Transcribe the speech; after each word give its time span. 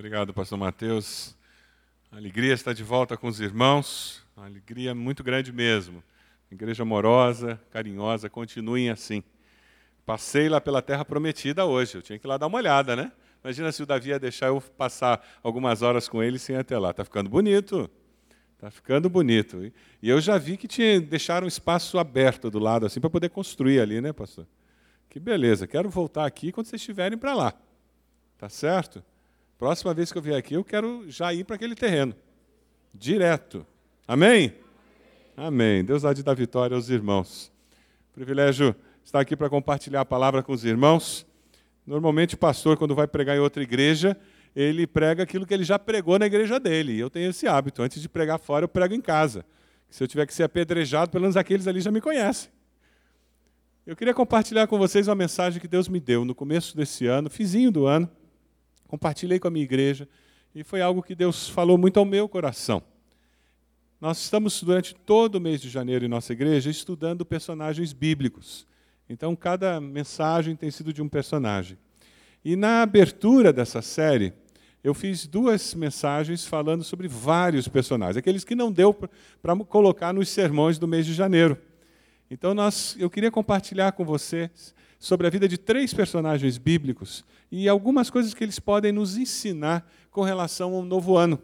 Obrigado, 0.00 0.32
pastor 0.32 0.56
Mateus. 0.56 1.36
Alegria 2.10 2.54
está 2.54 2.72
de 2.72 2.82
volta 2.82 3.18
com 3.18 3.26
os 3.28 3.38
irmãos. 3.38 4.22
Uma 4.34 4.46
alegria 4.46 4.94
muito 4.94 5.22
grande 5.22 5.52
mesmo. 5.52 6.02
Igreja 6.50 6.84
amorosa, 6.84 7.60
carinhosa, 7.70 8.30
continuem 8.30 8.88
assim. 8.88 9.22
Passei 10.06 10.48
lá 10.48 10.58
pela 10.58 10.80
terra 10.80 11.04
prometida 11.04 11.66
hoje. 11.66 11.96
Eu 11.96 12.00
tinha 12.00 12.18
que 12.18 12.26
ir 12.26 12.28
lá 12.28 12.38
dar 12.38 12.46
uma 12.46 12.56
olhada, 12.56 12.96
né? 12.96 13.12
Imagina 13.44 13.70
se 13.70 13.82
o 13.82 13.86
Davi 13.86 14.08
ia 14.08 14.18
deixar 14.18 14.46
eu 14.46 14.58
passar 14.58 15.22
algumas 15.42 15.82
horas 15.82 16.08
com 16.08 16.22
ele 16.22 16.38
sem 16.38 16.56
ir 16.56 16.60
até 16.60 16.78
lá. 16.78 16.92
Está 16.92 17.04
ficando 17.04 17.28
bonito. 17.28 17.90
Está 18.54 18.70
ficando 18.70 19.10
bonito. 19.10 19.70
E 20.02 20.08
eu 20.08 20.18
já 20.18 20.38
vi 20.38 20.56
que 20.56 20.66
tinha, 20.66 20.98
deixaram 20.98 21.44
um 21.44 21.48
espaço 21.48 21.98
aberto 21.98 22.50
do 22.50 22.58
lado 22.58 22.86
assim 22.86 23.00
para 23.00 23.10
poder 23.10 23.28
construir 23.28 23.80
ali, 23.80 24.00
né, 24.00 24.14
pastor? 24.14 24.46
Que 25.10 25.20
beleza. 25.20 25.66
Quero 25.66 25.90
voltar 25.90 26.24
aqui 26.24 26.52
quando 26.52 26.68
vocês 26.68 26.80
estiverem 26.80 27.18
para 27.18 27.34
lá. 27.34 27.52
Tá 28.38 28.48
certo? 28.48 29.04
Próxima 29.60 29.92
vez 29.92 30.10
que 30.10 30.16
eu 30.16 30.22
vier 30.22 30.38
aqui, 30.38 30.54
eu 30.54 30.64
quero 30.64 31.04
já 31.06 31.34
ir 31.34 31.44
para 31.44 31.56
aquele 31.56 31.74
terreno. 31.74 32.14
Direto. 32.94 33.66
Amém? 34.08 34.54
Amém. 35.36 35.84
Deus 35.84 36.02
há 36.02 36.14
de 36.14 36.22
dar 36.22 36.32
vitória 36.32 36.74
aos 36.74 36.88
irmãos. 36.88 37.52
Privilégio 38.14 38.74
estar 39.04 39.20
aqui 39.20 39.36
para 39.36 39.50
compartilhar 39.50 40.00
a 40.00 40.04
palavra 40.06 40.42
com 40.42 40.54
os 40.54 40.64
irmãos. 40.64 41.26
Normalmente, 41.86 42.36
o 42.36 42.38
pastor, 42.38 42.78
quando 42.78 42.94
vai 42.94 43.06
pregar 43.06 43.36
em 43.36 43.40
outra 43.40 43.62
igreja, 43.62 44.16
ele 44.56 44.86
prega 44.86 45.24
aquilo 45.24 45.44
que 45.44 45.52
ele 45.52 45.64
já 45.64 45.78
pregou 45.78 46.18
na 46.18 46.24
igreja 46.24 46.58
dele. 46.58 46.98
Eu 46.98 47.10
tenho 47.10 47.28
esse 47.28 47.46
hábito. 47.46 47.82
Antes 47.82 48.00
de 48.00 48.08
pregar 48.08 48.38
fora, 48.38 48.64
eu 48.64 48.68
prego 48.68 48.94
em 48.94 49.00
casa. 49.02 49.44
Se 49.90 50.02
eu 50.02 50.08
tiver 50.08 50.24
que 50.24 50.32
ser 50.32 50.44
apedrejado, 50.44 51.10
pelo 51.10 51.20
menos 51.20 51.36
aqueles 51.36 51.68
ali 51.68 51.82
já 51.82 51.90
me 51.90 52.00
conhecem. 52.00 52.50
Eu 53.86 53.94
queria 53.94 54.14
compartilhar 54.14 54.66
com 54.66 54.78
vocês 54.78 55.06
uma 55.06 55.14
mensagem 55.14 55.60
que 55.60 55.68
Deus 55.68 55.86
me 55.86 56.00
deu 56.00 56.24
no 56.24 56.34
começo 56.34 56.74
desse 56.74 57.04
ano, 57.04 57.28
fizinho 57.28 57.70
do 57.70 57.84
ano 57.84 58.10
compartilhei 58.90 59.38
com 59.38 59.46
a 59.46 59.50
minha 59.52 59.62
igreja 59.62 60.08
e 60.52 60.64
foi 60.64 60.82
algo 60.82 61.00
que 61.00 61.14
Deus 61.14 61.48
falou 61.48 61.78
muito 61.78 62.00
ao 62.00 62.04
meu 62.04 62.28
coração. 62.28 62.82
Nós 64.00 64.20
estamos 64.20 64.60
durante 64.64 64.96
todo 64.96 65.36
o 65.36 65.40
mês 65.40 65.60
de 65.60 65.68
janeiro 65.68 66.04
em 66.04 66.08
nossa 66.08 66.32
igreja 66.32 66.68
estudando 66.68 67.24
personagens 67.24 67.92
bíblicos. 67.92 68.66
Então 69.08 69.36
cada 69.36 69.80
mensagem 69.80 70.56
tem 70.56 70.72
sido 70.72 70.92
de 70.92 71.00
um 71.00 71.08
personagem. 71.08 71.78
E 72.44 72.56
na 72.56 72.82
abertura 72.82 73.52
dessa 73.52 73.80
série, 73.80 74.32
eu 74.82 74.92
fiz 74.92 75.24
duas 75.24 75.72
mensagens 75.72 76.44
falando 76.44 76.82
sobre 76.82 77.06
vários 77.06 77.68
personagens, 77.68 78.16
aqueles 78.16 78.42
que 78.42 78.56
não 78.56 78.72
deu 78.72 78.92
para 78.92 79.56
colocar 79.68 80.12
nos 80.12 80.28
sermões 80.30 80.80
do 80.80 80.88
mês 80.88 81.06
de 81.06 81.14
janeiro. 81.14 81.56
Então 82.28 82.54
nós, 82.54 82.96
eu 82.98 83.08
queria 83.08 83.30
compartilhar 83.30 83.92
com 83.92 84.04
vocês 84.04 84.74
sobre 85.00 85.26
a 85.26 85.30
vida 85.30 85.48
de 85.48 85.56
três 85.56 85.94
personagens 85.94 86.58
bíblicos 86.58 87.24
e 87.50 87.66
algumas 87.66 88.10
coisas 88.10 88.34
que 88.34 88.44
eles 88.44 88.58
podem 88.58 88.92
nos 88.92 89.16
ensinar 89.16 89.90
com 90.10 90.20
relação 90.20 90.74
ao 90.74 90.82
novo 90.82 91.16
ano. 91.16 91.40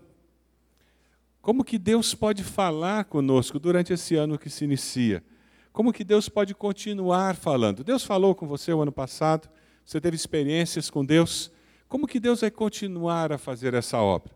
Como 1.41 1.65
que 1.65 1.79
Deus 1.79 2.15
pode 2.15 2.45
falar 2.45 3.07
conosco 3.07 3.59
durante 3.59 3.95
esse 3.95 4.15
ano 4.15 4.39
que 4.39 4.51
se 4.51 4.65
inicia? 4.65 5.25
Como 5.73 5.93
que 5.93 6.05
Deus 6.05 6.29
pode 6.29 6.55
continuar 6.55 7.34
falando? 7.34 7.83
Deus 7.83 8.05
falou 8.05 8.34
com 8.34 8.47
você 8.47 8.73
o 8.73 8.83
ano 8.83 8.93
passado, 8.93 9.49
você 9.84 10.01
teve 10.01 10.17
experiências 10.17 10.91
com 10.91 11.05
Deus. 11.05 11.51
Como 11.89 12.07
que 12.07 12.21
Deus 12.21 12.43
vai 12.43 12.51
continuar 12.51 13.33
a 13.33 13.39
fazer 13.39 13.73
essa 13.73 13.99
obra? 13.99 14.33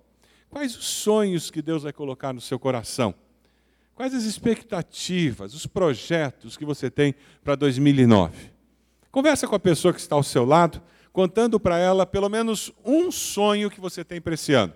Quais 0.49 0.75
os 0.77 0.87
sonhos 0.87 1.51
que 1.51 1.61
Deus 1.61 1.83
vai 1.83 1.93
colocar 1.93 2.33
no 2.33 2.41
seu 2.41 2.59
coração? 2.59 3.15
Quais 3.95 4.15
as 4.15 4.25
expectativas, 4.25 5.53
os 5.53 5.67
projetos 5.67 6.57
que 6.57 6.65
você 6.65 6.91
tem 6.91 7.15
para 7.45 7.55
2009? 7.55 8.50
Conversa 9.11 9.47
com 9.49 9.57
a 9.57 9.61
pessoa 9.61 9.93
que 9.93 10.01
está 10.01 10.15
ao 10.15 10.23
seu 10.23 10.45
lado, 10.45 10.81
contando 11.13 11.59
para 11.59 11.79
ela 11.79 12.07
pelo 12.07 12.29
menos 12.29 12.73
um 12.85 13.11
sonho 13.11 13.71
que 13.71 13.81
você 13.81 14.05
tem 14.05 14.21
para 14.21 14.35
esse 14.35 14.53
ano, 14.53 14.73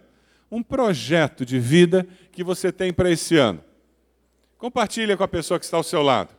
um 0.51 0.63
projeto 0.63 1.47
de 1.47 1.59
vida 1.59 2.07
que 2.33 2.43
você 2.43 2.73
tem 2.73 2.93
para 2.93 3.11
esse 3.11 3.37
ano. 3.37 3.63
Compartilha 4.59 5.17
com 5.17 5.23
a 5.23 5.29
pessoa 5.29 5.59
que 5.59 5.65
está 5.65 5.77
ao 5.77 5.83
seu 5.83 6.03
lado. 6.03 6.35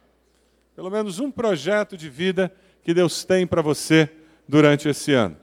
Pelo 0.75 0.89
menos 0.89 1.19
um 1.19 1.31
projeto 1.31 1.95
de 1.95 2.09
vida 2.09 2.53
que 2.83 2.93
Deus 2.93 3.23
tem 3.23 3.47
para 3.47 3.61
você 3.61 4.09
durante 4.47 4.89
esse 4.89 5.13
ano. 5.13 5.37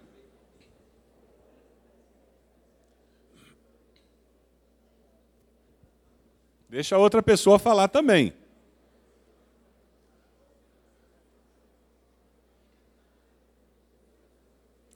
Deixa 6.68 6.96
a 6.96 6.98
outra 6.98 7.22
pessoa 7.22 7.58
falar 7.58 7.88
também. 7.88 8.32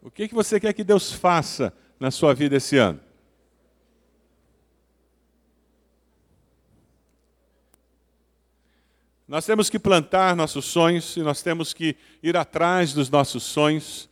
O 0.06 0.11
que, 0.12 0.28
que 0.28 0.34
você 0.37 0.61
quer 0.61 0.72
que 0.72 0.84
Deus 0.84 1.11
faça 1.11 1.72
na 1.99 2.12
sua 2.12 2.33
vida 2.33 2.55
esse 2.55 2.77
ano? 2.77 3.00
Nós 9.27 9.45
temos 9.45 9.69
que 9.69 9.81
plantar 9.81 10.37
nossos 10.37 10.65
sonhos 10.66 11.16
e 11.16 11.22
nós 11.22 11.43
temos 11.43 11.72
que 11.72 11.97
ir 12.22 12.37
atrás 12.37 12.93
dos 12.93 13.11
nossos 13.11 13.43
sonhos 13.43 14.09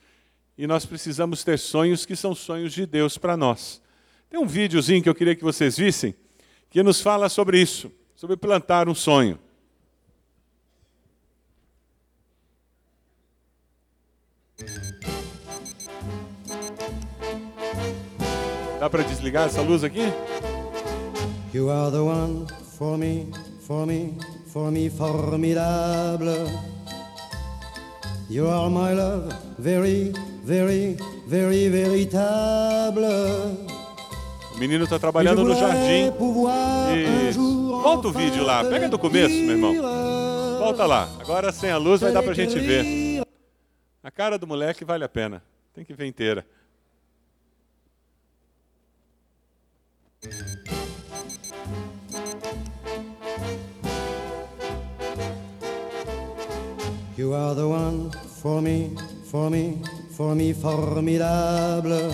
e 0.59 0.66
nós 0.66 0.84
precisamos 0.84 1.44
ter 1.44 1.60
sonhos 1.60 2.04
que 2.04 2.16
são 2.16 2.34
sonhos 2.34 2.72
de 2.72 2.87
Deus 2.87 3.16
para 3.16 3.37
nós. 3.37 3.81
Tem 4.28 4.41
um 4.41 4.49
videozinho 4.49 5.00
que 5.00 5.09
eu 5.09 5.15
queria 5.15 5.37
que 5.37 5.44
vocês 5.44 5.77
vissem 5.77 6.12
que 6.71 6.83
nos 6.83 7.00
fala 7.00 7.28
sobre 7.28 7.60
isso, 7.60 7.88
sobre 8.16 8.37
plantar 8.37 8.88
um 8.88 8.97
sonho. 8.97 9.38
Dá 18.84 18.91
para 18.91 19.03
desligar 19.03 19.47
essa 19.47 19.62
luz 19.62 19.83
aqui? 19.83 20.12
You 21.55 21.71
are 21.71 21.91
the 21.91 22.03
one 22.03 22.47
for 22.77 22.99
me, 22.99 23.33
for 23.67 23.87
me, 23.87 24.19
for 24.53 24.71
me 24.71 24.91
formidable. 24.91 26.50
You 28.28 28.47
are 28.47 28.69
my 28.69 28.93
love, 28.93 29.34
very, 29.59 30.12
very, 30.45 30.99
very 31.27 31.71
véritable. 31.71 33.06
O 34.55 34.59
menino 34.59 34.84
está 34.84 34.99
trabalhando 34.99 35.45
no 35.45 35.55
jardim. 35.55 36.12
Isso. 37.31 37.81
Volta 37.83 38.09
o 38.09 38.12
vídeo 38.12 38.45
lá, 38.45 38.62
pega 38.65 38.87
do 38.87 38.99
começo, 38.99 39.34
meu 39.34 39.53
irmão. 39.53 40.59
Volta 40.59 40.84
lá. 40.84 41.09
Agora 41.21 41.51
sem 41.53 41.71
a 41.71 41.78
luz 41.78 42.03
vai 42.03 42.12
dar 42.12 42.22
para 42.22 42.33
a 42.33 42.34
gente 42.34 42.59
ver. 42.59 43.25
A 44.03 44.11
cara 44.11 44.37
do 44.37 44.47
moleque 44.47 44.84
vale 44.84 45.05
a 45.05 45.09
pena. 45.09 45.43
Tem 45.72 45.87
que 45.87 45.95
ver 45.95 46.05
inteira. 46.05 46.45
You 57.16 57.32
are 57.32 57.54
the 57.54 57.69
one 57.69 58.10
for 58.42 58.60
me, 58.60 58.91
for 59.30 59.48
me, 59.48 59.78
for 60.10 60.34
me 60.34 60.52
formidable. 60.52 62.12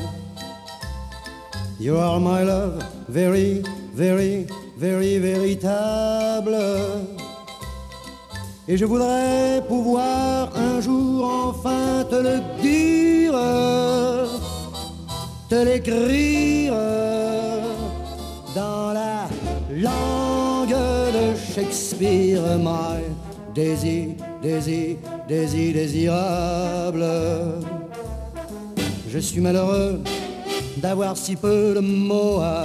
You 1.78 1.97
are 1.97 2.21
my 2.21 2.43
love, 2.43 2.84
very, 3.09 3.62
very, 3.94 4.47
very 4.77 5.19
véritable. 5.19 6.55
Et 8.69 8.77
je 8.77 8.84
voudrais 8.84 9.62
pouvoir 9.66 10.55
un 10.55 10.83
jour 10.83 11.25
enfin 11.49 12.05
te 12.10 12.16
le 12.16 12.41
dire, 12.60 13.33
te 15.49 15.65
l'écrire 15.65 16.75
dans 18.55 18.93
la 18.93 19.28
langue 19.71 20.77
de 21.15 21.34
Shakespeare, 21.55 22.59
my 22.59 23.00
désir, 23.55 24.15
désir, 24.43 24.97
désir, 25.28 25.75
désirable. 25.75 27.05
Je 29.09 29.19
suis 29.19 29.41
malheureux 29.41 30.01
d'avoir 30.77 31.17
si 31.17 31.37
peu 31.37 31.75
de 31.75 31.81
mots 31.81 32.41
à 32.41 32.65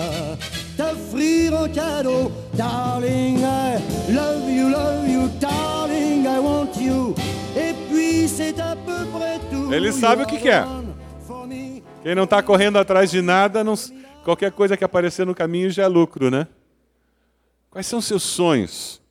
t'offrir 0.77 1.53
en 1.53 1.67
cadeau. 1.67 2.31
Darling, 2.53 3.39
I 3.39 3.77
love 4.11 4.49
you, 4.49 4.69
love 4.69 5.07
you, 5.07 5.29
darling, 5.39 6.25
I 6.25 6.39
want 6.39 6.77
you. 6.79 7.15
Et 7.57 7.73
puis 7.89 8.27
c'est 8.27 8.59
à 8.59 8.75
peu 8.75 9.05
près 9.13 9.39
tout. 9.51 9.73
Ele 9.73 9.91
sabe 9.91 10.23
o 10.23 10.25
que 10.25 10.37
quer. 10.37 10.65
Quem 12.03 12.13
não 12.13 12.25
está 12.25 12.43
correndo 12.43 12.77
atrás 12.77 13.09
de 13.09 13.19
nada, 13.19 13.63
não, 13.63 13.73
qualquer 14.23 14.51
coisa 14.51 14.77
que 14.77 14.83
aparecer 14.83 15.25
no 15.25 15.33
caminho 15.33 15.71
já 15.71 15.83
é 15.83 15.87
lucro, 15.87 16.29
né? 16.29 16.47
Quais 17.71 17.87
são 17.87 17.99
seus 17.99 18.21
sonhos? 18.21 19.01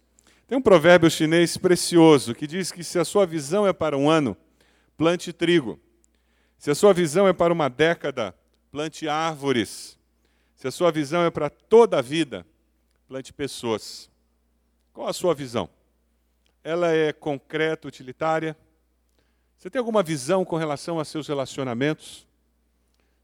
Tem 0.54 0.58
um 0.60 0.62
provérbio 0.62 1.10
chinês 1.10 1.56
precioso 1.56 2.32
que 2.32 2.46
diz 2.46 2.70
que 2.70 2.84
se 2.84 2.96
a 2.96 3.04
sua 3.04 3.26
visão 3.26 3.66
é 3.66 3.72
para 3.72 3.98
um 3.98 4.08
ano, 4.08 4.36
plante 4.96 5.32
trigo. 5.32 5.80
Se 6.56 6.70
a 6.70 6.76
sua 6.76 6.94
visão 6.94 7.26
é 7.26 7.32
para 7.32 7.52
uma 7.52 7.68
década, 7.68 8.32
plante 8.70 9.08
árvores. 9.08 9.98
Se 10.54 10.68
a 10.68 10.70
sua 10.70 10.92
visão 10.92 11.24
é 11.24 11.30
para 11.32 11.50
toda 11.50 11.98
a 11.98 12.00
vida, 12.00 12.46
plante 13.08 13.32
pessoas. 13.32 14.08
Qual 14.92 15.08
a 15.08 15.12
sua 15.12 15.34
visão? 15.34 15.68
Ela 16.62 16.92
é 16.92 17.12
concreta, 17.12 17.88
utilitária? 17.88 18.56
Você 19.58 19.68
tem 19.68 19.80
alguma 19.80 20.04
visão 20.04 20.44
com 20.44 20.54
relação 20.54 21.00
a 21.00 21.04
seus 21.04 21.26
relacionamentos? 21.26 22.28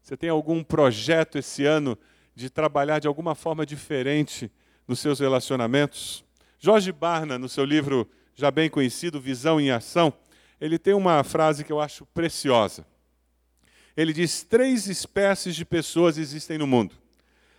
Você 0.01 0.17
tem 0.17 0.29
algum 0.29 0.61
projeto 0.65 1.37
esse 1.37 1.65
ano 1.65 1.97
de 2.35 2.49
trabalhar 2.49 2.99
de 2.99 3.07
alguma 3.07 3.35
forma 3.35 3.65
diferente 3.65 4.51
nos 4.85 4.99
seus 4.99 5.21
relacionamentos? 5.21 6.25
Jorge 6.63 6.91
Barna, 6.91 7.39
no 7.39 7.49
seu 7.49 7.65
livro 7.65 8.07
já 8.35 8.51
bem 8.51 8.69
conhecido, 8.69 9.19
Visão 9.19 9.59
em 9.59 9.71
Ação, 9.71 10.13
ele 10.59 10.77
tem 10.77 10.93
uma 10.93 11.23
frase 11.23 11.63
que 11.63 11.71
eu 11.71 11.81
acho 11.81 12.05
preciosa. 12.05 12.85
Ele 13.97 14.13
diz: 14.13 14.43
três 14.43 14.85
espécies 14.85 15.55
de 15.55 15.65
pessoas 15.65 16.19
existem 16.19 16.59
no 16.59 16.67
mundo: 16.67 16.95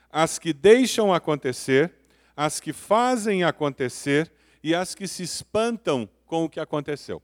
as 0.09 0.39
que 0.39 0.53
deixam 0.53 1.13
acontecer, 1.13 1.93
as 2.37 2.61
que 2.61 2.73
fazem 2.73 3.43
acontecer 3.43 4.31
e 4.63 4.73
as 4.73 4.95
que 4.95 5.09
se 5.09 5.25
espantam 5.25 6.09
com 6.25 6.45
o 6.45 6.49
que 6.49 6.61
aconteceu. 6.61 7.21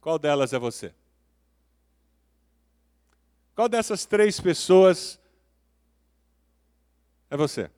Qual 0.00 0.20
delas 0.20 0.52
é 0.52 0.58
você? 0.58 0.94
Qual 3.56 3.68
dessas 3.68 4.06
três 4.06 4.38
pessoas 4.38 5.18
é 7.28 7.36
você? 7.36 7.68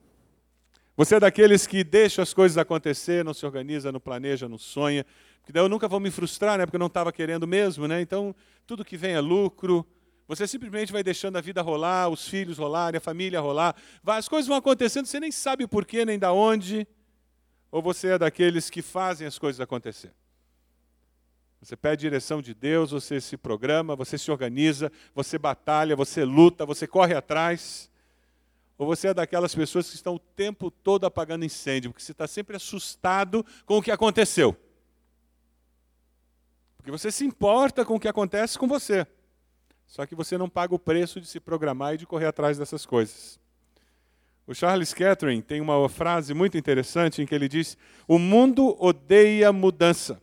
Você 0.96 1.16
é 1.16 1.20
daqueles 1.20 1.66
que 1.66 1.84
deixa 1.84 2.22
as 2.22 2.32
coisas 2.32 2.56
acontecer, 2.56 3.22
não 3.22 3.34
se 3.34 3.44
organiza, 3.44 3.92
não 3.92 4.00
planeja, 4.00 4.48
não 4.48 4.56
sonha. 4.56 5.04
Porque 5.40 5.52
daí 5.52 5.62
eu 5.62 5.68
nunca 5.68 5.86
vou 5.86 6.00
me 6.00 6.10
frustrar, 6.10 6.56
né? 6.56 6.64
Porque 6.64 6.76
eu 6.76 6.80
não 6.80 6.86
estava 6.86 7.12
querendo 7.12 7.46
mesmo, 7.46 7.86
né? 7.86 8.00
Então, 8.00 8.34
tudo 8.66 8.84
que 8.84 8.96
vem 8.96 9.12
é 9.12 9.20
lucro. 9.20 9.86
Você 10.26 10.46
simplesmente 10.46 10.90
vai 10.92 11.02
deixando 11.02 11.36
a 11.36 11.40
vida 11.42 11.60
rolar, 11.60 12.08
os 12.08 12.26
filhos 12.26 12.56
rolarem, 12.56 12.96
a 12.96 13.00
família 13.00 13.40
rolar. 13.40 13.76
As 14.06 14.26
coisas 14.26 14.48
vão 14.48 14.56
acontecendo, 14.56 15.04
você 15.04 15.20
nem 15.20 15.30
sabe 15.30 15.66
porquê, 15.66 16.04
nem 16.06 16.18
da 16.18 16.32
onde. 16.32 16.88
Ou 17.70 17.82
você 17.82 18.08
é 18.08 18.18
daqueles 18.18 18.70
que 18.70 18.80
fazem 18.80 19.26
as 19.26 19.38
coisas 19.38 19.60
acontecer? 19.60 20.14
Você 21.60 21.76
pede 21.76 22.00
direção 22.00 22.40
de 22.40 22.54
Deus, 22.54 22.90
você 22.90 23.20
se 23.20 23.36
programa, 23.36 23.94
você 23.94 24.16
se 24.16 24.30
organiza, 24.30 24.90
você 25.14 25.38
batalha, 25.38 25.94
você 25.94 26.24
luta, 26.24 26.64
você 26.64 26.86
corre 26.86 27.14
atrás. 27.14 27.90
Ou 28.78 28.86
você 28.86 29.08
é 29.08 29.14
daquelas 29.14 29.54
pessoas 29.54 29.88
que 29.88 29.94
estão 29.94 30.16
o 30.16 30.18
tempo 30.18 30.70
todo 30.70 31.06
apagando 31.06 31.44
incêndio, 31.44 31.90
porque 31.90 32.04
você 32.04 32.12
está 32.12 32.26
sempre 32.26 32.56
assustado 32.56 33.44
com 33.64 33.78
o 33.78 33.82
que 33.82 33.90
aconteceu. 33.90 34.54
Porque 36.76 36.90
você 36.90 37.10
se 37.10 37.24
importa 37.24 37.84
com 37.84 37.94
o 37.94 38.00
que 38.00 38.08
acontece 38.08 38.58
com 38.58 38.68
você. 38.68 39.06
Só 39.86 40.04
que 40.04 40.14
você 40.14 40.36
não 40.36 40.48
paga 40.48 40.74
o 40.74 40.78
preço 40.78 41.20
de 41.20 41.26
se 41.26 41.40
programar 41.40 41.94
e 41.94 41.96
de 41.96 42.06
correr 42.06 42.26
atrás 42.26 42.58
dessas 42.58 42.84
coisas. 42.84 43.40
O 44.46 44.54
Charles 44.54 44.92
Catherine 44.92 45.42
tem 45.42 45.60
uma 45.60 45.88
frase 45.88 46.34
muito 46.34 46.58
interessante 46.58 47.22
em 47.22 47.26
que 47.26 47.34
ele 47.34 47.48
diz: 47.48 47.78
O 48.06 48.18
mundo 48.18 48.76
odeia 48.78 49.52
mudança, 49.52 50.22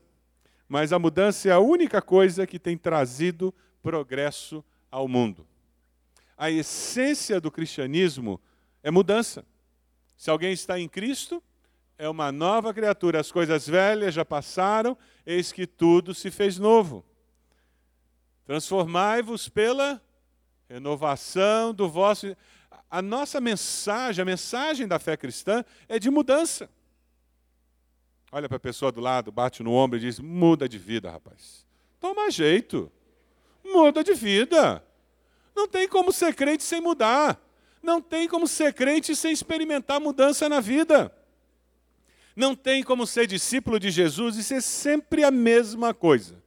mas 0.67 0.93
a 0.93 0.99
mudança 0.99 1.49
é 1.49 1.51
a 1.51 1.59
única 1.59 2.01
coisa 2.01 2.45
que 2.45 2.59
tem 2.59 2.77
trazido 2.77 3.53
progresso 3.81 4.63
ao 4.91 5.07
mundo 5.07 5.45
a 6.37 6.49
essência 6.49 7.39
do 7.39 7.51
cristianismo 7.51 8.39
é 8.81 8.91
mudança. 8.91 9.45
Se 10.15 10.29
alguém 10.29 10.53
está 10.53 10.79
em 10.79 10.87
Cristo, 10.87 11.41
é 11.97 12.07
uma 12.09 12.31
nova 12.31 12.73
criatura. 12.73 13.19
As 13.19 13.31
coisas 13.31 13.67
velhas 13.67 14.13
já 14.13 14.25
passaram, 14.25 14.97
eis 15.25 15.51
que 15.51 15.65
tudo 15.65 16.13
se 16.13 16.31
fez 16.31 16.57
novo. 16.57 17.05
Transformai-vos 18.45 19.47
pela 19.47 20.01
renovação 20.69 21.73
do 21.73 21.87
vosso. 21.89 22.35
A 22.89 23.01
nossa 23.01 23.39
mensagem, 23.39 24.21
a 24.21 24.25
mensagem 24.25 24.87
da 24.87 24.99
fé 24.99 25.15
cristã 25.15 25.63
é 25.87 25.97
de 25.97 26.09
mudança. 26.09 26.69
Olha 28.31 28.49
para 28.49 28.57
a 28.57 28.59
pessoa 28.59 28.91
do 28.91 28.99
lado, 28.99 29.31
bate 29.31 29.61
no 29.61 29.71
ombro 29.71 29.97
e 29.97 30.01
diz: 30.01 30.19
muda 30.19 30.67
de 30.67 30.77
vida, 30.77 31.09
rapaz. 31.09 31.65
Toma 31.99 32.29
jeito. 32.31 32.91
Muda 33.63 34.03
de 34.03 34.13
vida. 34.13 34.83
Não 35.55 35.67
tem 35.67 35.87
como 35.87 36.11
ser 36.11 36.33
crente 36.33 36.63
sem 36.63 36.81
mudar. 36.81 37.39
Não 37.81 38.01
tem 38.01 38.27
como 38.27 38.47
ser 38.47 38.73
crente 38.73 39.15
sem 39.15 39.31
experimentar 39.31 39.99
mudança 39.99 40.47
na 40.47 40.59
vida. 40.59 41.13
Não 42.35 42.55
tem 42.55 42.81
como 42.81 43.05
ser 43.05 43.27
discípulo 43.27 43.79
de 43.79 43.91
Jesus 43.91 44.37
e 44.37 44.43
ser 44.43 44.61
sempre 44.61 45.23
a 45.23 45.29
mesma 45.29 45.93
coisa. 45.93 46.41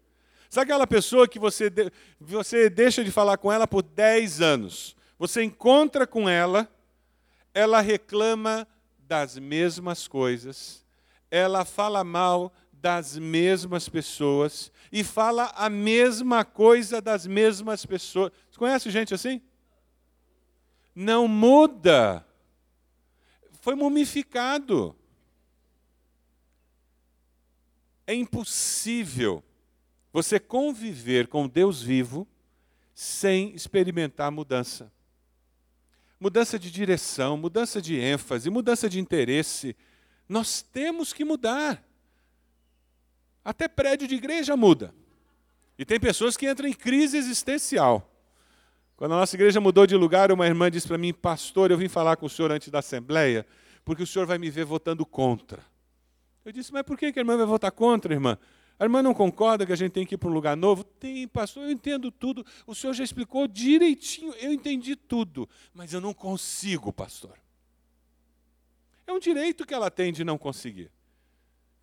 Sabe 0.49 0.65
aquela 0.65 0.87
pessoa 0.87 1.29
que 1.29 1.39
você, 1.39 1.69
de, 1.69 1.93
você 2.19 2.71
deixa 2.71 3.05
de 3.05 3.11
falar 3.11 3.37
com 3.37 3.53
ela 3.53 3.67
por 3.67 3.83
10 3.83 4.41
anos? 4.41 4.97
Você 5.19 5.43
encontra 5.43 6.07
com 6.07 6.29
ela, 6.29 6.69
ela 7.53 7.81
reclama 7.81 8.67
das 8.99 9.39
mesmas 9.39 10.09
coisas, 10.09 10.85
ela 11.31 11.65
fala 11.65 12.03
mal 12.03 12.53
das 12.73 13.19
mesmas 13.19 13.89
pessoas 13.89 14.71
e 14.93 15.03
fala 15.03 15.53
a 15.57 15.69
mesma 15.69 16.45
coisa 16.45 17.01
das 17.01 17.27
mesmas 17.27 17.85
pessoas. 17.85 18.31
Você 18.57 18.59
conhece 18.59 18.91
gente 18.91 19.13
assim? 19.13 19.43
Não 20.95 21.29
muda. 21.29 22.27
Foi 23.61 23.75
mumificado. 23.75 24.97
É 28.07 28.15
impossível 28.15 29.45
você 30.11 30.41
conviver 30.41 31.29
com 31.29 31.47
Deus 31.47 31.83
vivo 31.83 32.27
sem 32.95 33.55
experimentar 33.55 34.33
mudança. 34.33 34.91
Mudança 36.19 36.59
de 36.59 36.71
direção, 36.71 37.37
mudança 37.37 37.83
de 37.83 38.01
ênfase, 38.01 38.49
mudança 38.49 38.89
de 38.89 38.99
interesse. 38.99 39.77
Nós 40.27 40.63
temos 40.63 41.13
que 41.13 41.27
mudar. 41.27 41.87
Até 43.45 43.69
prédio 43.69 44.09
de 44.09 44.15
igreja 44.15 44.57
muda. 44.57 44.95
E 45.79 45.85
tem 45.85 46.01
pessoas 46.01 46.39
que 46.39 46.51
entram 46.51 46.67
em 46.67 46.73
crise 46.73 47.19
existencial. 47.19 48.16
Quando 48.97 49.13
a 49.13 49.17
nossa 49.19 49.37
igreja 49.37 49.61
mudou 49.61 49.87
de 49.87 49.95
lugar, 49.95 50.33
uma 50.33 50.47
irmã 50.47 50.71
disse 50.71 50.89
para 50.89 50.97
mim, 50.97 51.13
pastor, 51.13 51.71
eu 51.71 51.77
vim 51.77 51.89
falar 51.89 52.17
com 52.17 52.25
o 52.25 52.31
senhor 52.31 52.51
antes 52.51 52.71
da 52.71 52.79
assembleia, 52.79 53.47
porque 53.85 54.03
o 54.03 54.07
senhor 54.07 54.27
vai 54.27 54.39
me 54.39 54.49
ver 54.49 54.65
votando 54.65 55.05
contra. 55.05 55.63
Eu 56.43 56.51
disse, 56.51 56.73
mas 56.73 56.83
por 56.83 56.97
que 56.97 57.07
a 57.07 57.09
irmã 57.09 57.37
vai 57.37 57.45
votar 57.45 57.71
contra, 57.71 58.15
irmã? 58.15 58.39
A 58.79 58.85
irmã 58.85 59.03
não 59.03 59.13
concorda 59.13 59.67
que 59.67 59.73
a 59.73 59.77
gente 59.77 59.93
tem 59.93 60.07
que 60.07 60.15
ir 60.15 60.19
para 60.19 60.29
um 60.29 60.33
lugar 60.33 60.57
novo? 60.57 60.83
Tem, 60.83 61.29
pastor, 61.29 61.65
eu 61.65 61.71
entendo 61.71 62.11
tudo. 62.11 62.45
O 62.67 62.75
senhor 62.75 62.95
já 62.95 63.05
explicou 63.05 63.47
direitinho, 63.47 64.33
eu 64.35 64.53
entendi 64.53 64.97
tudo, 64.97 65.49
mas 65.75 65.93
eu 65.93 66.01
não 66.01 66.15
consigo, 66.15 66.91
pastor. 66.91 67.39
É 69.07 69.13
um 69.13 69.19
direito 69.19 69.67
que 69.67 69.75
ela 69.75 69.91
tem 69.91 70.13
de 70.13 70.25
não 70.25 70.39
conseguir. 70.39 70.91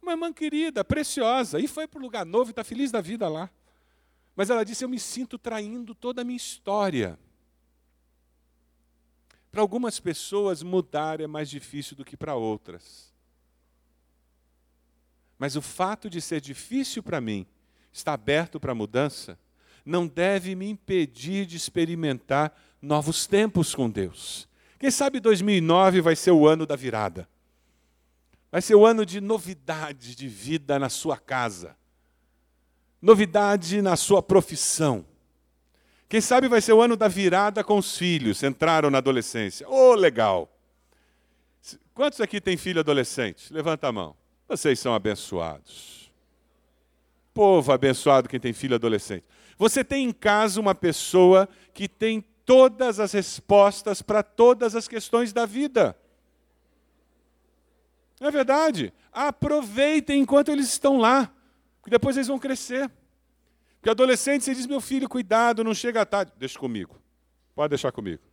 Uma 0.01 0.13
irmã 0.13 0.33
querida, 0.33 0.83
preciosa, 0.83 1.60
e 1.60 1.68
foi 1.68 1.88
para 1.88 2.00
um 2.00 2.04
lugar 2.04 2.25
novo 2.25 2.50
e 2.50 2.51
está 2.51 2.63
feliz 2.63 2.92
da 2.92 3.01
vida 3.01 3.30
lá. 3.30 3.50
Mas 4.35 4.50
ela 4.50 4.63
disse: 4.63 4.83
Eu 4.83 4.89
me 4.89 5.00
sinto 5.00 5.38
traindo 5.38 5.94
toda 5.94 6.21
a 6.21 6.25
minha 6.25 6.38
história. 6.38 7.18
Para 9.51 9.62
algumas 9.62 10.00
pessoas, 10.00 10.63
mudar 10.63 11.22
é 11.22 11.27
mais 11.27 11.50
difícil 11.50 11.96
do 11.96 12.03
que 12.03 12.17
para 12.17 12.36
outras. 12.36 13.13
Mas 15.38 15.55
o 15.55 15.62
fato 15.62 16.10
de 16.10 16.19
ser 16.22 16.41
difícil 16.41 17.03
para 17.03 17.22
mim, 17.22 17.46
estar 17.91 18.13
aberto 18.13 18.60
para 18.60 18.72
a 18.72 18.75
mudança, 18.75 19.38
não 19.86 20.07
deve 20.07 20.55
me 20.55 20.67
impedir 20.67 21.46
de 21.46 21.57
experimentar 21.57 22.57
novos 22.81 23.27
tempos 23.27 23.75
com 23.75 23.89
Deus. 23.89 24.48
Quem 24.79 24.89
sabe 24.89 25.19
2009 25.19 26.01
vai 26.01 26.15
ser 26.15 26.31
o 26.31 26.48
ano 26.48 26.65
da 26.65 26.75
virada. 26.75 27.29
Vai 28.51 28.62
ser 28.62 28.75
o 28.75 28.86
ano 28.86 29.05
de 29.05 29.19
novidade 29.19 30.15
de 30.15 30.27
vida 30.27 30.77
na 30.77 30.89
sua 30.89 31.17
casa, 31.17 31.75
novidade 33.03 33.81
na 33.81 33.98
sua 33.98 34.24
profissão. 34.24 35.05
Quem 36.07 36.22
sabe 36.22 36.48
vai 36.48 36.62
ser 36.62 36.72
o 36.72 36.81
ano 36.81 36.95
da 36.95 37.10
virada 37.10 37.62
com 37.62 37.77
os 37.77 37.98
filhos, 37.98 38.41
entraram 38.41 38.89
na 38.89 39.00
adolescência. 39.00 39.67
Oh, 39.67 39.93
legal! 39.93 40.50
Quantos 41.93 42.22
aqui 42.22 42.39
têm 42.39 42.55
filho 42.55 42.79
adolescente? 42.79 43.51
Levanta 43.51 43.89
a 43.89 43.91
mão. 43.91 44.15
Vocês 44.48 44.79
são 44.79 44.93
abençoados. 44.95 46.12
Povo 47.33 47.74
abençoado 47.74 48.29
quem 48.29 48.39
tem 48.39 48.53
filho 48.53 48.75
adolescente. 48.75 49.25
Você 49.57 49.83
tem 49.83 50.07
em 50.07 50.13
casa 50.13 50.62
uma 50.62 50.74
pessoa 50.74 51.50
que 51.74 51.89
tem 51.89 52.24
todas 52.45 53.01
as 53.01 53.12
respostas 53.12 54.01
para 54.01 54.24
todas 54.24 54.75
as 54.75 54.88
questões 54.88 55.33
da 55.33 55.45
vida. 55.45 55.98
É 58.22 58.31
verdade? 58.31 58.93
Aproveitem 59.12 60.22
enquanto 60.22 60.50
eles 60.50 60.69
estão 60.69 60.98
lá, 60.98 61.33
porque 61.83 61.91
depois 61.91 62.15
eles 62.15 62.29
vão 62.29 62.39
crescer. 62.39 62.89
Porque 63.75 63.89
adolescente, 63.89 64.45
você 64.45 64.55
diz, 64.55 64.65
meu 64.65 64.79
filho, 64.79 65.09
cuidado, 65.09 65.65
não 65.65 65.73
chega 65.73 66.05
tarde. 66.05 66.31
Deixa 66.37 66.57
comigo. 66.57 66.97
Pode 67.53 67.71
deixar 67.71 67.91
comigo. 67.91 68.23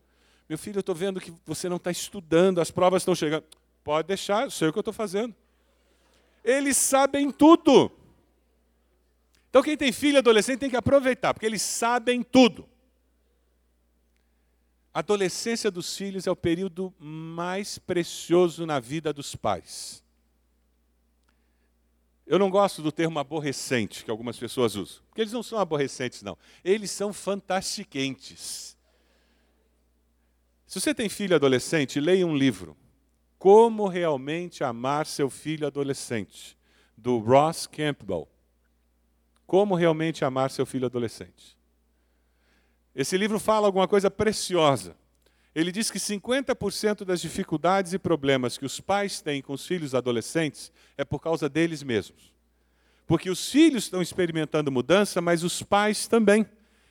Meu 0.49 0.57
filho, 0.57 0.76
eu 0.76 0.80
estou 0.80 0.95
vendo 0.95 1.21
que 1.21 1.35
você 1.45 1.69
não 1.69 1.76
está 1.76 1.90
estudando, 1.90 2.61
as 2.61 2.71
provas 2.71 3.02
estão 3.02 3.12
chegando. 3.12 3.45
Pode 3.83 4.07
deixar, 4.07 4.45
eu 4.45 4.52
sei 4.52 4.69
o 4.69 4.73
que 4.73 4.78
eu 4.78 4.83
estou 4.83 4.95
fazendo. 4.95 5.35
Eles 6.45 6.76
sabem 6.76 7.33
tudo. 7.33 7.90
Então, 9.49 9.64
quem 9.64 9.76
tem 9.76 9.90
filho 9.90 10.19
adolescente 10.19 10.61
tem 10.61 10.71
que 10.71 10.76
aproveitar, 10.76 11.35
porque 11.35 11.47
eles 11.47 11.62
sabem 11.62 12.23
tudo. 12.23 12.69
A 14.95 15.00
adolescência 15.00 15.73
dos 15.73 15.97
filhos 15.97 16.25
é 16.28 16.30
o 16.30 16.37
período 16.37 16.95
mais 17.00 17.78
precioso 17.78 18.64
na 18.64 18.78
vida 18.78 19.12
dos 19.12 19.35
pais. 19.35 20.04
Eu 22.31 22.39
não 22.39 22.49
gosto 22.49 22.81
do 22.81 22.93
termo 22.93 23.19
aborrecente 23.19 24.05
que 24.05 24.11
algumas 24.11 24.39
pessoas 24.39 24.77
usam, 24.77 25.03
porque 25.09 25.21
eles 25.21 25.33
não 25.33 25.43
são 25.43 25.59
aborrecentes, 25.59 26.23
não. 26.23 26.39
Eles 26.63 26.93
são 26.93 27.13
fantastiquentes. 27.13 28.79
Se 30.65 30.81
você 30.81 30.95
tem 30.95 31.09
filho 31.09 31.35
adolescente, 31.35 31.99
leia 31.99 32.25
um 32.25 32.37
livro. 32.37 32.77
Como 33.37 33.89
realmente 33.89 34.63
amar 34.63 35.07
seu 35.07 35.29
filho 35.29 35.67
adolescente, 35.67 36.57
do 36.97 37.19
Ross 37.19 37.67
Campbell. 37.67 38.29
Como 39.45 39.75
realmente 39.75 40.25
amar 40.25 40.53
seu 40.53 40.65
filho 40.65 40.87
adolescente. 40.87 41.59
Esse 42.95 43.19
livro 43.19 43.41
fala 43.41 43.67
alguma 43.67 43.89
coisa 43.89 44.09
preciosa. 44.09 44.97
Ele 45.54 45.73
diz 45.73 45.90
que 45.90 45.99
50% 45.99 47.04
das 47.04 47.21
dificuldades 47.21 47.92
e 47.92 47.99
problemas 47.99 48.57
que 48.57 48.64
os 48.64 48.80
pais 48.80 49.21
têm 49.21 49.42
com 49.42 49.52
os 49.52 49.66
filhos 49.66 49.95
adolescentes 49.95 50.71
é 50.97 51.04
por 51.04 51.21
causa 51.21 51.49
deles 51.49 51.83
mesmos. 51.83 52.33
Porque 53.07 53.28
os 53.28 53.50
filhos 53.50 53.85
estão 53.85 54.00
experimentando 54.00 54.71
mudança, 54.71 55.21
mas 55.21 55.42
os 55.42 55.61
pais 55.62 56.07
também. 56.07 56.47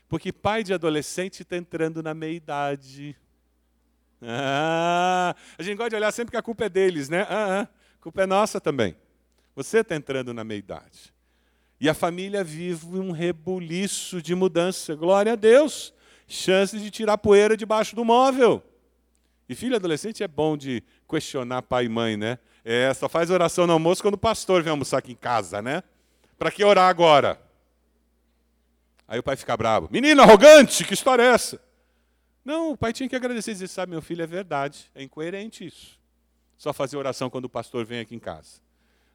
Porque 0.09 0.33
pai 0.33 0.63
de 0.63 0.73
adolescente 0.73 1.43
está 1.43 1.55
entrando 1.55 2.03
na 2.03 2.13
meia-idade. 2.13 3.15
Ah, 4.21 5.33
a 5.57 5.63
gente 5.63 5.77
gosta 5.77 5.91
de 5.91 5.95
olhar 5.95 6.11
sempre 6.11 6.31
que 6.31 6.37
a 6.37 6.41
culpa 6.41 6.65
é 6.65 6.69
deles, 6.69 7.07
né? 7.07 7.21
Ah, 7.29 7.61
ah, 7.61 7.61
a 7.61 8.03
culpa 8.03 8.23
é 8.23 8.25
nossa 8.25 8.59
também. 8.59 8.97
Você 9.55 9.79
está 9.79 9.95
entrando 9.95 10.33
na 10.33 10.43
meia-idade. 10.43 11.13
E 11.79 11.87
a 11.87 11.93
família 11.93 12.43
vive 12.43 12.99
um 12.99 13.11
rebuliço 13.11 14.21
de 14.21 14.35
mudança. 14.35 14.95
Glória 14.95 15.31
a 15.31 15.35
Deus 15.37 15.93
chances 16.29 16.81
de 16.81 16.91
tirar 16.91 17.17
poeira 17.17 17.57
debaixo 17.57 17.95
do 17.95 18.05
móvel. 18.05 18.63
E 19.49 19.55
filho 19.55 19.75
adolescente 19.75 20.23
é 20.23 20.27
bom 20.27 20.55
de 20.55 20.83
questionar 21.09 21.63
pai 21.63 21.85
e 21.85 21.89
mãe, 21.89 22.15
né? 22.15 22.37
É, 22.63 22.93
só 22.93 23.09
faz 23.09 23.31
oração 23.31 23.65
no 23.65 23.73
almoço 23.73 24.01
quando 24.01 24.13
o 24.13 24.17
pastor 24.17 24.61
vem 24.61 24.69
almoçar 24.69 24.99
aqui 24.99 25.11
em 25.11 25.15
casa, 25.15 25.61
né? 25.61 25.81
Para 26.37 26.51
que 26.51 26.63
orar 26.63 26.87
agora? 26.87 27.41
Aí 29.07 29.17
o 29.17 29.23
pai 29.23 29.35
fica 29.35 29.57
bravo. 29.57 29.89
Menino 29.91 30.21
arrogante, 30.21 30.83
que 30.83 30.93
história 30.93 31.23
é 31.23 31.33
essa? 31.33 31.59
Não, 32.45 32.71
o 32.71 32.77
pai 32.77 32.93
tinha 32.93 33.09
que 33.09 33.15
agradecer 33.15 33.51
e 33.51 33.53
dizer, 33.55 33.67
sabe, 33.67 33.91
meu 33.91 34.01
filho, 34.01 34.21
é 34.21 34.27
verdade. 34.27 34.89
É 34.93 35.01
incoerente 35.01 35.65
isso. 35.65 35.99
Só 36.55 36.71
fazer 36.71 36.95
oração 36.95 37.29
quando 37.29 37.45
o 37.45 37.49
pastor 37.49 37.83
vem 37.85 38.01
aqui 38.01 38.15
em 38.15 38.19
casa. 38.19 38.61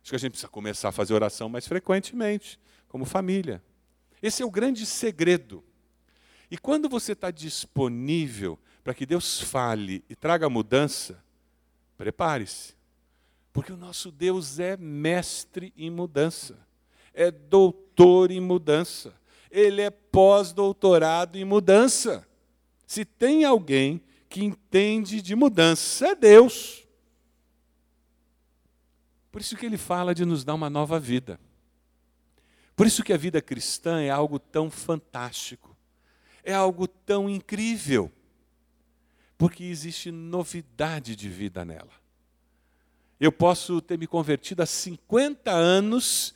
Acho 0.02 0.10
que 0.10 0.16
a 0.16 0.18
gente 0.18 0.32
precisa 0.32 0.48
começar 0.48 0.88
a 0.88 0.92
fazer 0.92 1.14
oração 1.14 1.48
mais 1.48 1.66
frequentemente, 1.66 2.58
como 2.88 3.04
família. 3.04 3.62
Esse 4.20 4.42
é 4.42 4.46
o 4.46 4.50
grande 4.50 4.84
segredo 4.84 5.62
e 6.54 6.56
quando 6.56 6.88
você 6.88 7.14
está 7.14 7.32
disponível 7.32 8.56
para 8.84 8.94
que 8.94 9.04
Deus 9.04 9.40
fale 9.40 10.04
e 10.08 10.14
traga 10.14 10.48
mudança, 10.48 11.20
prepare-se. 11.98 12.76
Porque 13.52 13.72
o 13.72 13.76
nosso 13.76 14.12
Deus 14.12 14.60
é 14.60 14.76
mestre 14.76 15.74
em 15.76 15.90
mudança, 15.90 16.56
é 17.12 17.28
doutor 17.28 18.30
em 18.30 18.38
mudança, 18.38 19.12
ele 19.50 19.82
é 19.82 19.90
pós-doutorado 19.90 21.36
em 21.36 21.44
mudança. 21.44 22.24
Se 22.86 23.04
tem 23.04 23.44
alguém 23.44 24.00
que 24.28 24.44
entende 24.44 25.20
de 25.20 25.34
mudança, 25.34 26.06
é 26.06 26.14
Deus. 26.14 26.86
Por 29.32 29.40
isso 29.40 29.56
que 29.56 29.66
ele 29.66 29.76
fala 29.76 30.14
de 30.14 30.24
nos 30.24 30.44
dar 30.44 30.54
uma 30.54 30.70
nova 30.70 31.00
vida. 31.00 31.36
Por 32.76 32.86
isso 32.86 33.02
que 33.02 33.12
a 33.12 33.16
vida 33.16 33.42
cristã 33.42 34.00
é 34.00 34.10
algo 34.10 34.38
tão 34.38 34.70
fantástico 34.70 35.73
é 36.44 36.52
algo 36.52 36.86
tão 36.86 37.28
incrível, 37.28 38.12
porque 39.36 39.64
existe 39.64 40.10
novidade 40.10 41.16
de 41.16 41.28
vida 41.28 41.64
nela. 41.64 41.92
Eu 43.18 43.32
posso 43.32 43.80
ter 43.80 43.98
me 43.98 44.06
convertido 44.06 44.62
há 44.62 44.66
50 44.66 45.50
anos 45.50 46.34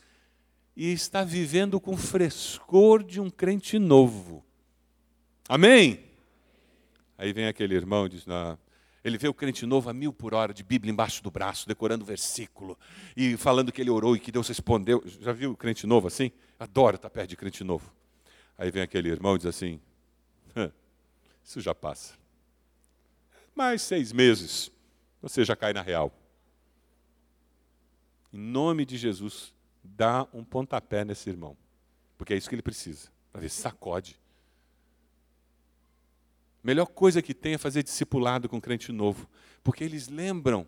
e 0.74 0.92
estar 0.92 1.24
vivendo 1.24 1.78
com 1.78 1.96
frescor 1.96 3.02
de 3.04 3.20
um 3.20 3.28
crente 3.28 3.78
novo. 3.78 4.44
Amém? 5.48 6.04
Aí 7.18 7.32
vem 7.32 7.46
aquele 7.46 7.74
irmão 7.74 8.06
e 8.06 8.08
diz: 8.08 8.24
não, 8.24 8.56
ele 9.02 9.18
vê 9.18 9.28
o 9.28 9.34
crente 9.34 9.66
novo 9.66 9.90
a 9.90 9.92
mil 9.92 10.12
por 10.12 10.34
hora, 10.34 10.54
de 10.54 10.62
Bíblia 10.62 10.92
embaixo 10.92 11.22
do 11.22 11.30
braço, 11.30 11.66
decorando 11.66 12.04
o 12.04 12.06
versículo, 12.06 12.78
e 13.16 13.36
falando 13.36 13.72
que 13.72 13.80
ele 13.80 13.90
orou 13.90 14.14
e 14.14 14.20
que 14.20 14.30
Deus 14.30 14.46
respondeu. 14.46 15.02
Já 15.20 15.32
viu 15.32 15.52
o 15.52 15.56
crente 15.56 15.86
novo 15.86 16.06
assim? 16.06 16.30
Adoro 16.58 16.96
estar 16.96 17.10
perto 17.10 17.30
de 17.30 17.36
crente 17.36 17.64
novo. 17.64 17.92
Aí 18.56 18.70
vem 18.70 18.82
aquele 18.82 19.08
irmão 19.08 19.34
e 19.34 19.38
diz 19.38 19.46
assim: 19.46 19.80
isso 21.44 21.60
já 21.60 21.74
passa. 21.74 22.14
Mais 23.54 23.82
seis 23.82 24.12
meses, 24.12 24.70
você 25.20 25.44
já 25.44 25.56
cai 25.56 25.72
na 25.72 25.82
real. 25.82 26.12
Em 28.32 28.38
nome 28.38 28.84
de 28.84 28.96
Jesus, 28.96 29.54
dá 29.82 30.26
um 30.32 30.44
pontapé 30.44 31.04
nesse 31.04 31.28
irmão. 31.30 31.56
Porque 32.16 32.34
é 32.34 32.36
isso 32.36 32.48
que 32.48 32.54
ele 32.54 32.62
precisa. 32.62 33.08
Para 33.32 33.40
ver, 33.40 33.48
sacode. 33.48 34.18
Melhor 36.62 36.86
coisa 36.86 37.22
que 37.22 37.32
tem 37.32 37.54
é 37.54 37.58
fazer 37.58 37.82
discipulado 37.82 38.48
com 38.48 38.60
crente 38.60 38.92
novo. 38.92 39.28
Porque 39.62 39.84
eles 39.84 40.08
lembram, 40.08 40.66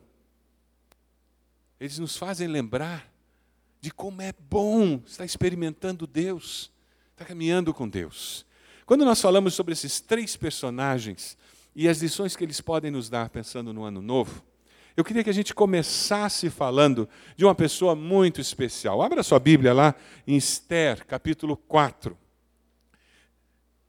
eles 1.79 1.99
nos 1.99 2.17
fazem 2.17 2.49
lembrar 2.49 3.13
de 3.81 3.91
como 3.91 4.23
é 4.23 4.33
bom 4.33 5.03
estar 5.07 5.25
experimentando 5.25 6.07
Deus, 6.07 6.73
estar 7.13 7.25
caminhando 7.25 7.73
com 7.73 7.89
Deus. 7.89 8.47
Quando 8.91 9.05
nós 9.05 9.21
falamos 9.21 9.55
sobre 9.55 9.73
esses 9.73 10.01
três 10.01 10.35
personagens 10.35 11.39
e 11.77 11.89
as 11.89 12.03
lições 12.03 12.35
que 12.35 12.43
eles 12.43 12.61
podem 12.61 12.91
nos 12.91 13.09
dar 13.09 13.31
pensando 13.31 13.73
no 13.73 13.85
ano 13.85 14.03
novo, 14.03 14.43
eu 14.97 15.05
queria 15.05 15.23
que 15.23 15.31
a 15.31 15.33
gente 15.33 15.55
começasse 15.55 16.51
falando 16.51 17.09
de 17.37 17.45
uma 17.45 17.55
pessoa 17.55 17.95
muito 17.95 18.41
especial. 18.41 19.01
Abra 19.01 19.23
sua 19.23 19.39
Bíblia 19.39 19.73
lá 19.73 19.95
em 20.27 20.37
Esther, 20.37 21.07
capítulo 21.07 21.57
4. 21.57 22.19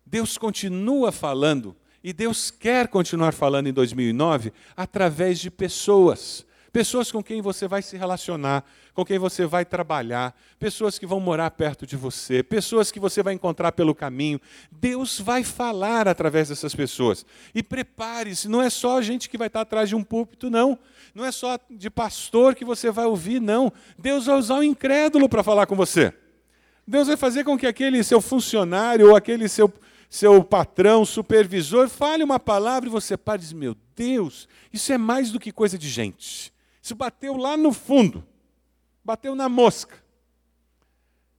Deus 0.05 0.37
continua 0.37 1.11
falando, 1.11 1.75
e 2.03 2.13
Deus 2.13 2.51
quer 2.51 2.87
continuar 2.87 3.33
falando 3.33 3.65
em 3.65 3.73
2009 3.73 4.53
através 4.77 5.39
de 5.39 5.49
pessoas. 5.49 6.45
Pessoas 6.71 7.11
com 7.11 7.21
quem 7.21 7.41
você 7.41 7.67
vai 7.67 7.81
se 7.81 7.97
relacionar, 7.97 8.63
com 8.93 9.03
quem 9.03 9.19
você 9.19 9.45
vai 9.45 9.65
trabalhar, 9.65 10.33
pessoas 10.57 10.97
que 10.97 11.05
vão 11.05 11.19
morar 11.19 11.51
perto 11.51 11.85
de 11.85 11.97
você, 11.97 12.41
pessoas 12.41 12.89
que 12.89 12.99
você 12.99 13.21
vai 13.21 13.33
encontrar 13.33 13.73
pelo 13.73 13.93
caminho. 13.93 14.39
Deus 14.71 15.19
vai 15.19 15.43
falar 15.43 16.07
através 16.07 16.47
dessas 16.47 16.73
pessoas. 16.73 17.25
E 17.53 17.61
prepare-se, 17.61 18.47
não 18.47 18.61
é 18.61 18.69
só 18.69 18.99
a 18.99 19.01
gente 19.01 19.29
que 19.29 19.37
vai 19.37 19.47
estar 19.47 19.61
atrás 19.61 19.89
de 19.89 19.97
um 19.97 20.03
púlpito, 20.03 20.49
não. 20.49 20.79
Não 21.13 21.25
é 21.25 21.31
só 21.31 21.59
de 21.69 21.89
pastor 21.89 22.55
que 22.55 22.63
você 22.63 22.89
vai 22.89 23.05
ouvir, 23.05 23.41
não. 23.41 23.73
Deus 23.99 24.27
vai 24.27 24.37
usar 24.37 24.55
o 24.55 24.63
incrédulo 24.63 25.27
para 25.27 25.43
falar 25.43 25.65
com 25.65 25.75
você. 25.75 26.13
Deus 26.87 27.07
vai 27.07 27.17
fazer 27.17 27.43
com 27.43 27.57
que 27.57 27.67
aquele 27.67 28.01
seu 28.01 28.21
funcionário 28.21 29.09
ou 29.09 29.15
aquele 29.15 29.49
seu, 29.49 29.71
seu 30.09 30.41
patrão, 30.41 31.03
supervisor, 31.03 31.89
fale 31.89 32.23
uma 32.23 32.39
palavra 32.39 32.87
e 32.87 32.91
você 32.91 33.17
pare 33.17 33.41
e 33.41 33.43
diz: 33.43 33.53
Meu 33.53 33.75
Deus, 33.93 34.47
isso 34.71 34.93
é 34.93 34.97
mais 34.97 35.31
do 35.31 35.39
que 35.39 35.51
coisa 35.51 35.77
de 35.77 35.89
gente. 35.89 36.50
Isso 36.81 36.95
bateu 36.95 37.37
lá 37.37 37.55
no 37.55 37.71
fundo, 37.71 38.25
bateu 39.03 39.35
na 39.35 39.47
mosca. 39.47 40.01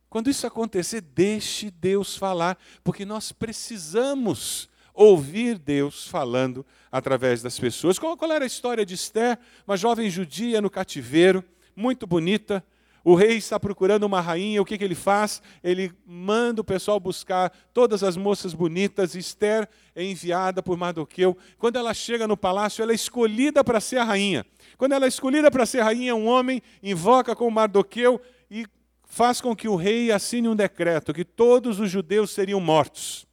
Quando 0.08 0.28
isso 0.28 0.46
acontecer, 0.46 1.00
deixe 1.00 1.70
Deus 1.70 2.16
falar, 2.16 2.58
porque 2.84 3.04
nós 3.04 3.32
precisamos 3.32 4.68
ouvir 4.94 5.58
Deus 5.58 6.06
falando 6.06 6.64
através 6.90 7.42
das 7.42 7.58
pessoas. 7.58 7.98
Qual, 7.98 8.16
qual, 8.16 8.30
era 8.30 8.44
a 8.44 8.46
história 8.46 8.84
de 8.84 8.94
Esther? 8.94 9.38
Uma 9.66 9.76
jovem 9.76 10.10
judia 10.10 10.60
no 10.60 10.68
cativeiro, 10.68 11.42
muito 11.74 12.06
bonita, 12.06 12.62
o 13.04 13.14
rei 13.14 13.36
está 13.36 13.58
procurando 13.58 14.04
uma 14.04 14.20
rainha, 14.20 14.62
o 14.62 14.64
que, 14.64 14.78
que 14.78 14.84
ele 14.84 14.94
faz? 14.94 15.42
Ele 15.62 15.92
manda 16.06 16.60
o 16.60 16.64
pessoal 16.64 17.00
buscar 17.00 17.52
todas 17.72 18.02
as 18.02 18.16
moças 18.16 18.54
bonitas. 18.54 19.14
Esther 19.14 19.68
é 19.94 20.04
enviada 20.04 20.62
por 20.62 20.76
Mardoqueu. 20.76 21.36
Quando 21.58 21.76
ela 21.76 21.92
chega 21.92 22.28
no 22.28 22.36
palácio, 22.36 22.82
ela 22.82 22.92
é 22.92 22.94
escolhida 22.94 23.64
para 23.64 23.80
ser 23.80 23.98
a 23.98 24.04
rainha. 24.04 24.46
Quando 24.78 24.92
ela 24.92 25.04
é 25.04 25.08
escolhida 25.08 25.50
para 25.50 25.66
ser 25.66 25.80
rainha, 25.80 26.14
um 26.14 26.26
homem 26.26 26.62
invoca 26.82 27.34
com 27.34 27.50
Mardoqueu 27.50 28.20
e 28.50 28.66
faz 29.04 29.40
com 29.40 29.54
que 29.54 29.68
o 29.68 29.76
rei 29.76 30.12
assine 30.12 30.48
um 30.48 30.56
decreto 30.56 31.12
que 31.12 31.24
todos 31.24 31.80
os 31.80 31.90
judeus 31.90 32.30
seriam 32.30 32.60
mortos. 32.60 33.26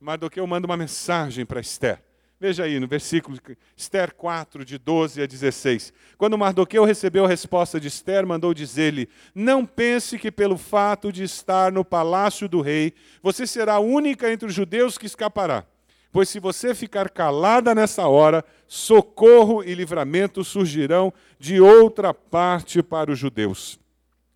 Mardoqueu 0.00 0.46
manda 0.46 0.66
uma 0.66 0.76
mensagem 0.76 1.46
para 1.46 1.60
Esther. 1.60 2.02
Veja 2.44 2.64
aí 2.64 2.78
no 2.78 2.86
versículo 2.86 3.38
Esther 3.74 4.12
4, 4.14 4.66
de 4.66 4.76
12 4.76 5.22
a 5.22 5.24
16. 5.24 5.94
Quando 6.18 6.36
Mardoqueu 6.36 6.84
recebeu 6.84 7.24
a 7.24 7.28
resposta 7.28 7.80
de 7.80 7.88
Esther, 7.88 8.26
mandou 8.26 8.52
dizer-lhe: 8.52 9.08
Não 9.34 9.64
pense 9.64 10.18
que 10.18 10.30
pelo 10.30 10.58
fato 10.58 11.10
de 11.10 11.22
estar 11.22 11.72
no 11.72 11.82
palácio 11.82 12.46
do 12.46 12.60
rei, 12.60 12.92
você 13.22 13.46
será 13.46 13.76
a 13.76 13.80
única 13.80 14.30
entre 14.30 14.46
os 14.46 14.52
judeus 14.52 14.98
que 14.98 15.06
escapará. 15.06 15.64
Pois 16.12 16.28
se 16.28 16.38
você 16.38 16.74
ficar 16.74 17.08
calada 17.08 17.74
nessa 17.74 18.06
hora, 18.08 18.44
socorro 18.66 19.64
e 19.64 19.72
livramento 19.72 20.44
surgirão 20.44 21.14
de 21.38 21.62
outra 21.62 22.12
parte 22.12 22.82
para 22.82 23.10
os 23.10 23.18
judeus. 23.18 23.80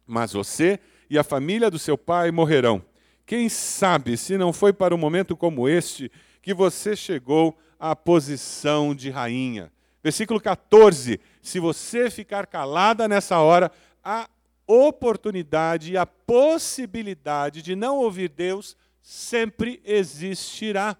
Mas 0.06 0.32
você 0.32 0.80
e 1.10 1.18
a 1.18 1.22
família 1.22 1.70
do 1.70 1.78
seu 1.78 1.98
pai 1.98 2.30
morrerão. 2.30 2.82
Quem 3.26 3.50
sabe 3.50 4.16
se 4.16 4.38
não 4.38 4.50
foi 4.50 4.72
para 4.72 4.94
um 4.94 4.98
momento 4.98 5.36
como 5.36 5.68
este 5.68 6.10
que 6.40 6.54
você 6.54 6.96
chegou 6.96 7.54
a 7.78 7.94
posição 7.94 8.94
de 8.94 9.10
rainha. 9.10 9.72
Versículo 10.02 10.40
14: 10.40 11.20
Se 11.40 11.60
você 11.60 12.10
ficar 12.10 12.46
calada 12.46 13.06
nessa 13.06 13.38
hora, 13.38 13.70
a 14.02 14.28
oportunidade 14.66 15.92
e 15.92 15.96
a 15.96 16.06
possibilidade 16.06 17.62
de 17.62 17.74
não 17.74 17.98
ouvir 17.98 18.28
Deus 18.28 18.76
sempre 19.00 19.80
existirá. 19.84 20.96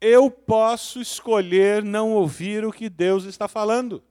eu 0.00 0.30
posso 0.30 1.00
escolher 1.00 1.82
não 1.82 2.12
ouvir 2.12 2.64
o 2.64 2.72
que 2.72 2.90
Deus 2.90 3.24
está 3.24 3.48
falando. 3.48 4.02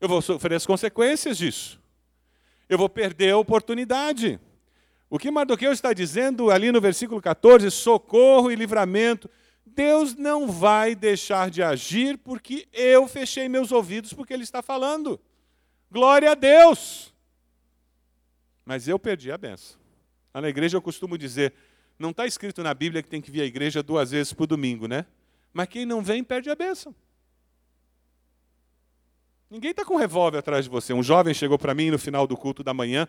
Eu 0.00 0.08
vou 0.08 0.20
sofrer 0.20 0.54
as 0.54 0.66
consequências 0.66 1.38
disso. 1.38 1.80
Eu 2.68 2.78
vou 2.78 2.88
perder 2.88 3.30
a 3.30 3.38
oportunidade. 3.38 4.40
O 5.10 5.18
que 5.18 5.30
Mardoqueu 5.30 5.72
está 5.72 5.92
dizendo 5.92 6.50
ali 6.50 6.70
no 6.70 6.80
versículo 6.80 7.20
14, 7.20 7.70
socorro 7.70 8.50
e 8.50 8.54
livramento, 8.54 9.28
Deus 9.64 10.14
não 10.14 10.50
vai 10.50 10.94
deixar 10.94 11.50
de 11.50 11.62
agir 11.62 12.18
porque 12.18 12.68
eu 12.72 13.08
fechei 13.08 13.48
meus 13.48 13.72
ouvidos 13.72 14.12
porque 14.12 14.34
ele 14.34 14.42
está 14.42 14.60
falando. 14.60 15.18
Glória 15.90 16.32
a 16.32 16.34
Deus! 16.34 17.14
Mas 18.64 18.86
eu 18.86 18.98
perdi 18.98 19.32
a 19.32 19.38
benção. 19.38 19.78
Lá 20.34 20.42
na 20.42 20.48
igreja 20.48 20.76
eu 20.76 20.82
costumo 20.82 21.16
dizer, 21.16 21.54
não 21.98 22.10
está 22.10 22.26
escrito 22.26 22.62
na 22.62 22.74
Bíblia 22.74 23.02
que 23.02 23.08
tem 23.08 23.22
que 23.22 23.30
vir 23.30 23.40
à 23.40 23.44
igreja 23.44 23.82
duas 23.82 24.10
vezes 24.10 24.32
por 24.32 24.46
domingo, 24.46 24.86
né? 24.86 25.06
Mas 25.52 25.68
quem 25.68 25.86
não 25.86 26.02
vem 26.02 26.22
perde 26.22 26.50
a 26.50 26.54
bênção. 26.54 26.94
Ninguém 29.50 29.70
está 29.70 29.84
com 29.84 29.94
um 29.94 29.98
revólver 29.98 30.38
atrás 30.38 30.66
de 30.66 30.70
você. 30.70 30.92
Um 30.92 31.02
jovem 31.02 31.32
chegou 31.32 31.58
para 31.58 31.74
mim 31.74 31.90
no 31.90 31.98
final 31.98 32.26
do 32.26 32.36
culto 32.36 32.62
da 32.62 32.74
manhã 32.74 33.08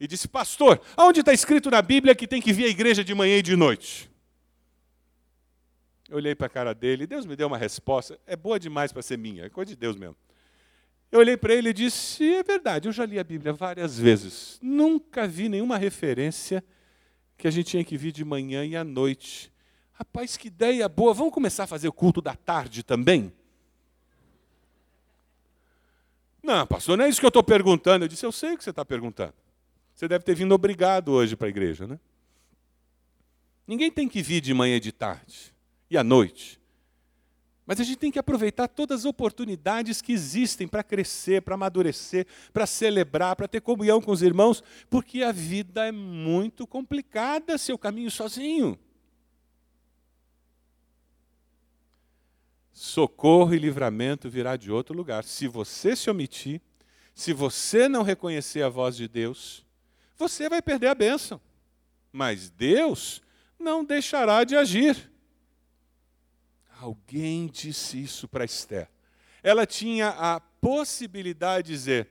e 0.00 0.06
disse: 0.06 0.26
Pastor, 0.26 0.80
aonde 0.96 1.20
está 1.20 1.32
escrito 1.32 1.70
na 1.70 1.82
Bíblia 1.82 2.14
que 2.14 2.26
tem 2.26 2.40
que 2.40 2.52
vir 2.52 2.64
à 2.64 2.68
igreja 2.68 3.04
de 3.04 3.14
manhã 3.14 3.36
e 3.36 3.42
de 3.42 3.54
noite? 3.54 4.10
Eu 6.08 6.16
olhei 6.16 6.34
para 6.34 6.46
a 6.46 6.50
cara 6.50 6.74
dele, 6.74 7.06
Deus 7.06 7.26
me 7.26 7.36
deu 7.36 7.46
uma 7.46 7.58
resposta, 7.58 8.18
é 8.26 8.34
boa 8.34 8.58
demais 8.58 8.92
para 8.92 9.02
ser 9.02 9.16
minha, 9.18 9.44
é 9.44 9.50
coisa 9.50 9.70
de 9.70 9.76
Deus 9.76 9.94
mesmo. 9.94 10.16
Eu 11.12 11.20
olhei 11.20 11.36
para 11.36 11.54
ele 11.54 11.68
e 11.68 11.72
disse: 11.74 12.24
É 12.32 12.42
verdade, 12.42 12.88
eu 12.88 12.92
já 12.92 13.04
li 13.04 13.18
a 13.18 13.24
Bíblia 13.24 13.52
várias 13.52 13.98
vezes, 13.98 14.58
nunca 14.62 15.28
vi 15.28 15.48
nenhuma 15.48 15.76
referência 15.76 16.64
que 17.36 17.46
a 17.46 17.50
gente 17.50 17.66
tinha 17.66 17.84
que 17.84 17.96
vir 17.96 18.10
de 18.10 18.24
manhã 18.24 18.64
e 18.64 18.74
à 18.74 18.82
noite. 18.82 19.52
Rapaz, 19.92 20.36
que 20.36 20.48
ideia 20.48 20.88
boa, 20.88 21.12
vamos 21.12 21.32
começar 21.32 21.64
a 21.64 21.66
fazer 21.66 21.88
o 21.88 21.92
culto 21.92 22.22
da 22.22 22.34
tarde 22.34 22.82
também? 22.82 23.30
Não, 26.42 26.66
pastor, 26.66 26.96
não 26.96 27.04
é 27.04 27.08
isso 27.08 27.20
que 27.20 27.26
eu 27.26 27.28
estou 27.28 27.42
perguntando. 27.42 28.04
Eu 28.04 28.08
disse: 28.08 28.24
Eu 28.24 28.32
sei 28.32 28.54
o 28.54 28.58
que 28.58 28.64
você 28.64 28.70
está 28.70 28.84
perguntando. 28.84 29.34
Você 30.00 30.08
deve 30.08 30.24
ter 30.24 30.34
vindo 30.34 30.54
obrigado 30.54 31.12
hoje 31.12 31.36
para 31.36 31.46
a 31.46 31.50
igreja, 31.50 31.86
né? 31.86 32.00
Ninguém 33.66 33.90
tem 33.90 34.08
que 34.08 34.22
vir 34.22 34.40
de 34.40 34.54
manhã 34.54 34.76
e 34.76 34.80
de 34.80 34.92
tarde 34.92 35.54
e 35.90 35.98
à 35.98 36.02
noite. 36.02 36.58
Mas 37.66 37.80
a 37.80 37.84
gente 37.84 37.98
tem 37.98 38.10
que 38.10 38.18
aproveitar 38.18 38.66
todas 38.66 39.00
as 39.00 39.04
oportunidades 39.04 40.00
que 40.00 40.14
existem 40.14 40.66
para 40.66 40.82
crescer, 40.82 41.42
para 41.42 41.54
amadurecer, 41.54 42.26
para 42.50 42.64
celebrar, 42.64 43.36
para 43.36 43.46
ter 43.46 43.60
comunhão 43.60 44.00
com 44.00 44.10
os 44.10 44.22
irmãos, 44.22 44.64
porque 44.88 45.22
a 45.22 45.32
vida 45.32 45.86
é 45.86 45.92
muito 45.92 46.66
complicada 46.66 47.58
seu 47.58 47.76
caminho 47.76 48.10
sozinho. 48.10 48.78
Socorro 52.72 53.52
e 53.52 53.58
livramento 53.58 54.30
virá 54.30 54.56
de 54.56 54.72
outro 54.72 54.96
lugar. 54.96 55.24
Se 55.24 55.46
você 55.46 55.94
se 55.94 56.08
omitir, 56.08 56.62
se 57.14 57.34
você 57.34 57.86
não 57.86 58.02
reconhecer 58.02 58.62
a 58.62 58.70
voz 58.70 58.96
de 58.96 59.06
Deus, 59.06 59.68
você 60.20 60.50
vai 60.50 60.60
perder 60.60 60.88
a 60.88 60.94
bênção. 60.94 61.40
Mas 62.12 62.50
Deus 62.50 63.22
não 63.58 63.82
deixará 63.82 64.44
de 64.44 64.54
agir. 64.54 65.10
Alguém 66.78 67.46
disse 67.46 68.02
isso 68.02 68.28
para 68.28 68.44
Esther. 68.44 68.88
Ela 69.42 69.66
tinha 69.66 70.10
a 70.10 70.38
possibilidade 70.38 71.68
de 71.68 71.72
dizer: 71.72 72.10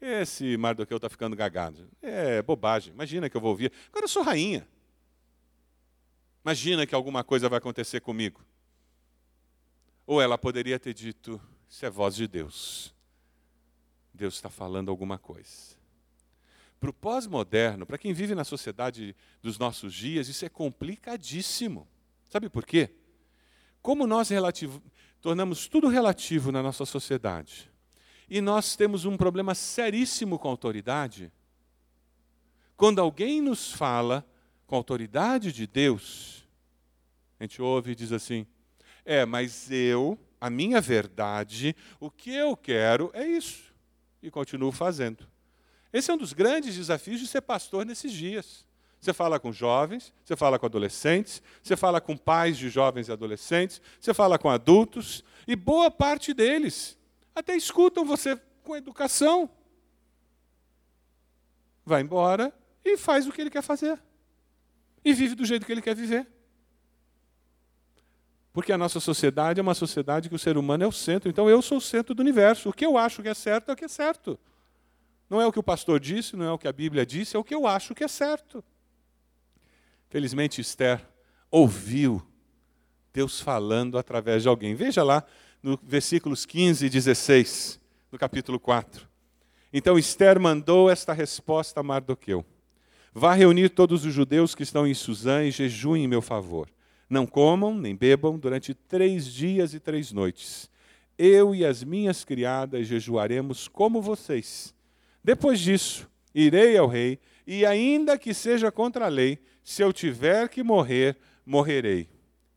esse 0.00 0.56
Mardoqueu 0.58 0.96
está 0.96 1.08
ficando 1.08 1.34
gagado. 1.34 1.90
É 2.02 2.42
bobagem. 2.42 2.92
Imagina 2.92 3.30
que 3.30 3.36
eu 3.36 3.40
vou 3.40 3.50
ouvir. 3.50 3.72
Agora 3.88 4.04
eu 4.04 4.08
sou 4.08 4.22
rainha. 4.22 4.68
Imagina 6.44 6.86
que 6.86 6.94
alguma 6.94 7.24
coisa 7.24 7.48
vai 7.48 7.58
acontecer 7.58 8.00
comigo. 8.00 8.44
Ou 10.06 10.20
ela 10.20 10.36
poderia 10.36 10.78
ter 10.78 10.92
dito: 10.92 11.40
Isso 11.68 11.86
é 11.86 11.90
voz 11.90 12.14
de 12.14 12.28
Deus. 12.28 12.94
Deus 14.12 14.34
está 14.34 14.50
falando 14.50 14.90
alguma 14.90 15.18
coisa. 15.18 15.79
Para 16.80 16.90
o 16.90 16.94
pós-moderno, 16.94 17.84
para 17.84 17.98
quem 17.98 18.12
vive 18.14 18.34
na 18.34 18.42
sociedade 18.42 19.14
dos 19.42 19.58
nossos 19.58 19.92
dias, 19.92 20.28
isso 20.28 20.46
é 20.46 20.48
complicadíssimo. 20.48 21.86
Sabe 22.30 22.48
por 22.48 22.64
quê? 22.64 22.90
Como 23.82 24.06
nós 24.06 24.30
relativo, 24.30 24.82
tornamos 25.20 25.68
tudo 25.68 25.88
relativo 25.88 26.50
na 26.50 26.62
nossa 26.62 26.86
sociedade, 26.86 27.70
e 28.28 28.40
nós 28.40 28.76
temos 28.76 29.04
um 29.04 29.16
problema 29.16 29.54
seríssimo 29.54 30.38
com 30.38 30.48
a 30.48 30.50
autoridade, 30.52 31.30
quando 32.76 32.98
alguém 32.98 33.42
nos 33.42 33.70
fala 33.70 34.26
com 34.66 34.74
a 34.74 34.78
autoridade 34.78 35.52
de 35.52 35.66
Deus, 35.66 36.48
a 37.38 37.44
gente 37.44 37.60
ouve 37.60 37.92
e 37.92 37.94
diz 37.94 38.10
assim: 38.10 38.46
é, 39.04 39.26
mas 39.26 39.70
eu, 39.70 40.18
a 40.40 40.48
minha 40.48 40.80
verdade, 40.80 41.76
o 41.98 42.10
que 42.10 42.32
eu 42.32 42.56
quero 42.56 43.10
é 43.12 43.26
isso, 43.26 43.70
e 44.22 44.30
continuo 44.30 44.72
fazendo. 44.72 45.29
Esse 45.92 46.10
é 46.10 46.14
um 46.14 46.16
dos 46.16 46.32
grandes 46.32 46.76
desafios 46.76 47.20
de 47.20 47.26
ser 47.26 47.40
pastor 47.40 47.84
nesses 47.84 48.12
dias. 48.12 48.66
Você 49.00 49.12
fala 49.12 49.40
com 49.40 49.50
jovens, 49.50 50.12
você 50.24 50.36
fala 50.36 50.58
com 50.58 50.66
adolescentes, 50.66 51.42
você 51.62 51.76
fala 51.76 52.00
com 52.00 52.16
pais 52.16 52.58
de 52.58 52.68
jovens 52.68 53.08
e 53.08 53.12
adolescentes, 53.12 53.80
você 53.98 54.12
fala 54.12 54.38
com 54.38 54.50
adultos, 54.50 55.24
e 55.48 55.56
boa 55.56 55.90
parte 55.90 56.34
deles 56.34 56.98
até 57.34 57.56
escutam 57.56 58.04
você 58.04 58.38
com 58.62 58.76
educação. 58.76 59.48
Vai 61.84 62.02
embora 62.02 62.52
e 62.84 62.96
faz 62.96 63.26
o 63.26 63.32
que 63.32 63.40
ele 63.40 63.50
quer 63.50 63.62
fazer. 63.62 63.98
E 65.02 65.14
vive 65.14 65.34
do 65.34 65.46
jeito 65.46 65.64
que 65.64 65.72
ele 65.72 65.82
quer 65.82 65.96
viver. 65.96 66.26
Porque 68.52 68.72
a 68.72 68.78
nossa 68.78 69.00
sociedade 69.00 69.60
é 69.60 69.62
uma 69.62 69.74
sociedade 69.74 70.28
que 70.28 70.34
o 70.34 70.38
ser 70.38 70.58
humano 70.58 70.84
é 70.84 70.86
o 70.86 70.92
centro. 70.92 71.30
Então 71.30 71.48
eu 71.48 71.62
sou 71.62 71.78
o 71.78 71.80
centro 71.80 72.14
do 72.14 72.20
universo. 72.20 72.68
O 72.68 72.72
que 72.72 72.84
eu 72.84 72.98
acho 72.98 73.22
que 73.22 73.28
é 73.28 73.34
certo 73.34 73.70
é 73.70 73.72
o 73.72 73.76
que 73.76 73.84
é 73.84 73.88
certo. 73.88 74.38
Não 75.30 75.40
é 75.40 75.46
o 75.46 75.52
que 75.52 75.60
o 75.60 75.62
pastor 75.62 76.00
disse, 76.00 76.34
não 76.34 76.44
é 76.44 76.52
o 76.52 76.58
que 76.58 76.66
a 76.66 76.72
Bíblia 76.72 77.06
disse, 77.06 77.36
é 77.36 77.38
o 77.38 77.44
que 77.44 77.54
eu 77.54 77.64
acho 77.64 77.94
que 77.94 78.02
é 78.02 78.08
certo. 78.08 78.64
Felizmente, 80.08 80.60
Esther 80.60 81.00
ouviu 81.48 82.20
Deus 83.14 83.40
falando 83.40 83.96
através 83.96 84.42
de 84.42 84.48
alguém. 84.48 84.74
Veja 84.74 85.04
lá 85.04 85.24
no 85.62 85.78
versículos 85.84 86.44
15 86.44 86.84
e 86.84 86.90
16 86.90 87.80
do 88.10 88.18
capítulo 88.18 88.58
4. 88.58 89.08
Então 89.72 89.96
Esther 89.96 90.40
mandou 90.40 90.90
esta 90.90 91.12
resposta 91.12 91.78
a 91.78 91.82
Mardoqueu: 91.82 92.44
Vá 93.14 93.32
reunir 93.32 93.68
todos 93.68 94.04
os 94.04 94.12
judeus 94.12 94.52
que 94.52 94.64
estão 94.64 94.84
em 94.84 94.94
Suzã 94.94 95.44
e 95.44 95.52
jejuem 95.52 96.04
em 96.04 96.08
meu 96.08 96.20
favor. 96.20 96.68
Não 97.08 97.24
comam 97.24 97.72
nem 97.78 97.94
bebam 97.94 98.36
durante 98.36 98.74
três 98.74 99.26
dias 99.26 99.74
e 99.74 99.78
três 99.78 100.10
noites. 100.10 100.68
Eu 101.16 101.54
e 101.54 101.64
as 101.64 101.84
minhas 101.84 102.24
criadas 102.24 102.88
jejuaremos 102.88 103.68
como 103.68 104.02
vocês 104.02 104.74
depois 105.22 105.60
disso, 105.60 106.08
irei 106.34 106.76
ao 106.76 106.86
rei, 106.86 107.18
e 107.46 107.66
ainda 107.66 108.18
que 108.18 108.32
seja 108.32 108.70
contra 108.70 109.06
a 109.06 109.08
lei, 109.08 109.38
se 109.62 109.82
eu 109.82 109.92
tiver 109.92 110.48
que 110.48 110.62
morrer, 110.62 111.16
morrerei. 111.44 112.08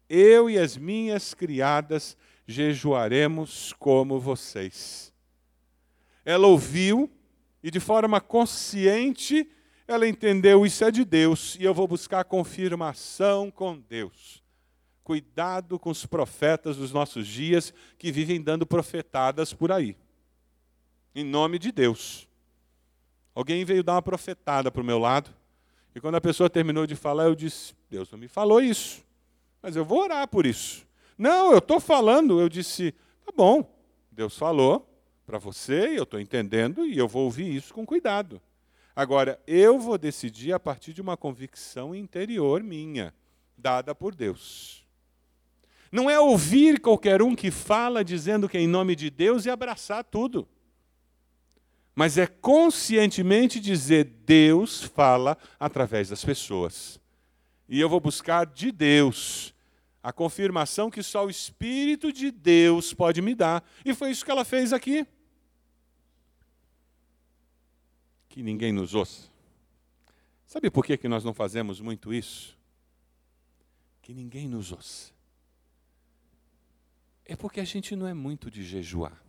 Eu 0.09 0.49
e 0.49 0.57
as 0.57 0.77
minhas 0.77 1.33
criadas 1.33 2.15
jejuaremos 2.47 3.73
como 3.79 4.19
vocês. 4.19 5.13
Ela 6.23 6.47
ouviu 6.47 7.09
e, 7.61 7.71
de 7.71 7.79
forma 7.79 8.21
consciente, 8.21 9.49
ela 9.87 10.07
entendeu: 10.07 10.65
isso 10.65 10.83
é 10.83 10.91
de 10.91 11.03
Deus 11.03 11.57
e 11.59 11.63
eu 11.63 11.73
vou 11.73 11.87
buscar 11.87 12.23
confirmação 12.23 13.49
com 13.49 13.77
Deus. 13.77 14.43
Cuidado 15.03 15.77
com 15.77 15.89
os 15.89 16.05
profetas 16.05 16.77
dos 16.77 16.93
nossos 16.93 17.27
dias 17.27 17.73
que 17.97 18.11
vivem 18.11 18.41
dando 18.41 18.65
profetadas 18.65 19.53
por 19.53 19.71
aí. 19.71 19.97
Em 21.13 21.25
nome 21.25 21.59
de 21.59 21.71
Deus. 21.71 22.27
Alguém 23.35 23.65
veio 23.65 23.83
dar 23.83 23.93
uma 23.93 24.01
profetada 24.01 24.71
para 24.71 24.81
o 24.81 24.85
meu 24.85 24.99
lado, 24.99 25.33
e 25.95 25.99
quando 25.99 26.15
a 26.15 26.21
pessoa 26.21 26.49
terminou 26.49 26.85
de 26.85 26.95
falar, 26.95 27.25
eu 27.25 27.35
disse: 27.35 27.73
Deus 27.89 28.11
não 28.11 28.17
me 28.17 28.27
falou 28.27 28.61
isso, 28.61 29.03
mas 29.61 29.75
eu 29.75 29.85
vou 29.85 30.01
orar 30.01 30.27
por 30.27 30.45
isso. 30.45 30.85
Não, 31.17 31.51
eu 31.51 31.59
estou 31.59 31.79
falando. 31.79 32.39
Eu 32.39 32.49
disse: 32.49 32.93
tá 33.25 33.31
bom, 33.35 33.67
Deus 34.11 34.37
falou 34.37 34.89
para 35.25 35.37
você, 35.37 35.97
eu 35.97 36.03
estou 36.03 36.19
entendendo, 36.19 36.85
e 36.85 36.97
eu 36.97 37.07
vou 37.07 37.23
ouvir 37.23 37.55
isso 37.55 37.73
com 37.73 37.85
cuidado. 37.85 38.41
Agora, 38.95 39.39
eu 39.47 39.79
vou 39.79 39.97
decidir 39.97 40.53
a 40.53 40.59
partir 40.59 40.93
de 40.93 41.01
uma 41.01 41.17
convicção 41.17 41.95
interior 41.95 42.61
minha, 42.61 43.13
dada 43.57 43.95
por 43.95 44.13
Deus. 44.13 44.85
Não 45.91 46.09
é 46.09 46.19
ouvir 46.19 46.79
qualquer 46.79 47.21
um 47.21 47.35
que 47.35 47.49
fala 47.49 48.03
dizendo 48.03 48.49
que 48.49 48.57
é 48.57 48.61
em 48.61 48.67
nome 48.67 48.95
de 48.95 49.09
Deus 49.09 49.45
e 49.45 49.49
abraçar 49.49 50.03
tudo 50.03 50.47
mas 51.95 52.17
é 52.17 52.27
conscientemente 52.27 53.59
dizer: 53.59 54.05
Deus 54.25 54.83
fala 54.83 55.37
através 55.59 56.09
das 56.09 56.23
pessoas. 56.23 56.99
E 57.67 57.79
eu 57.79 57.89
vou 57.89 57.99
buscar 57.99 58.45
de 58.45 58.71
Deus 58.71 59.53
a 60.01 60.11
confirmação 60.11 60.91
que 60.91 61.01
só 61.01 61.25
o 61.25 61.29
Espírito 61.29 62.11
de 62.11 62.29
Deus 62.29 62.93
pode 62.93 63.21
me 63.21 63.33
dar. 63.33 63.63
E 63.85 63.93
foi 63.93 64.11
isso 64.11 64.25
que 64.25 64.31
ela 64.31 64.43
fez 64.43 64.73
aqui. 64.73 65.07
Que 68.27 68.43
ninguém 68.43 68.71
nos 68.71 68.93
ouça. 68.93 69.31
Sabe 70.45 70.69
por 70.69 70.85
que, 70.85 70.97
que 70.97 71.07
nós 71.07 71.23
não 71.23 71.33
fazemos 71.33 71.79
muito 71.79 72.13
isso? 72.13 72.57
que 74.03 74.13
ninguém 74.13 74.47
nos 74.47 74.71
ouça? 74.71 75.11
É 77.25 77.35
porque 77.35 77.61
a 77.61 77.63
gente 77.63 77.95
não 77.95 78.05
é 78.05 78.13
muito 78.13 78.51
de 78.51 78.61
jejuar. 78.61 79.22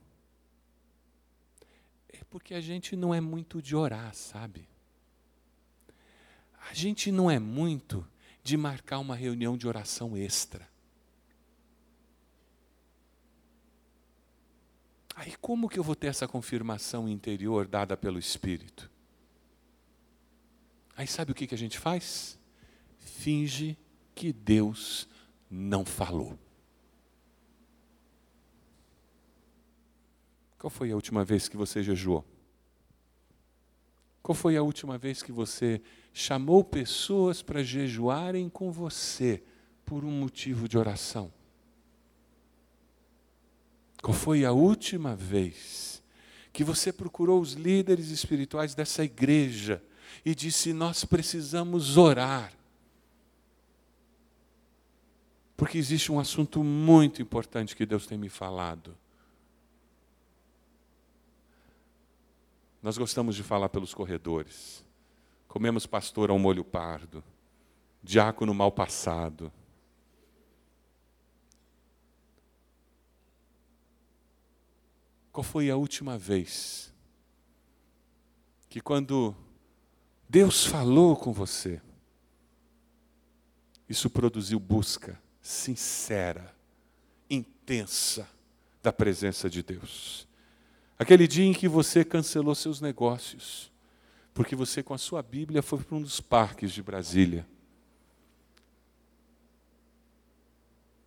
É 2.15 2.23
porque 2.31 2.55
a 2.55 2.61
gente 2.61 2.95
não 2.95 3.13
é 3.13 3.21
muito 3.21 3.61
de 3.61 3.75
orar, 3.75 4.15
sabe? 4.15 4.69
A 6.71 6.73
gente 6.73 7.11
não 7.11 7.29
é 7.29 7.41
muito 7.41 8.07
de 8.41 8.57
marcar 8.57 9.01
uma 9.01 9.17
reunião 9.17 9.57
de 9.57 9.67
oração 9.67 10.17
extra. 10.17 10.69
Aí 15.17 15.35
como 15.41 15.69
que 15.69 15.79
eu 15.79 15.83
vou 15.83 15.97
ter 15.97 16.07
essa 16.07 16.29
confirmação 16.29 17.09
interior 17.09 17.67
dada 17.67 17.97
pelo 17.97 18.19
Espírito? 18.19 18.89
Aí 20.97 21.09
sabe 21.09 21.33
o 21.33 21.35
que, 21.35 21.49
que 21.49 21.55
a 21.55 21.59
gente 21.59 21.79
faz? 21.79 22.39
Finge 22.99 23.77
que 24.15 24.33
Deus 24.33 25.09
não 25.51 25.85
falou. 25.85 26.39
Qual 30.65 30.71
foi 30.71 30.91
a 30.91 30.95
última 30.95 31.23
vez 31.27 31.47
que 31.47 31.59
você 31.59 31.83
jejuou? 31.83 32.25
Qual 34.23 34.35
foi 34.35 34.57
a 34.57 34.63
última 34.63 34.97
vez 34.97 35.23
que 35.23 35.31
você 35.31 35.79
chamou 36.11 36.65
pessoas 36.65 37.43
para 37.43 37.63
jejuarem 37.63 38.49
com 38.49 38.73
você 38.73 39.43
por 39.85 40.07
um 40.07 40.11
motivo 40.11 40.67
de 40.67 40.79
oração? 40.79 41.31
Qual 44.03 44.15
foi 44.15 44.43
a 44.47 44.53
última 44.53 45.15
vez 45.15 46.03
que 46.51 46.65
você 46.65 46.91
procurou 46.91 47.43
os 47.43 47.53
líderes 47.53 48.09
espirituais 48.09 48.75
dessa 48.75 49.05
igreja 49.05 49.85
e 50.25 50.35
disse: 50.35 50.73
Nós 50.73 51.05
precisamos 51.05 51.99
orar? 51.99 52.55
Porque 55.59 55.77
existe 55.77 56.11
um 56.11 56.19
assunto 56.19 56.65
muito 56.65 57.21
importante 57.21 57.77
que 57.77 57.85
Deus 57.85 58.07
tem 58.07 58.17
me 58.17 58.31
falado. 58.31 58.97
Nós 62.85 62.99
gostamos 62.99 63.35
de 63.35 63.43
falar 63.43 63.71
pelos 63.71 63.95
corredores. 63.95 64.85
Comemos 65.49 65.87
pastor 65.87 66.29
ao 66.29 66.39
molho 66.39 66.63
pardo, 66.63 67.25
diácono 68.03 68.53
mal 68.53 68.71
passado. 68.71 69.51
Qual 75.33 75.43
foi 75.43 75.71
a 75.71 75.77
última 75.77 76.19
vez 76.19 76.93
que, 78.69 78.83
quando 78.83 79.35
Deus 80.29 80.67
falou 80.67 81.17
com 81.17 81.33
você, 81.33 81.81
isso 83.89 84.11
produziu 84.11 84.61
busca 84.61 85.19
sincera, 85.41 86.55
intensa 87.31 88.29
da 88.83 88.93
presença 88.93 89.49
de 89.49 89.63
Deus? 89.63 90.29
Aquele 90.99 91.27
dia 91.27 91.45
em 91.45 91.53
que 91.53 91.69
você 91.69 92.05
cancelou 92.05 92.55
seus 92.55 92.81
negócios, 92.81 93.73
porque 94.33 94.55
você, 94.55 94.83
com 94.83 94.95
a 94.95 94.99
sua 94.99 95.23
Bíblia, 95.23 95.63
foi 95.63 95.79
para 95.81 95.97
um 95.97 96.03
dos 96.03 96.21
parques 96.21 96.73
de 96.73 96.83
Brasília 96.83 97.47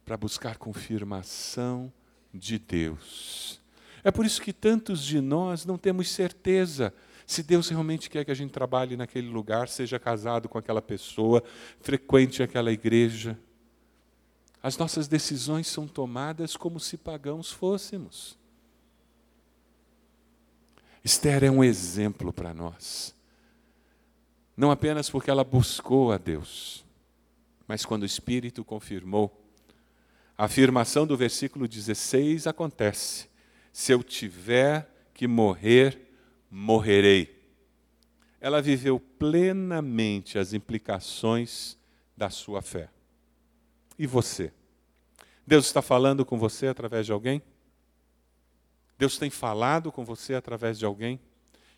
para 0.08 0.16
buscar 0.16 0.58
confirmação 0.58 1.92
de 2.34 2.58
Deus. 2.58 3.60
É 4.02 4.10
por 4.10 4.26
isso 4.26 4.42
que 4.42 4.54
tantos 4.54 5.04
de 5.04 5.20
nós 5.20 5.66
não 5.66 5.78
temos 5.78 6.10
certeza 6.10 6.94
se 7.26 7.44
Deus 7.44 7.68
realmente 7.68 8.10
quer 8.10 8.24
que 8.24 8.32
a 8.32 8.34
gente 8.34 8.52
trabalhe 8.52 8.96
naquele 8.96 9.28
lugar, 9.28 9.68
seja 9.68 10.00
casado 10.00 10.48
com 10.48 10.58
aquela 10.58 10.82
pessoa, 10.82 11.44
frequente 11.82 12.42
aquela 12.42 12.72
igreja. 12.72 13.38
As 14.64 14.78
nossas 14.78 15.10
decisões 15.10 15.68
são 15.68 15.86
tomadas 15.86 16.56
como 16.56 16.80
se 16.80 16.96
pagãos 16.96 17.52
fôssemos. 17.52 18.37
Esther 21.08 21.44
é 21.46 21.50
um 21.50 21.64
exemplo 21.64 22.34
para 22.34 22.54
nós 22.54 23.18
não 24.58 24.72
apenas 24.72 25.08
porque 25.08 25.30
ela 25.30 25.44
buscou 25.44 26.12
a 26.12 26.18
Deus, 26.18 26.84
mas 27.68 27.86
quando 27.86 28.02
o 28.02 28.08
Espírito 28.08 28.66
confirmou. 28.66 29.44
A 30.36 30.46
afirmação 30.46 31.06
do 31.06 31.16
versículo 31.16 31.68
16 31.68 32.48
acontece: 32.48 33.30
se 33.72 33.92
eu 33.92 34.04
tiver 34.04 34.90
que 35.14 35.28
morrer, 35.28 36.10
morrerei. 36.50 37.38
Ela 38.42 38.62
viveu 38.62 39.00
plenamente 39.00 40.40
as 40.40 40.54
implicações 40.54 41.78
da 42.16 42.30
sua 42.32 42.62
fé. 42.62 42.90
E 43.98 44.08
você? 44.08 44.52
Deus 45.46 45.66
está 45.66 45.82
falando 45.82 46.26
com 46.26 46.38
você 46.38 46.68
através 46.68 47.06
de 47.06 47.12
alguém? 47.12 47.42
Deus 48.98 49.18
tem 49.18 49.30
falado 49.30 49.92
com 49.92 50.04
você 50.04 50.34
através 50.34 50.78
de 50.80 50.86
alguém? 50.86 51.20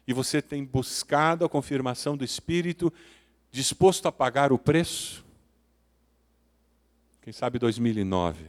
e 0.10 0.14
você 0.14 0.42
tem 0.42 0.66
buscado 0.66 1.46
a 1.46 1.50
confirmação 1.50 2.18
do 2.18 2.26
Espírito, 2.26 2.92
disposto 3.52 4.08
a 4.08 4.12
pagar 4.12 4.52
o 4.52 4.58
preço? 4.58 5.24
Quem 7.22 7.32
sabe 7.32 7.60
2009 7.60 8.46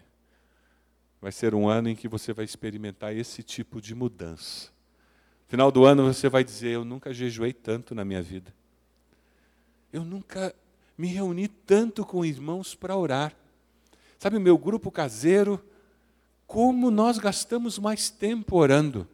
vai 1.20 1.30
ser 1.30 1.54
um 1.54 1.68
ano 1.68 1.90
em 1.90 1.94
que 1.94 2.08
você 2.08 2.32
vai 2.32 2.46
experimentar 2.46 3.14
esse 3.14 3.42
tipo 3.42 3.78
de 3.78 3.94
mudança. 3.94 4.70
Final 5.48 5.70
do 5.70 5.84
ano 5.84 6.04
você 6.04 6.30
vai 6.30 6.42
dizer: 6.42 6.70
Eu 6.70 6.82
nunca 6.82 7.12
jejuei 7.12 7.52
tanto 7.52 7.94
na 7.94 8.06
minha 8.06 8.22
vida. 8.22 8.54
Eu 9.92 10.02
nunca 10.02 10.54
me 10.96 11.08
reuni 11.08 11.46
tanto 11.46 12.06
com 12.06 12.24
irmãos 12.24 12.74
para 12.74 12.96
orar. 12.96 13.36
Sabe, 14.18 14.38
o 14.38 14.40
meu 14.40 14.56
grupo 14.56 14.90
caseiro, 14.90 15.62
como 16.50 16.90
nós 16.90 17.16
gastamos 17.16 17.78
mais 17.78 18.10
tempo 18.10 18.56
orando. 18.56 19.06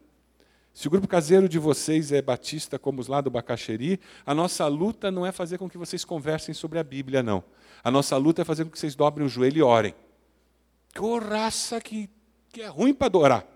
Se 0.73 0.89
o 0.89 0.91
grupo 0.91 1.07
caseiro 1.07 1.47
de 1.47 1.59
vocês 1.59 2.11
é 2.11 2.23
batista, 2.23 2.79
como 2.79 2.99
os 2.99 3.09
lá 3.09 3.21
do 3.21 3.29
Bacaxeri, 3.29 4.01
a 4.25 4.35
nossa 4.35 4.67
luta 4.67 5.11
não 5.11 5.27
é 5.27 5.31
fazer 5.31 5.59
com 5.59 5.69
que 5.69 5.77
vocês 5.77 6.03
conversem 6.03 6.55
sobre 6.55 6.79
a 6.79 6.83
Bíblia, 6.83 7.23
não. 7.23 7.45
A 7.85 7.91
nossa 7.91 8.17
luta 8.17 8.41
é 8.41 8.45
fazer 8.45 8.65
com 8.65 8.71
que 8.71 8.79
vocês 8.79 8.95
dobrem 8.95 9.27
o 9.27 9.29
joelho 9.29 9.59
e 9.59 9.63
orem. 9.63 9.95
Que 10.95 11.19
raça 11.29 11.79
que, 11.79 12.09
que 12.49 12.63
é 12.63 12.69
ruim 12.69 12.95
para 12.95 13.09
adorar. 13.09 13.47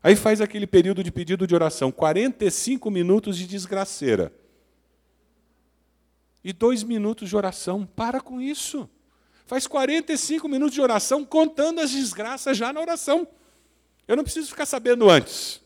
Aí 0.00 0.14
faz 0.14 0.40
aquele 0.40 0.64
período 0.64 1.02
de 1.02 1.10
pedido 1.10 1.48
de 1.48 1.54
oração, 1.56 1.90
45 1.90 2.92
minutos 2.92 3.36
de 3.36 3.44
desgraceira. 3.44 4.32
E 6.44 6.52
dois 6.52 6.84
minutos 6.84 7.28
de 7.28 7.36
oração. 7.36 7.84
Para 7.84 8.20
com 8.20 8.40
isso. 8.40 8.88
Faz 9.46 9.66
45 9.66 10.48
minutos 10.48 10.74
de 10.74 10.80
oração 10.80 11.24
contando 11.24 11.80
as 11.80 11.90
desgraças 11.90 12.56
já 12.56 12.72
na 12.72 12.80
oração. 12.80 13.26
Eu 14.08 14.16
não 14.16 14.24
preciso 14.24 14.48
ficar 14.48 14.66
sabendo 14.66 15.08
antes. 15.08 15.62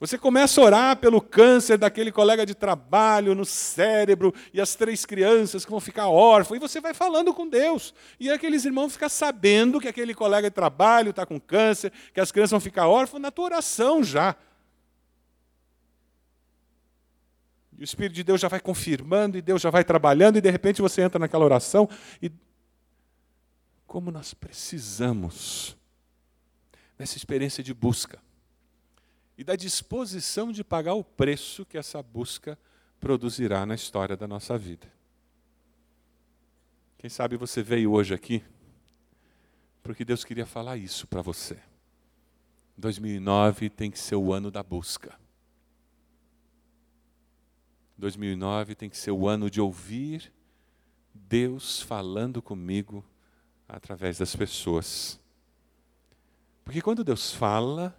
Você 0.00 0.16
começa 0.16 0.60
a 0.60 0.64
orar 0.64 0.96
pelo 0.96 1.20
câncer 1.20 1.76
daquele 1.76 2.12
colega 2.12 2.46
de 2.46 2.54
trabalho 2.54 3.34
no 3.34 3.44
cérebro 3.44 4.32
e 4.54 4.60
as 4.60 4.76
três 4.76 5.04
crianças 5.04 5.64
que 5.64 5.70
vão 5.72 5.80
ficar 5.80 6.08
órfãos, 6.08 6.56
e 6.56 6.60
você 6.60 6.80
vai 6.80 6.94
falando 6.94 7.34
com 7.34 7.48
Deus. 7.48 7.92
E 8.20 8.30
aqueles 8.30 8.64
irmãos 8.64 8.92
ficam 8.92 9.08
sabendo 9.08 9.80
que 9.80 9.88
aquele 9.88 10.14
colega 10.14 10.48
de 10.48 10.54
trabalho 10.54 11.10
está 11.10 11.26
com 11.26 11.40
câncer, 11.40 11.92
que 12.14 12.20
as 12.20 12.30
crianças 12.30 12.52
vão 12.52 12.60
ficar 12.60 12.86
órfãs 12.86 13.20
na 13.20 13.32
tua 13.32 13.46
oração 13.46 14.04
já. 14.04 14.36
E 17.76 17.82
o 17.82 17.84
Espírito 17.84 18.14
de 18.14 18.22
Deus 18.22 18.40
já 18.40 18.46
vai 18.46 18.60
confirmando, 18.60 19.36
e 19.36 19.42
Deus 19.42 19.60
já 19.60 19.70
vai 19.70 19.82
trabalhando, 19.82 20.36
e 20.36 20.40
de 20.40 20.50
repente 20.50 20.80
você 20.80 21.02
entra 21.02 21.18
naquela 21.18 21.44
oração 21.44 21.88
e. 22.22 22.30
Como 23.88 24.12
nós 24.12 24.32
precisamos 24.32 25.76
dessa 26.96 27.16
experiência 27.16 27.64
de 27.64 27.74
busca 27.74 28.22
e 29.36 29.42
da 29.42 29.56
disposição 29.56 30.52
de 30.52 30.62
pagar 30.62 30.94
o 30.94 31.02
preço 31.02 31.66
que 31.66 31.76
essa 31.76 32.00
busca 32.00 32.56
produzirá 33.00 33.66
na 33.66 33.74
história 33.74 34.16
da 34.16 34.28
nossa 34.28 34.56
vida. 34.56 34.86
Quem 36.98 37.10
sabe 37.10 37.36
você 37.36 37.62
veio 37.62 37.90
hoje 37.90 38.14
aqui 38.14 38.44
porque 39.82 40.04
Deus 40.04 40.22
queria 40.22 40.44
falar 40.44 40.76
isso 40.76 41.06
para 41.06 41.22
você. 41.22 41.58
2009 42.76 43.70
tem 43.70 43.90
que 43.90 43.98
ser 43.98 44.16
o 44.16 44.34
ano 44.34 44.50
da 44.50 44.62
busca. 44.62 45.18
2009 47.96 48.74
tem 48.74 48.90
que 48.90 48.98
ser 48.98 49.12
o 49.12 49.26
ano 49.26 49.50
de 49.50 49.62
ouvir 49.62 50.30
Deus 51.14 51.80
falando 51.80 52.42
comigo 52.42 53.02
através 53.68 54.18
das 54.18 54.34
pessoas. 54.34 55.20
Porque 56.64 56.80
quando 56.80 57.04
Deus 57.04 57.32
fala, 57.32 57.94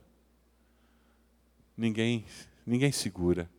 ninguém, 1.77 2.25
ninguém 2.65 2.91
segura. 2.91 3.49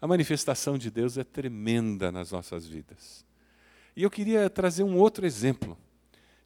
A 0.00 0.06
manifestação 0.06 0.76
de 0.76 0.90
Deus 0.90 1.16
é 1.16 1.24
tremenda 1.24 2.12
nas 2.12 2.30
nossas 2.30 2.66
vidas. 2.66 3.24
E 3.96 4.02
eu 4.02 4.10
queria 4.10 4.50
trazer 4.50 4.82
um 4.82 4.98
outro 4.98 5.24
exemplo 5.24 5.78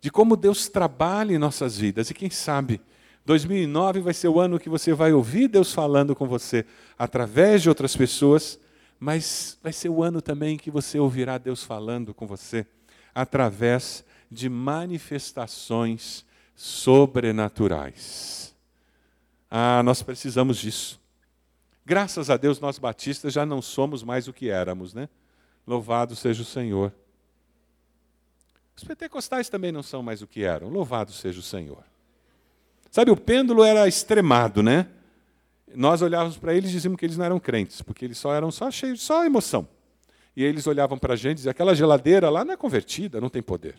de 0.01 0.11
como 0.11 0.37
Deus 0.37 0.69
trabalha 0.69 1.35
em 1.35 1.39
nossas 1.39 1.77
vidas. 1.77 2.11
E 2.11 2.15
quem 2.15 2.31
sabe, 2.31 2.81
2009 3.25 4.01
vai 4.01 4.15
ser 4.15 4.29
o 4.29 4.39
ano 4.39 4.59
que 4.59 4.69
você 4.69 4.93
vai 4.93 5.13
ouvir 5.13 5.49
Deus 5.49 5.73
falando 5.73 6.15
com 6.15 6.27
você 6.27 6.65
através 6.97 7.63
de 7.63 7.69
outras 7.69 7.97
pessoas, 7.97 8.59
mas 8.99 9.59
vai 9.63 9.73
ser 9.73 9.89
o 9.89 10.03
ano 10.03 10.23
também 10.23 10.57
que 10.57 10.71
você 10.71 10.99
ouvirá 10.99 11.37
Deus 11.37 11.65
falando 11.65 12.15
com 12.15 12.27
você 12.27 12.67
através 13.15 14.05
de 14.31 14.49
manifestações 14.49 16.25
sobrenaturais. 16.55 18.55
Ah, 19.51 19.83
nós 19.83 20.03
precisamos 20.03 20.59
disso. 20.59 21.01
Graças 21.85 22.29
a 22.29 22.37
Deus, 22.37 22.61
nós 22.61 22.79
batistas 22.79 23.33
já 23.33 23.47
não 23.47 23.63
somos 23.63 24.03
mais 24.03 24.29
o 24.29 24.33
que 24.33 24.51
éramos, 24.51 24.93
né? 24.93 25.09
Louvado 25.67 26.15
seja 26.15 26.43
o 26.43 26.45
Senhor. 26.45 26.93
Os 28.77 28.85
pentecostais 28.85 29.49
também 29.49 29.73
não 29.73 29.83
são 29.83 30.03
mais 30.03 30.21
o 30.21 30.27
que 30.27 30.43
eram. 30.43 30.69
Louvado 30.69 31.13
seja 31.13 31.41
o 31.41 31.43
Senhor. 31.43 31.83
Sabe, 32.91 33.11
o 33.11 33.17
pêndulo 33.17 33.65
era 33.65 33.89
extremado, 33.89 34.63
né? 34.63 34.89
Nós 35.75 36.01
olhávamos 36.01 36.37
para 36.37 36.55
eles 36.55 36.71
e 36.71 36.75
dizíamos 36.75 36.99
que 36.99 37.05
eles 37.05 37.17
não 37.17 37.25
eram 37.25 37.41
crentes, 37.41 37.83
porque 37.83 38.05
eles 38.05 38.19
só 38.19 38.35
eram 38.35 38.51
só 38.51 38.71
cheios, 38.71 39.03
só 39.03 39.25
emoção. 39.25 39.69
E 40.37 40.45
eles 40.45 40.67
olhavam 40.67 40.99
para 40.99 41.15
a 41.15 41.17
gente 41.17 41.33
e 41.33 41.35
diziam: 41.37 41.51
aquela 41.51 41.75
geladeira 41.75 42.31
lá 42.31 42.45
não 42.45 42.55
é 42.55 42.57
convertida, 42.57 43.21
não 43.21 43.29
tem 43.29 43.43
poder. 43.43 43.77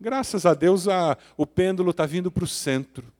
Graças 0.00 0.44
a 0.44 0.54
Deus, 0.54 0.88
a, 0.88 1.16
o 1.36 1.46
pêndulo 1.46 1.90
está 1.90 2.04
vindo 2.06 2.30
para 2.30 2.44
o 2.44 2.48
centro. 2.48 3.12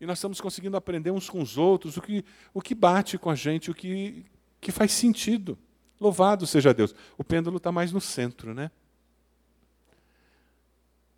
E 0.00 0.06
nós 0.06 0.18
estamos 0.18 0.40
conseguindo 0.40 0.76
aprender 0.76 1.10
uns 1.10 1.28
com 1.28 1.42
os 1.42 1.58
outros 1.58 1.96
o 1.96 2.02
que, 2.02 2.24
o 2.54 2.60
que 2.60 2.74
bate 2.74 3.18
com 3.18 3.30
a 3.30 3.34
gente, 3.34 3.70
o 3.70 3.74
que, 3.74 4.24
que 4.60 4.70
faz 4.70 4.92
sentido. 4.92 5.58
Louvado 6.00 6.46
seja 6.46 6.72
Deus. 6.72 6.94
O 7.16 7.24
pêndulo 7.24 7.56
está 7.56 7.72
mais 7.72 7.92
no 7.92 8.00
centro, 8.00 8.54
né? 8.54 8.70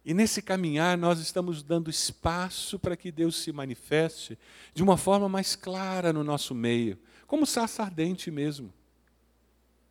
E 0.04 0.14
nesse 0.14 0.40
caminhar 0.40 0.96
nós 0.96 1.20
estamos 1.20 1.62
dando 1.62 1.90
espaço 1.90 2.78
para 2.78 2.96
que 2.96 3.12
Deus 3.12 3.36
se 3.36 3.52
manifeste 3.52 4.38
de 4.72 4.82
uma 4.82 4.96
forma 4.96 5.28
mais 5.28 5.54
clara 5.54 6.12
no 6.12 6.24
nosso 6.24 6.54
meio, 6.54 6.98
como 7.26 7.46
saça 7.46 7.82
ardente 7.82 8.30
mesmo. 8.30 8.72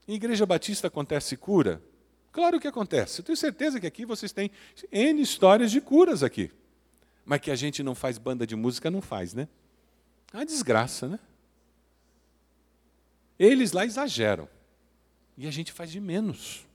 Em 0.07 0.15
Igreja 0.15 0.47
Batista 0.47 0.87
acontece 0.87 1.37
cura? 1.37 1.79
Claro 2.31 2.59
que 2.59 2.67
acontece. 2.67 3.21
Eu 3.21 3.25
tenho 3.25 3.37
certeza 3.37 3.79
que 3.79 3.87
aqui 3.87 4.05
vocês 4.05 4.31
têm 4.31 4.51
N 4.91 5.21
histórias 5.21 5.71
de 5.71 5.81
curas 5.81 6.23
aqui. 6.23 6.51
Mas 7.25 7.41
que 7.41 7.51
a 7.51 7.55
gente 7.55 7.83
não 7.83 7.95
faz 7.95 8.17
banda 8.17 8.45
de 8.45 8.55
música, 8.55 8.89
não 8.89 9.01
faz, 9.01 9.33
né? 9.33 9.47
É 10.33 10.37
uma 10.37 10.45
desgraça, 10.45 11.07
né? 11.07 11.19
Eles 13.37 13.71
lá 13.71 13.85
exageram. 13.85 14.47
E 15.37 15.47
a 15.47 15.51
gente 15.51 15.71
faz 15.71 15.91
de 15.91 15.99
menos. 15.99 16.67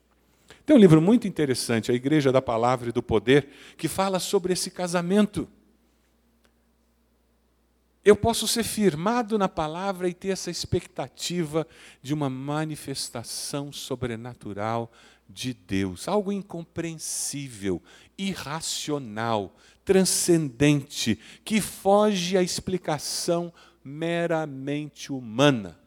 Tem 0.65 0.75
um 0.75 0.79
livro 0.79 1.01
muito 1.01 1.29
interessante, 1.29 1.93
A 1.93 1.95
Igreja 1.95 2.33
da 2.33 2.41
Palavra 2.41 2.89
e 2.89 2.93
do 2.93 3.03
Poder, 3.03 3.49
que 3.77 3.89
fala 3.89 4.19
sobre 4.19 4.53
esse 4.53 4.71
casamento. 4.71 5.49
Eu 8.05 8.17
posso 8.17 8.47
ser 8.47 8.65
firmado 8.65 9.39
na 9.39 9.49
palavra 9.49 10.09
e 10.09 10.15
ter 10.15 10.29
essa 10.29 10.51
expectativa 10.51 11.67
de 12.03 12.13
uma 12.13 12.29
manifestação 12.29 13.73
sobrenatural 13.73 14.93
de 15.29 15.55
Deus, 15.55 16.07
algo 16.09 16.31
incompreensível, 16.31 17.83
irracional, 18.17 19.55
transcendente, 19.85 21.19
que 21.45 21.61
foge 21.61 22.37
à 22.37 22.43
explicação 22.43 23.53
meramente 23.83 25.13
humana. 25.13 25.79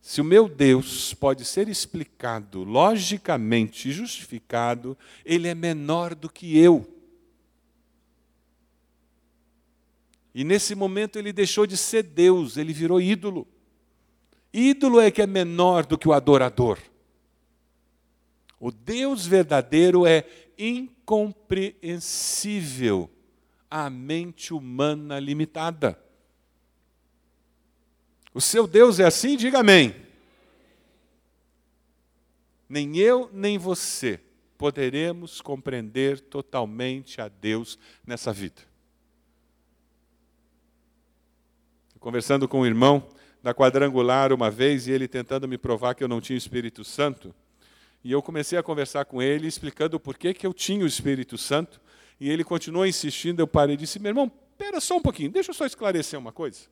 Se 0.00 0.20
o 0.20 0.24
meu 0.24 0.48
Deus 0.48 1.12
pode 1.14 1.44
ser 1.44 1.68
explicado 1.68 2.62
logicamente 2.62 3.90
justificado, 3.90 4.96
ele 5.24 5.48
é 5.48 5.54
menor 5.54 6.14
do 6.14 6.30
que 6.30 6.56
eu. 6.56 6.86
E 10.32 10.44
nesse 10.44 10.74
momento 10.76 11.18
ele 11.18 11.32
deixou 11.32 11.66
de 11.66 11.76
ser 11.76 12.04
Deus, 12.04 12.56
ele 12.56 12.72
virou 12.72 13.00
ídolo. 13.00 13.48
Ídolo 14.52 15.00
é 15.00 15.10
que 15.10 15.22
é 15.22 15.26
menor 15.26 15.84
do 15.84 15.98
que 15.98 16.06
o 16.06 16.12
adorador. 16.12 16.78
O 18.58 18.72
Deus 18.72 19.26
verdadeiro 19.26 20.06
é 20.06 20.24
incompreensível 20.58 23.10
à 23.70 23.90
mente 23.90 24.54
humana 24.54 25.18
limitada. 25.18 26.02
O 28.32 28.40
seu 28.40 28.66
Deus 28.66 28.98
é 29.00 29.04
assim? 29.04 29.36
Diga 29.36 29.58
amém. 29.60 29.94
Nem 32.68 32.96
eu, 32.96 33.30
nem 33.32 33.58
você 33.58 34.20
poderemos 34.58 35.40
compreender 35.40 36.20
totalmente 36.20 37.20
a 37.20 37.28
Deus 37.28 37.78
nessa 38.06 38.32
vida. 38.32 38.62
Conversando 42.00 42.48
com 42.48 42.60
um 42.60 42.66
irmão 42.66 43.08
da 43.42 43.54
quadrangular 43.54 44.32
uma 44.32 44.50
vez 44.50 44.86
e 44.86 44.92
ele 44.92 45.06
tentando 45.06 45.46
me 45.46 45.58
provar 45.58 45.94
que 45.94 46.02
eu 46.02 46.08
não 46.08 46.20
tinha 46.20 46.36
Espírito 46.36 46.84
Santo, 46.84 47.34
e 48.06 48.12
eu 48.12 48.22
comecei 48.22 48.56
a 48.56 48.62
conversar 48.62 49.04
com 49.04 49.20
ele, 49.20 49.48
explicando 49.48 49.98
por 49.98 50.16
que, 50.16 50.32
que 50.32 50.46
eu 50.46 50.54
tinha 50.54 50.84
o 50.84 50.86
Espírito 50.86 51.36
Santo. 51.36 51.80
E 52.20 52.30
ele 52.30 52.44
continuou 52.44 52.86
insistindo, 52.86 53.40
eu 53.40 53.48
parei 53.48 53.74
e 53.74 53.76
disse, 53.76 53.98
meu 53.98 54.10
irmão, 54.10 54.30
espera 54.52 54.80
só 54.80 54.98
um 54.98 55.02
pouquinho, 55.02 55.28
deixa 55.28 55.50
eu 55.50 55.54
só 55.54 55.66
esclarecer 55.66 56.16
uma 56.16 56.30
coisa. 56.30 56.68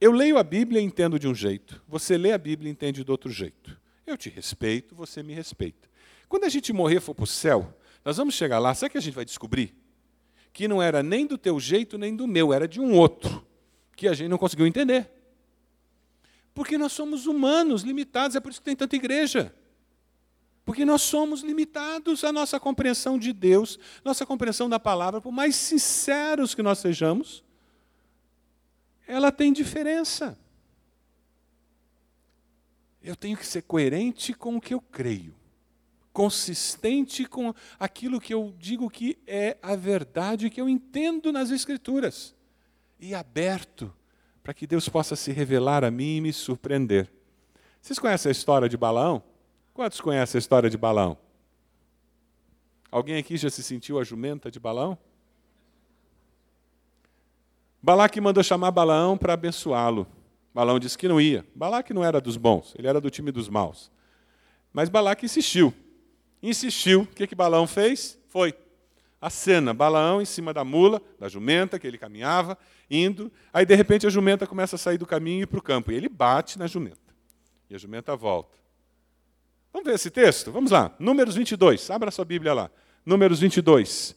Eu 0.00 0.10
leio 0.10 0.38
a 0.38 0.42
Bíblia 0.42 0.80
e 0.80 0.84
entendo 0.84 1.18
de 1.18 1.28
um 1.28 1.34
jeito, 1.34 1.82
você 1.86 2.16
lê 2.16 2.32
a 2.32 2.38
Bíblia 2.38 2.70
e 2.70 2.72
entende 2.72 3.04
de 3.04 3.10
outro 3.10 3.30
jeito. 3.30 3.78
Eu 4.06 4.16
te 4.16 4.30
respeito, 4.30 4.94
você 4.94 5.22
me 5.22 5.34
respeita. 5.34 5.86
Quando 6.30 6.44
a 6.44 6.48
gente 6.48 6.72
morrer 6.72 7.00
for 7.00 7.14
para 7.14 7.24
o 7.24 7.26
céu, 7.26 7.76
nós 8.02 8.16
vamos 8.16 8.34
chegar 8.34 8.58
lá, 8.58 8.74
sabe 8.74 8.88
o 8.88 8.92
que 8.92 8.98
a 8.98 9.02
gente 9.02 9.14
vai 9.14 9.26
descobrir? 9.26 9.74
Que 10.50 10.66
não 10.66 10.80
era 10.80 11.02
nem 11.02 11.26
do 11.26 11.36
teu 11.36 11.60
jeito, 11.60 11.98
nem 11.98 12.16
do 12.16 12.26
meu, 12.26 12.54
era 12.54 12.66
de 12.66 12.80
um 12.80 12.94
outro, 12.94 13.46
que 13.94 14.08
a 14.08 14.14
gente 14.14 14.28
não 14.28 14.38
conseguiu 14.38 14.66
entender. 14.66 15.10
Porque 16.54 16.76
nós 16.76 16.92
somos 16.92 17.26
humanos, 17.26 17.82
limitados, 17.82 18.36
é 18.36 18.40
por 18.40 18.50
isso 18.50 18.60
que 18.60 18.64
tem 18.64 18.76
tanta 18.76 18.96
igreja. 18.96 19.54
Porque 20.64 20.84
nós 20.84 21.02
somos 21.02 21.42
limitados 21.42 22.22
à 22.22 22.32
nossa 22.32 22.60
compreensão 22.60 23.18
de 23.18 23.32
Deus, 23.32 23.78
nossa 24.04 24.24
compreensão 24.24 24.68
da 24.68 24.78
palavra, 24.78 25.20
por 25.20 25.32
mais 25.32 25.56
sinceros 25.56 26.54
que 26.54 26.62
nós 26.62 26.78
sejamos, 26.78 27.42
ela 29.06 29.32
tem 29.32 29.52
diferença. 29.52 30.38
Eu 33.02 33.16
tenho 33.16 33.36
que 33.36 33.46
ser 33.46 33.62
coerente 33.62 34.32
com 34.32 34.56
o 34.56 34.60
que 34.60 34.72
eu 34.72 34.80
creio, 34.80 35.34
consistente 36.12 37.24
com 37.24 37.52
aquilo 37.80 38.20
que 38.20 38.32
eu 38.32 38.54
digo 38.56 38.88
que 38.88 39.18
é 39.26 39.58
a 39.60 39.74
verdade 39.74 40.48
que 40.48 40.60
eu 40.60 40.68
entendo 40.68 41.32
nas 41.32 41.50
Escrituras, 41.50 42.34
e 43.00 43.16
aberto 43.16 43.92
para 44.42 44.52
que 44.52 44.66
Deus 44.66 44.88
possa 44.88 45.14
se 45.14 45.30
revelar 45.32 45.84
a 45.84 45.90
mim 45.90 46.16
e 46.16 46.20
me 46.20 46.32
surpreender. 46.32 47.10
Vocês 47.80 47.98
conhecem 47.98 48.28
a 48.28 48.32
história 48.32 48.68
de 48.68 48.76
Balaão? 48.76 49.22
Quantos 49.72 50.00
conhecem 50.00 50.38
a 50.38 50.40
história 50.40 50.68
de 50.68 50.76
Balaão? 50.76 51.16
Alguém 52.90 53.16
aqui 53.16 53.36
já 53.36 53.48
se 53.48 53.62
sentiu 53.62 53.98
a 53.98 54.04
jumenta 54.04 54.50
de 54.50 54.60
Balaão? 54.60 54.98
Balaque 57.82 58.20
mandou 58.20 58.42
chamar 58.42 58.70
Balaão 58.70 59.16
para 59.16 59.32
abençoá-lo. 59.32 60.06
Balaão 60.54 60.78
disse 60.78 60.98
que 60.98 61.08
não 61.08 61.20
ia. 61.20 61.46
Balaque 61.54 61.94
não 61.94 62.04
era 62.04 62.20
dos 62.20 62.36
bons, 62.36 62.74
ele 62.78 62.86
era 62.86 63.00
do 63.00 63.10
time 63.10 63.32
dos 63.32 63.48
maus. 63.48 63.90
Mas 64.72 64.88
Balaque 64.88 65.24
insistiu. 65.24 65.72
Insistiu. 66.42 67.02
O 67.02 67.06
que, 67.06 67.26
que 67.26 67.34
Balaão 67.34 67.66
fez? 67.66 68.18
Foi 68.28 68.54
a 69.22 69.30
cena, 69.30 69.72
Balaão 69.72 70.20
em 70.20 70.24
cima 70.24 70.52
da 70.52 70.64
mula, 70.64 71.00
da 71.16 71.28
jumenta, 71.28 71.78
que 71.78 71.86
ele 71.86 71.96
caminhava, 71.96 72.58
indo. 72.90 73.30
Aí, 73.52 73.64
de 73.64 73.76
repente, 73.76 74.04
a 74.04 74.10
jumenta 74.10 74.48
começa 74.48 74.74
a 74.74 74.78
sair 74.78 74.98
do 74.98 75.06
caminho 75.06 75.38
e 75.38 75.42
ir 75.44 75.46
para 75.46 75.60
o 75.60 75.62
campo. 75.62 75.92
E 75.92 75.94
ele 75.94 76.08
bate 76.08 76.58
na 76.58 76.66
jumenta. 76.66 76.98
E 77.70 77.74
a 77.76 77.78
jumenta 77.78 78.16
volta. 78.16 78.58
Vamos 79.72 79.86
ver 79.86 79.94
esse 79.94 80.10
texto? 80.10 80.50
Vamos 80.50 80.72
lá. 80.72 80.92
Números 80.98 81.36
22. 81.36 81.88
Abra 81.88 82.10
sua 82.10 82.24
Bíblia 82.24 82.52
lá. 82.52 82.70
Números 83.06 83.38
22. 83.38 84.16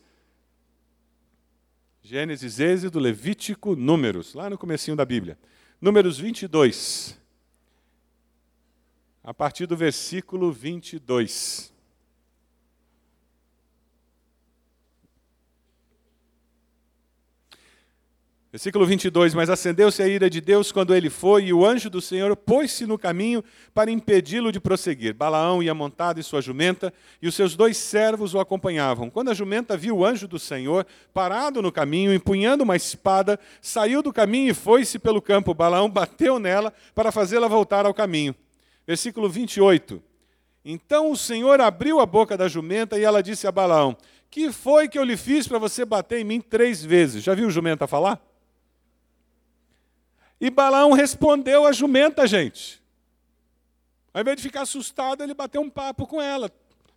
Gênesis, 2.02 2.60
Êxodo, 2.60 2.98
Levítico, 2.98 3.76
Números. 3.76 4.34
Lá 4.34 4.50
no 4.50 4.58
comecinho 4.58 4.98
da 4.98 5.06
Bíblia. 5.06 5.38
Números 5.80 6.18
22. 6.18 7.16
A 9.24 9.36
partir 9.36 9.68
do 9.68 9.78
versículo 9.78 10.52
22. 10.52 11.75
Versículo 18.56 18.86
22: 18.86 19.34
Mas 19.34 19.50
acendeu-se 19.50 20.02
a 20.02 20.08
ira 20.08 20.30
de 20.30 20.40
Deus 20.40 20.72
quando 20.72 20.96
ele 20.96 21.10
foi, 21.10 21.48
e 21.48 21.54
o 21.54 21.66
anjo 21.66 21.90
do 21.90 22.00
Senhor 22.00 22.34
pôs-se 22.38 22.86
no 22.86 22.98
caminho 22.98 23.44
para 23.74 23.92
impedi-lo 23.92 24.50
de 24.50 24.62
prosseguir. 24.62 25.14
Balaão 25.14 25.62
ia 25.62 25.74
montado 25.74 26.22
em 26.22 26.24
sua 26.24 26.42
jumenta, 26.42 26.94
e 27.22 27.28
os 27.28 27.36
seus 27.36 27.54
dois 27.54 27.76
servos 27.76 28.34
o 28.34 28.40
acompanhavam. 28.40 29.10
Quando 29.10 29.30
a 29.30 29.34
jumenta 29.34 29.76
viu 29.76 29.98
o 29.98 30.06
anjo 30.06 30.26
do 30.26 30.40
Senhor 30.40 30.88
parado 31.14 31.62
no 31.62 31.70
caminho, 31.70 32.14
empunhando 32.14 32.64
uma 32.64 32.78
espada, 32.78 33.38
saiu 33.62 34.02
do 34.02 34.14
caminho 34.14 34.52
e 34.52 34.54
foi-se 34.54 35.00
pelo 35.00 35.22
campo. 35.22 35.54
Balaão 35.54 35.90
bateu 35.90 36.40
nela 36.40 36.72
para 36.94 37.12
fazê-la 37.12 37.50
voltar 37.50 37.86
ao 37.86 37.94
caminho. 37.94 38.34
Versículo 38.88 39.28
28. 39.28 40.02
Então 40.64 41.12
o 41.12 41.18
Senhor 41.18 41.60
abriu 41.60 42.00
a 42.00 42.06
boca 42.06 42.38
da 42.38 42.48
jumenta 42.48 42.98
e 42.98 43.04
ela 43.04 43.22
disse 43.22 43.48
a 43.48 43.52
Balaão: 43.52 43.98
Que 44.32 44.50
foi 44.50 44.88
que 44.88 44.98
eu 44.98 45.04
lhe 45.04 45.18
fiz 45.18 45.46
para 45.46 45.60
você 45.60 45.84
bater 45.84 46.22
em 46.22 46.24
mim 46.24 46.40
três 46.40 46.82
vezes? 46.82 47.22
Já 47.22 47.36
viu 47.36 47.52
jumenta 47.52 47.86
falar? 47.86 48.34
E 50.40 50.50
Balaão 50.50 50.92
respondeu 50.92 51.66
a 51.66 51.72
jumenta, 51.72 52.28
gente. 52.28 52.82
Ao 54.14 54.22
invés 54.22 54.38
de 54.38 54.44
ficar 54.44 54.62
assustado, 54.62 55.22
ele 55.24 55.34
bateu 55.34 55.62
um 55.62 55.70
papo 55.70 56.06
com 56.08 56.22
ela. 56.22 56.52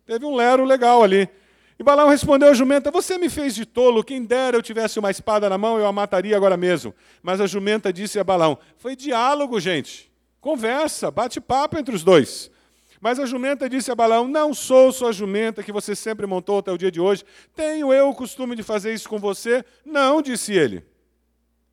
Teve 0.05 0.25
um 0.25 0.35
lero 0.35 0.63
legal 0.63 1.03
ali. 1.03 1.29
E 1.77 1.83
Balaão 1.83 2.09
respondeu 2.09 2.49
à 2.49 2.53
jumenta: 2.53 2.91
Você 2.91 3.17
me 3.17 3.29
fez 3.29 3.55
de 3.55 3.65
tolo, 3.65 4.03
quem 4.03 4.23
dera 4.23 4.57
eu 4.57 4.61
tivesse 4.61 4.99
uma 4.99 5.11
espada 5.11 5.49
na 5.49 5.57
mão, 5.57 5.79
eu 5.79 5.85
a 5.85 5.91
mataria 5.91 6.35
agora 6.35 6.57
mesmo. 6.57 6.93
Mas 7.23 7.39
a 7.39 7.47
jumenta 7.47 7.93
disse 7.93 8.19
a 8.19 8.23
Balaão: 8.23 8.57
Foi 8.77 8.95
diálogo, 8.95 9.59
gente. 9.59 10.11
Conversa, 10.41 11.09
bate-papo 11.09 11.77
entre 11.77 11.95
os 11.95 12.03
dois. 12.03 12.51
Mas 12.99 13.17
a 13.17 13.25
jumenta 13.25 13.69
disse 13.69 13.89
a 13.91 13.95
Balaão: 13.95 14.27
Não 14.27 14.53
sou 14.53 14.91
sua 14.91 15.13
jumenta 15.13 15.63
que 15.63 15.71
você 15.71 15.95
sempre 15.95 16.25
montou 16.25 16.59
até 16.59 16.71
o 16.71 16.77
dia 16.77 16.91
de 16.91 16.99
hoje. 16.99 17.23
Tenho 17.55 17.93
eu 17.93 18.09
o 18.09 18.15
costume 18.15 18.55
de 18.55 18.63
fazer 18.63 18.93
isso 18.93 19.07
com 19.07 19.19
você? 19.19 19.63
Não, 19.85 20.21
disse 20.21 20.53
ele. 20.53 20.83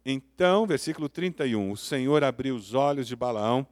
Então, 0.09 0.69
versículo 0.69 1.09
31, 1.09 1.73
o 1.73 1.77
Senhor 1.77 2.23
abriu 2.23 2.55
os 2.55 2.75
olhos 2.75 3.09
de 3.09 3.17
Balaão 3.17 3.67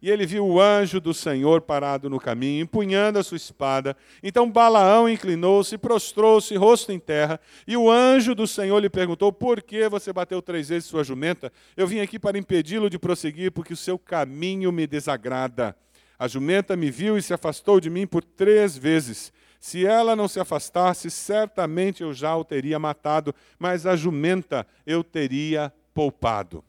e 0.00 0.08
ele 0.08 0.24
viu 0.24 0.46
o 0.46 0.60
anjo 0.60 1.00
do 1.00 1.12
Senhor 1.12 1.60
parado 1.60 2.08
no 2.08 2.20
caminho, 2.20 2.62
empunhando 2.62 3.18
a 3.18 3.24
sua 3.24 3.36
espada. 3.36 3.96
Então 4.22 4.48
Balaão 4.48 5.08
inclinou-se, 5.08 5.76
prostrou-se, 5.76 6.54
rosto 6.54 6.92
em 6.92 6.98
terra, 7.00 7.40
e 7.66 7.76
o 7.76 7.90
anjo 7.90 8.36
do 8.36 8.46
Senhor 8.46 8.78
lhe 8.78 8.88
perguntou: 8.88 9.32
Por 9.32 9.60
que 9.60 9.88
você 9.88 10.12
bateu 10.12 10.40
três 10.40 10.68
vezes 10.68 10.88
sua 10.88 11.02
jumenta? 11.02 11.52
Eu 11.76 11.88
vim 11.88 11.98
aqui 11.98 12.20
para 12.20 12.38
impedi-lo 12.38 12.88
de 12.88 12.96
prosseguir, 12.96 13.50
porque 13.50 13.74
o 13.74 13.76
seu 13.76 13.98
caminho 13.98 14.70
me 14.70 14.86
desagrada. 14.86 15.76
A 16.16 16.28
jumenta 16.28 16.76
me 16.76 16.88
viu 16.88 17.18
e 17.18 17.22
se 17.22 17.34
afastou 17.34 17.80
de 17.80 17.90
mim 17.90 18.06
por 18.06 18.22
três 18.22 18.78
vezes. 18.78 19.32
Se 19.58 19.84
ela 19.84 20.14
não 20.16 20.28
se 20.28 20.38
afastasse, 20.40 21.10
certamente 21.10 22.02
eu 22.02 22.14
já 22.14 22.34
o 22.36 22.44
teria 22.44 22.78
matado, 22.78 23.34
mas 23.58 23.84
a 23.86 23.94
jumenta 23.96 24.66
eu 24.86 25.04
teria 25.04 25.70
poupado. 25.94 26.64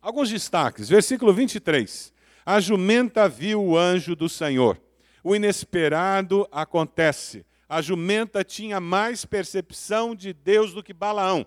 Alguns 0.00 0.30
destaques. 0.30 0.88
Versículo 0.88 1.32
23. 1.32 2.12
A 2.44 2.60
jumenta 2.60 3.28
viu 3.28 3.62
o 3.62 3.78
anjo 3.78 4.16
do 4.16 4.28
Senhor. 4.28 4.80
O 5.22 5.36
inesperado 5.36 6.48
acontece. 6.50 7.46
A 7.68 7.80
jumenta 7.80 8.44
tinha 8.44 8.80
mais 8.80 9.24
percepção 9.24 10.14
de 10.14 10.32
Deus 10.32 10.74
do 10.74 10.82
que 10.82 10.92
Balaão. 10.92 11.46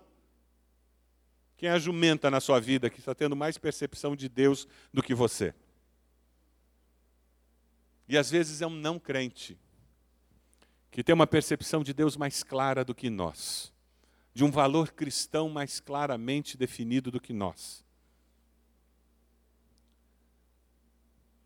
Quem 1.57 1.69
é 1.69 1.71
a 1.71 1.79
jumenta 1.79 2.29
na 2.31 2.39
sua 2.39 2.59
vida 2.59 2.89
que 2.89 2.99
está 2.99 3.13
tendo 3.13 3.35
mais 3.35 3.57
percepção 3.57 4.15
de 4.15 4.27
Deus 4.27 4.67
do 4.93 5.03
que 5.03 5.13
você? 5.13 5.53
E 8.07 8.17
às 8.17 8.29
vezes 8.29 8.61
é 8.61 8.67
um 8.67 8.71
não 8.71 8.99
crente 8.99 9.57
que 10.91 11.03
tem 11.03 11.13
uma 11.13 11.27
percepção 11.27 11.83
de 11.83 11.93
Deus 11.93 12.15
mais 12.15 12.41
clara 12.43 12.85
do 12.85 12.95
que 12.95 13.09
nós, 13.09 13.73
de 14.35 14.43
um 14.43 14.51
valor 14.51 14.91
cristão 14.91 15.49
mais 15.49 15.79
claramente 15.79 16.57
definido 16.57 17.09
do 17.09 17.21
que 17.21 17.31
nós. 17.31 17.85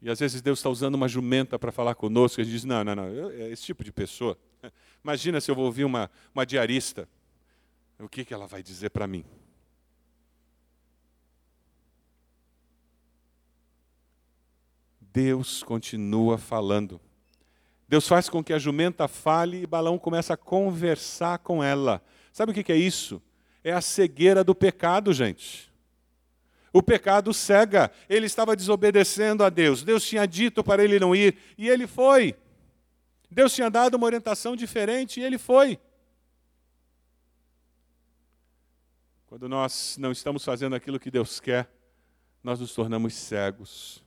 E 0.01 0.09
às 0.09 0.19
vezes 0.19 0.41
Deus 0.41 0.57
está 0.57 0.71
usando 0.71 0.95
uma 0.95 1.07
jumenta 1.07 1.59
para 1.59 1.71
falar 1.71 1.93
conosco, 1.93 2.39
e 2.39 2.41
a 2.41 2.43
gente 2.43 2.53
diz: 2.53 2.65
não, 2.65 2.83
não, 2.83 2.95
não, 2.95 3.29
é 3.29 3.51
esse 3.51 3.63
tipo 3.63 3.83
de 3.83 3.91
pessoa. 3.91 4.35
Imagina 5.03 5.39
se 5.39 5.51
eu 5.51 5.55
vou 5.55 5.65
ouvir 5.65 5.83
uma, 5.83 6.09
uma 6.33 6.43
diarista, 6.45 7.07
o 7.99 8.09
que, 8.09 8.25
que 8.25 8.33
ela 8.33 8.47
vai 8.47 8.63
dizer 8.63 8.89
para 8.89 9.05
mim? 9.05 9.23
Deus 14.99 15.61
continua 15.61 16.39
falando. 16.39 16.99
Deus 17.87 18.07
faz 18.07 18.29
com 18.29 18.43
que 18.43 18.53
a 18.53 18.59
jumenta 18.59 19.07
fale 19.07 19.61
e 19.61 19.67
Balão 19.67 19.99
começa 19.99 20.33
a 20.33 20.37
conversar 20.37 21.37
com 21.39 21.63
ela. 21.63 22.01
Sabe 22.39 22.53
o 22.53 22.55
que 22.55 22.71
é 22.71 22.77
isso? 22.77 23.21
É 23.61 23.73
a 23.73 23.81
cegueira 23.81 24.45
do 24.45 24.55
pecado, 24.55 25.11
gente. 25.11 25.69
O 26.71 26.81
pecado 26.81 27.33
cega. 27.33 27.91
Ele 28.07 28.27
estava 28.27 28.55
desobedecendo 28.55 29.43
a 29.43 29.49
Deus. 29.49 29.83
Deus 29.83 30.07
tinha 30.07 30.25
dito 30.25 30.63
para 30.63 30.81
ele 30.81 31.01
não 31.01 31.13
ir 31.13 31.37
e 31.57 31.67
ele 31.67 31.85
foi. 31.85 32.33
Deus 33.29 33.53
tinha 33.53 33.69
dado 33.69 33.95
uma 33.95 34.05
orientação 34.05 34.55
diferente 34.55 35.19
e 35.19 35.23
ele 35.23 35.37
foi. 35.37 35.77
Quando 39.27 39.49
nós 39.49 39.97
não 39.99 40.13
estamos 40.13 40.45
fazendo 40.45 40.77
aquilo 40.77 40.97
que 40.97 41.11
Deus 41.11 41.41
quer, 41.41 41.69
nós 42.41 42.61
nos 42.61 42.73
tornamos 42.73 43.15
cegos. 43.15 44.01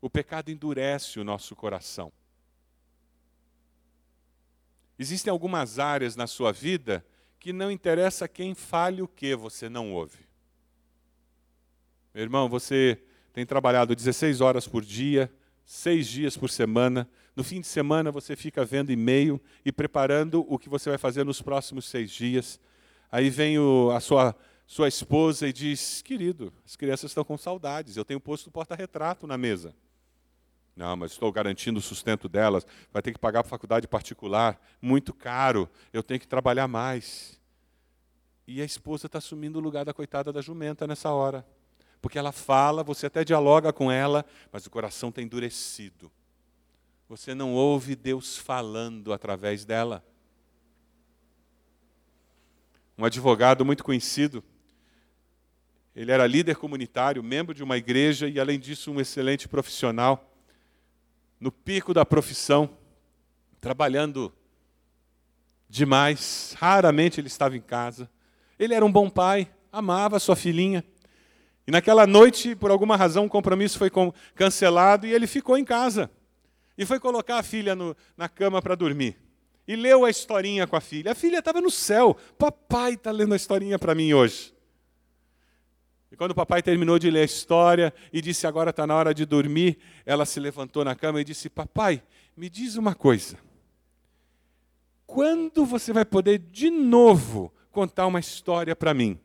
O 0.00 0.08
pecado 0.08 0.52
endurece 0.52 1.18
o 1.18 1.24
nosso 1.24 1.56
coração. 1.56 2.12
Existem 4.96 5.32
algumas 5.32 5.80
áreas 5.80 6.14
na 6.14 6.28
sua 6.28 6.52
vida 6.52 7.04
que 7.42 7.52
não 7.52 7.72
interessa 7.72 8.28
quem 8.28 8.54
fale 8.54 9.02
o 9.02 9.08
que, 9.08 9.34
você 9.34 9.68
não 9.68 9.92
ouve. 9.92 10.18
Meu 12.14 12.22
irmão, 12.22 12.48
você 12.48 13.02
tem 13.32 13.44
trabalhado 13.44 13.96
16 13.96 14.40
horas 14.40 14.68
por 14.68 14.84
dia, 14.84 15.28
seis 15.64 16.06
dias 16.06 16.36
por 16.36 16.48
semana. 16.48 17.08
No 17.34 17.42
fim 17.42 17.60
de 17.60 17.66
semana 17.66 18.12
você 18.12 18.36
fica 18.36 18.64
vendo 18.64 18.92
e-mail 18.92 19.42
e 19.64 19.72
preparando 19.72 20.46
o 20.48 20.56
que 20.56 20.68
você 20.68 20.88
vai 20.88 20.98
fazer 20.98 21.24
nos 21.24 21.42
próximos 21.42 21.86
seis 21.86 22.12
dias. 22.12 22.60
Aí 23.10 23.28
vem 23.28 23.58
o, 23.58 23.90
a 23.90 23.98
sua, 23.98 24.36
sua 24.64 24.86
esposa 24.86 25.48
e 25.48 25.52
diz: 25.52 26.00
Querido, 26.00 26.52
as 26.64 26.76
crianças 26.76 27.10
estão 27.10 27.24
com 27.24 27.36
saudades, 27.36 27.96
eu 27.96 28.04
tenho 28.04 28.20
posto 28.20 28.52
porta-retrato 28.52 29.26
na 29.26 29.36
mesa. 29.36 29.74
Não, 30.74 30.96
mas 30.96 31.12
estou 31.12 31.30
garantindo 31.30 31.78
o 31.78 31.82
sustento 31.82 32.28
delas. 32.28 32.66
Vai 32.92 33.02
ter 33.02 33.12
que 33.12 33.18
pagar 33.18 33.44
faculdade 33.44 33.86
particular, 33.86 34.60
muito 34.80 35.12
caro. 35.12 35.68
Eu 35.92 36.02
tenho 36.02 36.18
que 36.18 36.26
trabalhar 36.26 36.66
mais. 36.66 37.38
E 38.46 38.60
a 38.60 38.64
esposa 38.64 39.06
está 39.06 39.18
assumindo 39.18 39.58
o 39.58 39.62
lugar 39.62 39.84
da 39.84 39.92
coitada 39.92 40.32
da 40.32 40.40
jumenta 40.40 40.86
nessa 40.86 41.10
hora 41.10 41.44
porque 42.02 42.18
ela 42.18 42.32
fala, 42.32 42.82
você 42.82 43.06
até 43.06 43.24
dialoga 43.24 43.72
com 43.72 43.90
ela, 43.90 44.26
mas 44.50 44.66
o 44.66 44.70
coração 44.70 45.08
está 45.08 45.22
endurecido. 45.22 46.10
Você 47.08 47.32
não 47.32 47.54
ouve 47.54 47.94
Deus 47.94 48.36
falando 48.36 49.12
através 49.12 49.64
dela. 49.64 50.04
Um 52.98 53.04
advogado 53.04 53.64
muito 53.64 53.84
conhecido, 53.84 54.42
ele 55.94 56.10
era 56.10 56.26
líder 56.26 56.56
comunitário, 56.56 57.22
membro 57.22 57.54
de 57.54 57.62
uma 57.62 57.76
igreja 57.76 58.28
e, 58.28 58.40
além 58.40 58.58
disso, 58.58 58.90
um 58.90 59.00
excelente 59.00 59.46
profissional. 59.46 60.31
No 61.42 61.50
pico 61.50 61.92
da 61.92 62.06
profissão, 62.06 62.70
trabalhando 63.60 64.32
demais, 65.68 66.54
raramente 66.56 67.20
ele 67.20 67.26
estava 67.26 67.56
em 67.56 67.60
casa. 67.60 68.08
Ele 68.56 68.74
era 68.74 68.86
um 68.86 68.92
bom 68.92 69.10
pai, 69.10 69.52
amava 69.72 70.20
sua 70.20 70.36
filhinha. 70.36 70.84
E 71.66 71.72
naquela 71.72 72.06
noite, 72.06 72.54
por 72.54 72.70
alguma 72.70 72.96
razão, 72.96 73.24
o 73.24 73.28
compromisso 73.28 73.76
foi 73.76 73.90
cancelado 74.36 75.04
e 75.04 75.12
ele 75.12 75.26
ficou 75.26 75.58
em 75.58 75.64
casa. 75.64 76.08
E 76.78 76.86
foi 76.86 77.00
colocar 77.00 77.38
a 77.38 77.42
filha 77.42 77.74
no, 77.74 77.96
na 78.16 78.28
cama 78.28 78.62
para 78.62 78.76
dormir. 78.76 79.16
E 79.66 79.74
leu 79.74 80.04
a 80.04 80.10
historinha 80.10 80.64
com 80.68 80.76
a 80.76 80.80
filha. 80.80 81.10
A 81.10 81.14
filha 81.16 81.40
estava 81.40 81.60
no 81.60 81.72
céu. 81.72 82.16
Papai 82.38 82.94
está 82.94 83.10
lendo 83.10 83.32
a 83.32 83.36
historinha 83.36 83.80
para 83.80 83.96
mim 83.96 84.12
hoje. 84.12 84.54
E 86.12 86.16
quando 86.16 86.32
o 86.32 86.34
papai 86.34 86.62
terminou 86.62 86.98
de 86.98 87.10
ler 87.10 87.22
a 87.22 87.24
história 87.24 87.94
e 88.12 88.20
disse 88.20 88.46
agora 88.46 88.68
está 88.68 88.86
na 88.86 88.94
hora 88.94 89.14
de 89.14 89.24
dormir, 89.24 89.78
ela 90.04 90.26
se 90.26 90.38
levantou 90.38 90.84
na 90.84 90.94
cama 90.94 91.22
e 91.22 91.24
disse: 91.24 91.48
Papai, 91.48 92.02
me 92.36 92.50
diz 92.50 92.76
uma 92.76 92.94
coisa. 92.94 93.38
Quando 95.06 95.64
você 95.64 95.90
vai 95.90 96.04
poder 96.04 96.38
de 96.38 96.68
novo 96.68 97.50
contar 97.70 98.06
uma 98.06 98.20
história 98.20 98.76
para 98.76 98.92
mim? 98.92 99.18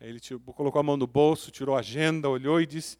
Ele 0.00 0.18
tipo, 0.18 0.52
colocou 0.52 0.80
a 0.80 0.82
mão 0.82 0.96
no 0.96 1.06
bolso, 1.06 1.52
tirou 1.52 1.76
a 1.76 1.78
agenda, 1.78 2.28
olhou 2.28 2.60
e 2.60 2.66
disse: 2.66 2.98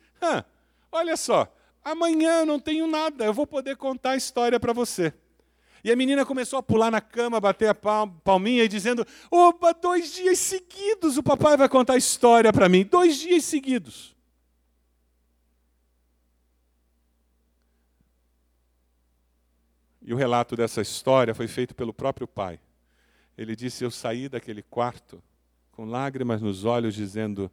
Olha 0.93 1.17
só, 1.17 1.53
amanhã 1.85 2.43
eu 2.43 2.47
não 2.47 2.61
tenho 2.61 2.87
nada, 2.87 3.25
eu 3.25 3.35
vou 3.35 3.47
poder 3.47 3.77
contar 3.77 4.13
a 4.13 4.17
história 4.17 4.61
para 4.61 4.73
você. 4.73 5.13
E 5.87 5.93
a 5.93 5.95
menina 5.95 6.27
começou 6.27 6.59
a 6.59 6.63
pular 6.65 6.91
na 6.91 7.01
cama, 7.01 7.41
bater 7.41 7.69
a 7.69 7.75
palminha 8.25 8.65
e 8.65 8.69
dizendo: 8.69 9.07
Opa, 9.31 9.73
dois 9.73 10.13
dias 10.13 10.37
seguidos 10.41 11.17
o 11.17 11.23
papai 11.23 11.57
vai 11.57 11.69
contar 11.69 11.93
a 11.93 11.97
história 11.97 12.53
para 12.53 12.69
mim. 12.69 12.85
Dois 12.85 13.19
dias 13.21 13.45
seguidos. 13.45 14.13
E 20.03 20.13
o 20.13 20.17
relato 20.17 20.57
dessa 20.57 20.81
história 20.81 21.33
foi 21.37 21.47
feito 21.47 21.73
pelo 21.73 21.95
próprio 21.95 22.27
pai. 22.27 22.59
Ele 23.39 23.55
disse: 23.55 23.85
Eu 23.85 23.91
saí 23.93 24.29
daquele 24.29 24.63
quarto 24.63 25.23
com 25.71 25.85
lágrimas 25.85 26.43
nos 26.43 26.65
olhos, 26.65 26.97
dizendo: 26.97 27.49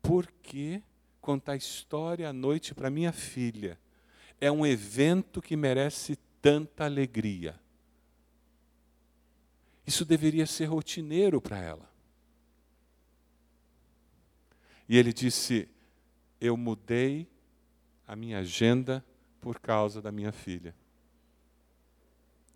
Por 0.00 0.32
que 0.42 0.82
contar 1.20 1.56
história 1.56 2.26
à 2.26 2.32
noite 2.32 2.74
para 2.74 2.88
minha 2.88 3.12
filha? 3.12 3.78
É 4.40 4.50
um 4.50 4.64
evento 4.64 5.42
que 5.42 5.54
merece 5.56 6.18
tanta 6.40 6.84
alegria. 6.84 7.58
Isso 9.86 10.04
deveria 10.04 10.46
ser 10.46 10.66
rotineiro 10.66 11.40
para 11.40 11.58
ela. 11.58 11.90
E 14.88 14.96
ele 14.96 15.12
disse: 15.12 15.68
Eu 16.40 16.56
mudei 16.56 17.28
a 18.06 18.14
minha 18.16 18.38
agenda 18.38 19.04
por 19.40 19.58
causa 19.58 20.02
da 20.02 20.12
minha 20.12 20.32
filha. 20.32 20.74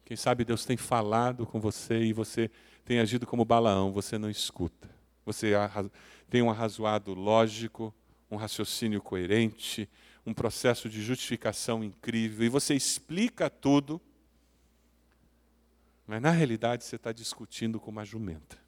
Quem 0.04 0.16
sabe 0.16 0.44
Deus 0.44 0.64
tem 0.64 0.76
falado 0.76 1.46
com 1.46 1.58
você 1.58 2.02
e 2.04 2.12
você 2.12 2.50
tem 2.84 2.98
agido 2.98 3.26
como 3.26 3.44
Balaão, 3.44 3.90
você 3.90 4.18
não 4.18 4.28
escuta. 4.28 4.90
Você 5.24 5.52
tem 6.28 6.42
um 6.42 6.50
arrazoado 6.50 7.14
lógico, 7.14 7.94
um 8.30 8.36
raciocínio 8.36 9.00
coerente, 9.00 9.88
um 10.26 10.32
processo 10.32 10.88
de 10.88 11.02
justificação 11.02 11.84
incrível 11.84 12.46
e 12.46 12.48
você 12.48 12.74
explica 12.74 13.50
tudo, 13.50 14.00
mas 16.06 16.20
na 16.20 16.30
realidade 16.30 16.84
você 16.84 16.96
está 16.96 17.12
discutindo 17.12 17.78
com 17.78 17.90
uma 17.90 18.04
jumenta, 18.04 18.58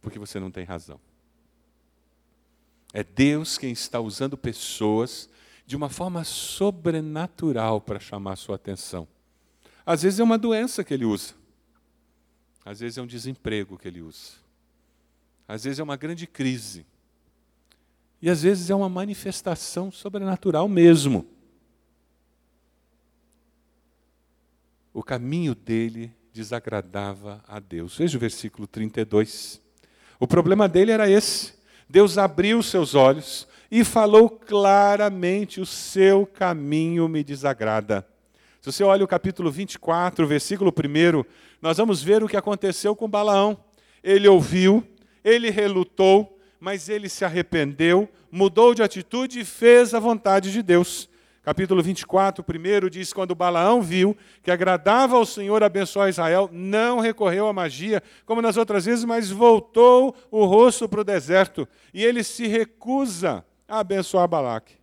porque 0.00 0.18
você 0.18 0.38
não 0.38 0.50
tem 0.50 0.64
razão. 0.64 1.00
É 2.92 3.02
Deus 3.04 3.58
quem 3.58 3.72
está 3.72 4.00
usando 4.00 4.36
pessoas 4.36 5.28
de 5.66 5.76
uma 5.76 5.90
forma 5.90 6.24
sobrenatural 6.24 7.80
para 7.80 8.00
chamar 8.00 8.36
sua 8.36 8.56
atenção. 8.56 9.06
Às 9.84 10.02
vezes 10.02 10.20
é 10.20 10.24
uma 10.24 10.38
doença 10.38 10.82
que 10.82 10.94
ele 10.94 11.04
usa, 11.04 11.34
às 12.64 12.80
vezes 12.80 12.98
é 12.98 13.02
um 13.02 13.06
desemprego 13.06 13.78
que 13.78 13.88
ele 13.88 14.00
usa, 14.00 14.34
às 15.46 15.64
vezes 15.64 15.78
é 15.78 15.82
uma 15.82 15.96
grande 15.96 16.26
crise, 16.26 16.86
e 18.20 18.28
às 18.28 18.42
vezes 18.42 18.70
é 18.70 18.74
uma 18.74 18.88
manifestação 18.88 19.90
sobrenatural 19.92 20.68
mesmo. 20.68 21.26
O 24.92 25.02
caminho 25.02 25.54
dele 25.54 26.12
desagradava 26.32 27.42
a 27.46 27.60
Deus. 27.60 27.96
Veja 27.96 28.16
o 28.16 28.20
versículo 28.20 28.66
32. 28.66 29.60
O 30.18 30.26
problema 30.26 30.68
dele 30.68 30.90
era 30.90 31.08
esse. 31.08 31.54
Deus 31.88 32.18
abriu 32.18 32.62
seus 32.62 32.94
olhos 32.94 33.46
e 33.70 33.84
falou 33.84 34.28
claramente: 34.28 35.60
O 35.60 35.66
seu 35.66 36.26
caminho 36.26 37.08
me 37.08 37.22
desagrada. 37.22 38.06
Se 38.60 38.72
você 38.72 38.82
olha 38.82 39.04
o 39.04 39.08
capítulo 39.08 39.50
24, 39.50 40.26
versículo 40.26 40.72
1, 40.72 41.24
nós 41.62 41.76
vamos 41.76 42.02
ver 42.02 42.22
o 42.22 42.28
que 42.28 42.36
aconteceu 42.36 42.94
com 42.96 43.08
Balaão. 43.08 43.56
Ele 44.02 44.26
ouviu, 44.28 44.84
ele 45.24 45.50
relutou, 45.50 46.37
mas 46.60 46.88
ele 46.88 47.08
se 47.08 47.24
arrependeu, 47.24 48.08
mudou 48.30 48.74
de 48.74 48.82
atitude 48.82 49.40
e 49.40 49.44
fez 49.44 49.94
a 49.94 50.00
vontade 50.00 50.52
de 50.52 50.62
Deus. 50.62 51.08
Capítulo 51.42 51.82
24, 51.82 52.44
primeiro 52.44 52.90
diz: 52.90 53.12
Quando 53.12 53.34
Balaão 53.34 53.80
viu 53.80 54.16
que 54.42 54.50
agradava 54.50 55.16
ao 55.16 55.24
Senhor 55.24 55.62
abençoar 55.62 56.08
Israel, 56.10 56.50
não 56.52 57.00
recorreu 57.00 57.48
à 57.48 57.52
magia, 57.52 58.02
como 58.26 58.42
nas 58.42 58.56
outras 58.56 58.84
vezes, 58.84 59.04
mas 59.04 59.30
voltou 59.30 60.14
o 60.30 60.44
rosto 60.44 60.88
para 60.88 61.00
o 61.00 61.04
deserto. 61.04 61.66
E 61.94 62.04
ele 62.04 62.22
se 62.22 62.46
recusa 62.46 63.44
a 63.66 63.78
abençoar 63.78 64.28
Balaque. 64.28 64.74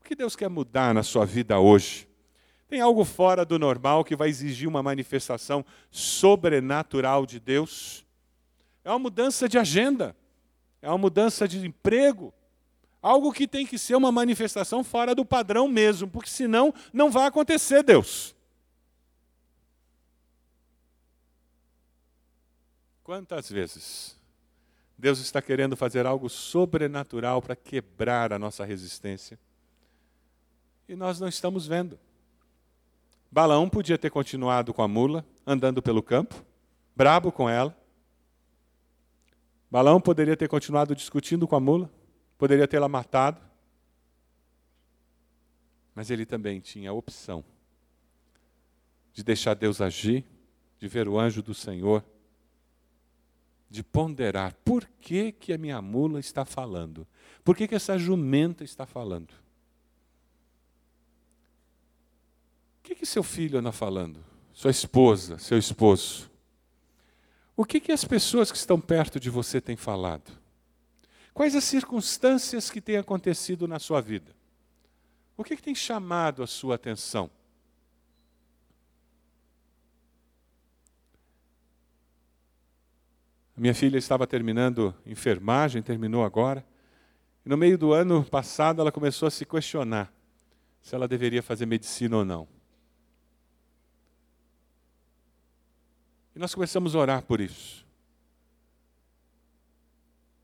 O 0.00 0.04
que 0.04 0.14
Deus 0.14 0.36
quer 0.36 0.50
mudar 0.50 0.92
na 0.92 1.02
sua 1.02 1.24
vida 1.24 1.58
hoje? 1.58 2.06
Tem 2.68 2.80
algo 2.80 3.04
fora 3.04 3.44
do 3.44 3.58
normal 3.58 4.04
que 4.04 4.14
vai 4.14 4.28
exigir 4.28 4.68
uma 4.68 4.82
manifestação 4.82 5.64
sobrenatural 5.90 7.24
de 7.24 7.40
Deus? 7.40 8.04
É 8.84 8.90
uma 8.90 8.98
mudança 8.98 9.48
de 9.48 9.56
agenda 9.56 10.14
é 10.82 10.88
uma 10.88 10.98
mudança 10.98 11.46
de 11.46 11.64
emprego, 11.66 12.32
algo 13.02 13.32
que 13.32 13.46
tem 13.46 13.66
que 13.66 13.78
ser 13.78 13.94
uma 13.94 14.12
manifestação 14.12 14.82
fora 14.82 15.14
do 15.14 15.24
padrão 15.24 15.68
mesmo, 15.68 16.08
porque 16.08 16.30
senão 16.30 16.72
não 16.92 17.10
vai 17.10 17.26
acontecer, 17.26 17.82
Deus. 17.82 18.34
Quantas 23.02 23.50
vezes 23.50 24.16
Deus 24.96 25.18
está 25.18 25.42
querendo 25.42 25.76
fazer 25.76 26.06
algo 26.06 26.28
sobrenatural 26.28 27.42
para 27.42 27.56
quebrar 27.56 28.32
a 28.32 28.38
nossa 28.38 28.64
resistência 28.64 29.38
e 30.88 30.94
nós 30.94 31.18
não 31.18 31.28
estamos 31.28 31.66
vendo? 31.66 31.98
Balaão 33.30 33.68
podia 33.68 33.96
ter 33.96 34.10
continuado 34.10 34.74
com 34.74 34.82
a 34.82 34.88
mula, 34.88 35.24
andando 35.46 35.80
pelo 35.80 36.02
campo, 36.02 36.44
brabo 36.96 37.30
com 37.30 37.48
ela, 37.48 37.76
Balão 39.70 40.00
poderia 40.00 40.36
ter 40.36 40.48
continuado 40.48 40.94
discutindo 40.94 41.46
com 41.46 41.54
a 41.54 41.60
mula, 41.60 41.90
poderia 42.36 42.66
tê-la 42.66 42.88
matado, 42.88 43.40
mas 45.94 46.10
ele 46.10 46.26
também 46.26 46.60
tinha 46.60 46.90
a 46.90 46.92
opção 46.92 47.44
de 49.12 49.22
deixar 49.22 49.54
Deus 49.54 49.80
agir, 49.80 50.24
de 50.78 50.88
ver 50.88 51.06
o 51.06 51.18
anjo 51.18 51.42
do 51.42 51.54
Senhor, 51.54 52.04
de 53.68 53.82
ponderar 53.82 54.54
por 54.64 54.88
que, 55.00 55.30
que 55.30 55.52
a 55.52 55.58
minha 55.58 55.80
mula 55.80 56.18
está 56.18 56.44
falando, 56.44 57.06
por 57.44 57.56
que, 57.56 57.68
que 57.68 57.74
essa 57.74 57.98
jumenta 57.98 58.64
está 58.64 58.86
falando. 58.86 59.30
O 62.78 62.82
que, 62.82 62.94
que 62.94 63.06
seu 63.06 63.22
filho 63.22 63.58
anda 63.58 63.70
falando? 63.70 64.24
Sua 64.52 64.70
esposa, 64.70 65.38
seu 65.38 65.58
esposo? 65.58 66.29
O 67.60 67.64
que, 67.66 67.78
que 67.78 67.92
as 67.92 68.06
pessoas 68.06 68.50
que 68.50 68.56
estão 68.56 68.80
perto 68.80 69.20
de 69.20 69.28
você 69.28 69.60
têm 69.60 69.76
falado? 69.76 70.32
Quais 71.34 71.54
as 71.54 71.62
circunstâncias 71.62 72.70
que 72.70 72.80
têm 72.80 72.96
acontecido 72.96 73.68
na 73.68 73.78
sua 73.78 74.00
vida? 74.00 74.34
O 75.36 75.44
que, 75.44 75.54
que 75.54 75.62
tem 75.62 75.74
chamado 75.74 76.42
a 76.42 76.46
sua 76.46 76.76
atenção? 76.76 77.30
Minha 83.54 83.74
filha 83.74 83.98
estava 83.98 84.26
terminando 84.26 84.94
enfermagem, 85.04 85.82
terminou 85.82 86.24
agora. 86.24 86.64
E 87.44 87.48
no 87.50 87.58
meio 87.58 87.76
do 87.76 87.92
ano 87.92 88.24
passado 88.24 88.80
ela 88.80 88.90
começou 88.90 89.28
a 89.28 89.30
se 89.30 89.44
questionar 89.44 90.10
se 90.80 90.94
ela 90.94 91.06
deveria 91.06 91.42
fazer 91.42 91.66
medicina 91.66 92.16
ou 92.16 92.24
não. 92.24 92.59
E 96.34 96.38
nós 96.38 96.54
começamos 96.54 96.94
a 96.94 96.98
orar 96.98 97.22
por 97.22 97.40
isso. 97.40 97.84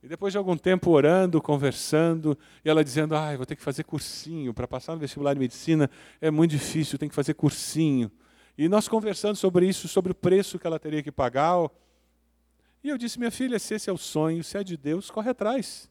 E 0.03 0.09
depois 0.09 0.33
de 0.33 0.39
algum 0.39 0.57
tempo 0.57 0.91
orando, 0.91 1.43
conversando, 1.43 2.39
e 2.65 2.69
ela 2.69 2.85
dizendo: 2.85 3.17
ah, 3.17 3.37
vou 3.37 3.45
ter 3.45 3.57
que 3.57 3.63
fazer 3.63 3.83
cursinho, 3.83 4.55
para 4.55 4.69
passar 4.69 4.93
no 4.95 5.01
vestibular 5.01 5.35
de 5.35 5.41
medicina 5.41 5.91
é 6.21 6.31
muito 6.31 6.53
difícil, 6.53 6.97
tem 6.97 7.09
que 7.09 7.15
fazer 7.15 7.35
cursinho. 7.35 8.11
E 8.57 8.69
nós 8.69 8.87
conversando 8.87 9.37
sobre 9.37 9.69
isso, 9.69 9.89
sobre 9.89 10.13
o 10.13 10.15
preço 10.15 10.59
que 10.59 10.67
ela 10.67 10.79
teria 10.79 11.03
que 11.03 11.11
pagar. 11.11 11.69
E 12.85 12.89
eu 12.89 12.97
disse: 12.97 13.19
minha 13.19 13.33
filha, 13.33 13.59
se 13.59 13.75
esse 13.75 13.91
é 13.91 13.93
o 13.93 13.99
sonho, 13.99 14.45
se 14.45 14.57
é 14.57 14.63
de 14.63 14.77
Deus, 14.77 15.11
corre 15.11 15.31
atrás. 15.31 15.91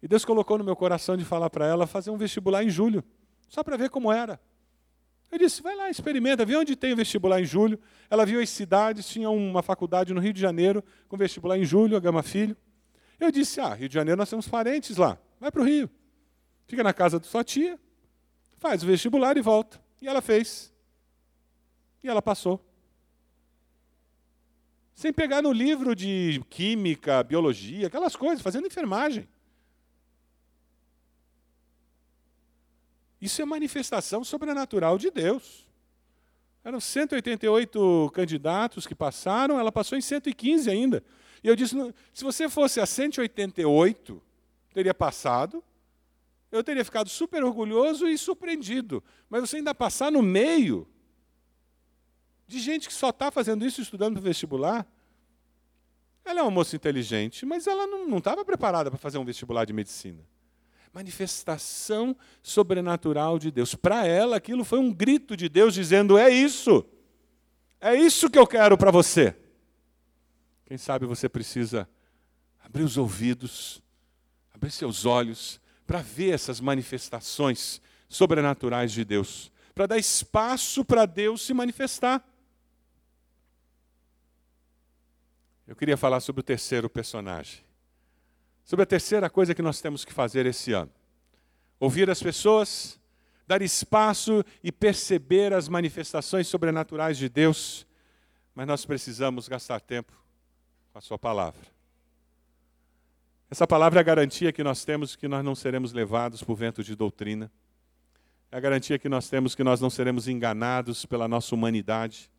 E 0.00 0.06
Deus 0.06 0.24
colocou 0.24 0.56
no 0.56 0.62
meu 0.62 0.76
coração 0.76 1.16
de 1.16 1.24
falar 1.24 1.50
para 1.50 1.66
ela 1.66 1.84
fazer 1.84 2.10
um 2.10 2.16
vestibular 2.16 2.62
em 2.62 2.70
julho, 2.70 3.02
só 3.48 3.64
para 3.64 3.76
ver 3.76 3.90
como 3.90 4.12
era. 4.12 4.40
Eu 5.30 5.38
disse, 5.38 5.62
vai 5.62 5.76
lá, 5.76 5.90
experimenta, 5.90 6.44
vê 6.44 6.56
onde 6.56 6.74
tem 6.74 6.92
o 6.92 6.96
vestibular 6.96 7.40
em 7.40 7.44
julho. 7.44 7.78
Ela 8.08 8.24
viu 8.24 8.40
as 8.40 8.48
cidades, 8.48 9.06
tinha 9.08 9.28
uma 9.28 9.62
faculdade 9.62 10.14
no 10.14 10.20
Rio 10.20 10.32
de 10.32 10.40
Janeiro 10.40 10.82
com 11.06 11.16
vestibular 11.16 11.58
em 11.58 11.64
julho, 11.64 11.96
a 11.96 12.00
Gama 12.00 12.22
Filho. 12.22 12.56
Eu 13.20 13.30
disse, 13.30 13.60
ah, 13.60 13.74
Rio 13.74 13.88
de 13.88 13.94
Janeiro 13.94 14.18
nós 14.18 14.30
temos 14.30 14.48
parentes 14.48 14.96
lá, 14.96 15.18
vai 15.38 15.50
para 15.50 15.60
o 15.60 15.64
Rio. 15.64 15.90
Fica 16.66 16.82
na 16.82 16.92
casa 16.92 17.18
da 17.18 17.26
sua 17.26 17.44
tia, 17.44 17.78
faz 18.56 18.82
o 18.82 18.86
vestibular 18.86 19.36
e 19.36 19.42
volta. 19.42 19.80
E 20.00 20.08
ela 20.08 20.22
fez. 20.22 20.72
E 22.02 22.08
ela 22.08 22.22
passou. 22.22 22.64
Sem 24.94 25.12
pegar 25.12 25.42
no 25.42 25.52
livro 25.52 25.94
de 25.94 26.42
química, 26.48 27.22
biologia, 27.22 27.86
aquelas 27.86 28.16
coisas, 28.16 28.42
fazendo 28.42 28.66
enfermagem. 28.66 29.28
Isso 33.20 33.42
é 33.42 33.44
manifestação 33.44 34.22
sobrenatural 34.22 34.96
de 34.96 35.10
Deus. 35.10 35.66
Eram 36.64 36.80
188 36.80 38.10
candidatos 38.14 38.86
que 38.86 38.94
passaram, 38.94 39.58
ela 39.58 39.72
passou 39.72 39.98
em 39.98 40.00
115 40.00 40.70
ainda. 40.70 41.02
E 41.42 41.48
eu 41.48 41.56
disse: 41.56 41.74
se 42.12 42.24
você 42.24 42.48
fosse 42.48 42.80
a 42.80 42.86
188, 42.86 44.22
teria 44.72 44.94
passado, 44.94 45.62
eu 46.50 46.62
teria 46.62 46.84
ficado 46.84 47.08
super 47.08 47.42
orgulhoso 47.42 48.06
e 48.06 48.16
surpreendido. 48.16 49.02
Mas 49.28 49.42
você 49.42 49.56
ainda 49.56 49.74
passar 49.74 50.12
no 50.12 50.22
meio 50.22 50.86
de 52.46 52.58
gente 52.60 52.88
que 52.88 52.94
só 52.94 53.10
está 53.10 53.30
fazendo 53.30 53.66
isso 53.66 53.80
estudando 53.80 54.14
para 54.14 54.22
vestibular. 54.22 54.86
Ela 56.24 56.40
é 56.40 56.42
uma 56.42 56.50
moça 56.50 56.76
inteligente, 56.76 57.46
mas 57.46 57.66
ela 57.66 57.86
não 57.86 58.18
estava 58.18 58.44
preparada 58.44 58.90
para 58.90 58.98
fazer 58.98 59.18
um 59.18 59.24
vestibular 59.24 59.64
de 59.64 59.72
medicina 59.72 60.20
manifestação 60.92 62.16
sobrenatural 62.42 63.38
de 63.38 63.50
Deus. 63.50 63.74
Para 63.74 64.06
ela, 64.06 64.36
aquilo 64.36 64.64
foi 64.64 64.78
um 64.78 64.92
grito 64.92 65.36
de 65.36 65.48
Deus 65.48 65.74
dizendo: 65.74 66.16
é 66.16 66.30
isso, 66.30 66.84
é 67.80 67.94
isso 67.94 68.30
que 68.30 68.38
eu 68.38 68.46
quero 68.46 68.76
para 68.76 68.90
você. 68.90 69.36
Quem 70.64 70.76
sabe 70.76 71.06
você 71.06 71.28
precisa 71.28 71.88
abrir 72.62 72.82
os 72.82 72.96
ouvidos, 72.96 73.82
abrir 74.52 74.70
seus 74.70 75.06
olhos, 75.06 75.60
para 75.86 76.02
ver 76.02 76.34
essas 76.34 76.60
manifestações 76.60 77.80
sobrenaturais 78.08 78.92
de 78.92 79.04
Deus, 79.04 79.50
para 79.74 79.86
dar 79.86 79.98
espaço 79.98 80.84
para 80.84 81.06
Deus 81.06 81.42
se 81.42 81.54
manifestar. 81.54 82.22
Eu 85.66 85.76
queria 85.76 85.96
falar 85.96 86.20
sobre 86.20 86.40
o 86.40 86.44
terceiro 86.44 86.88
personagem 86.88 87.67
sobre 88.68 88.82
a 88.82 88.86
terceira 88.86 89.30
coisa 89.30 89.54
que 89.54 89.62
nós 89.62 89.80
temos 89.80 90.04
que 90.04 90.12
fazer 90.12 90.44
esse 90.44 90.74
ano: 90.74 90.90
ouvir 91.80 92.10
as 92.10 92.22
pessoas, 92.22 93.00
dar 93.46 93.62
espaço 93.62 94.44
e 94.62 94.70
perceber 94.70 95.54
as 95.54 95.70
manifestações 95.70 96.46
sobrenaturais 96.48 97.16
de 97.16 97.30
Deus, 97.30 97.86
mas 98.54 98.66
nós 98.66 98.84
precisamos 98.84 99.48
gastar 99.48 99.80
tempo 99.80 100.12
com 100.92 100.98
a 100.98 101.00
Sua 101.00 101.18
palavra. 101.18 101.62
Essa 103.50 103.66
palavra 103.66 104.00
é 104.00 104.02
a 104.02 104.04
garantia 104.04 104.52
que 104.52 104.62
nós 104.62 104.84
temos 104.84 105.16
que 105.16 105.26
nós 105.26 105.42
não 105.42 105.54
seremos 105.54 105.94
levados 105.94 106.42
por 106.42 106.54
vento 106.54 106.84
de 106.84 106.94
doutrina. 106.94 107.50
É 108.52 108.58
a 108.58 108.60
garantia 108.60 108.98
que 108.98 109.08
nós 109.08 109.30
temos 109.30 109.54
que 109.54 109.64
nós 109.64 109.80
não 109.80 109.88
seremos 109.88 110.28
enganados 110.28 111.06
pela 111.06 111.26
nossa 111.26 111.54
humanidade. 111.54 112.30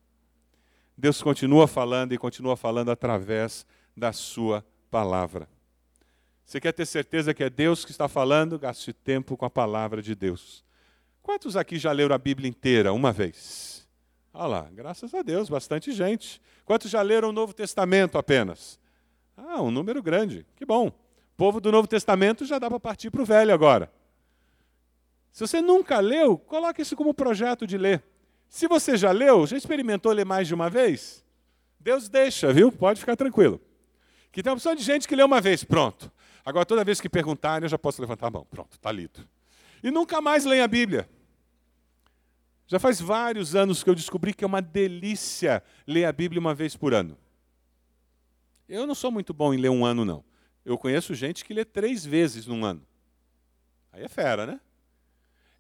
Deus 0.95 1.23
continua 1.23 1.67
falando 1.67 2.13
e 2.13 2.19
continua 2.19 2.55
falando 2.55 2.91
através 2.91 3.65
da 3.97 4.13
sua 4.13 4.63
palavra. 4.91 5.49
Você 6.50 6.60
quer 6.60 6.72
ter 6.72 6.88
certeza 6.88 7.32
que 7.32 7.43
é 7.43 7.50
Deus 7.50 7.86
que 7.86 7.91
está 7.91 8.08
falando? 8.08 8.58
Gaste 8.58 8.91
tempo 8.91 9.38
com 9.38 9.45
a 9.45 9.52
palavra 9.52 10.02
de 10.02 10.16
Deus. 10.16 10.66
Quantos 11.22 11.56
aqui 11.56 11.78
já 11.78 11.91
leram 11.91 12.16
a 12.16 12.18
Bíblia 12.18 12.50
inteira 12.50 12.91
uma 12.91 13.12
vez? 13.12 13.88
Olha 14.34 14.47
lá, 14.47 14.70
graças 14.74 15.14
a 15.14 15.22
Deus, 15.22 15.47
bastante 15.47 15.91
gente. 15.91 16.41
Quantos 16.66 16.89
já 16.89 17.04
leram 17.04 17.30
o 17.30 17.32
Novo 17.32 17.54
Testamento 17.54 18.18
apenas? 18.18 18.80
Ah, 19.38 19.62
um 19.62 19.70
número 19.70 20.02
grande. 20.02 20.43
Que 20.56 20.66
bom. 20.66 20.88
O 20.88 20.93
povo 21.38 21.62
do 21.62 21.72
Novo 21.72 21.88
Testamento 21.88 22.43
já 22.43 22.58
dá 22.58 22.68
para 22.68 22.80
partir 22.80 23.12
para 23.12 23.22
o 23.22 23.26
velho 23.26 23.54
agora. 23.54 23.93
Se 25.32 25.45
você 25.45 25.62
nunca 25.62 26.00
leu, 26.00 26.36
coloque 26.36 26.82
isso 26.82 26.95
como 26.95 27.14
projeto 27.14 27.68
de 27.68 27.78
ler. 27.78 28.04
Se 28.50 28.68
você 28.68 28.97
já 28.97 29.12
leu, 29.12 29.45
já 29.45 29.56
experimentou 29.56 30.12
ler 30.12 30.26
mais 30.26 30.47
de 30.47 30.56
uma 30.56 30.68
vez? 30.68 31.24
Deus 31.80 32.10
deixa, 32.10 32.52
viu? 32.52 32.72
Pode 32.72 33.00
ficar 33.00 33.16
tranquilo. 33.16 33.62
Que 34.32 34.41
tem 34.41 34.50
uma 34.50 34.56
opção 34.56 34.74
de 34.74 34.82
gente 34.82 35.08
que 35.08 35.16
lê 35.16 35.22
uma 35.22 35.39
vez, 35.39 35.64
pronto. 35.64 36.12
Agora, 36.45 36.65
toda 36.65 36.83
vez 36.83 36.99
que 37.01 37.09
perguntarem, 37.09 37.65
eu 37.65 37.69
já 37.69 37.77
posso 37.77 38.01
levantar 38.01 38.27
a 38.27 38.31
mão. 38.31 38.45
Pronto, 38.49 38.73
está 38.73 38.91
lido. 38.91 39.27
E 39.83 39.91
nunca 39.91 40.21
mais 40.21 40.45
leem 40.45 40.61
a 40.61 40.67
Bíblia. 40.67 41.09
Já 42.67 42.79
faz 42.79 43.01
vários 43.01 43.55
anos 43.55 43.83
que 43.83 43.89
eu 43.89 43.95
descobri 43.95 44.33
que 44.33 44.43
é 44.43 44.47
uma 44.47 44.61
delícia 44.61 45.63
ler 45.87 46.05
a 46.05 46.11
Bíblia 46.11 46.39
uma 46.39 46.53
vez 46.53 46.75
por 46.75 46.93
ano. 46.93 47.17
Eu 48.67 48.85
não 48.85 48.93
sou 48.93 49.11
muito 49.11 49.33
bom 49.33 49.53
em 49.53 49.57
ler 49.57 49.69
um 49.69 49.83
ano, 49.83 50.05
não. 50.05 50.23
Eu 50.63 50.77
conheço 50.77 51.15
gente 51.15 51.43
que 51.43 51.53
lê 51.53 51.65
três 51.65 52.05
vezes 52.05 52.45
num 52.45 52.63
ano. 52.63 52.85
Aí 53.91 54.03
é 54.03 54.07
fera, 54.07 54.45
né? 54.45 54.61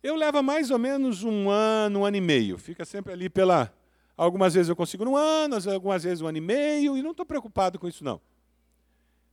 Eu 0.03 0.15
levo 0.15 0.41
mais 0.43 0.69
ou 0.69 0.77
menos 0.77 1.23
um 1.23 1.49
ano, 1.49 2.01
um 2.01 2.05
ano 2.05 2.17
e 2.17 2.21
meio. 2.21 2.57
Fica 2.59 2.85
sempre 2.85 3.11
ali 3.11 3.27
pela. 3.27 3.73
Algumas 4.15 4.53
vezes 4.53 4.69
eu 4.69 4.75
consigo 4.75 5.03
num 5.03 5.17
ano, 5.17 5.55
algumas 5.71 6.03
vezes 6.03 6.21
um 6.21 6.27
ano 6.27 6.37
e 6.37 6.41
meio, 6.41 6.95
e 6.95 7.01
não 7.01 7.11
estou 7.11 7.25
preocupado 7.25 7.79
com 7.79 7.87
isso, 7.87 8.03
não. 8.03 8.21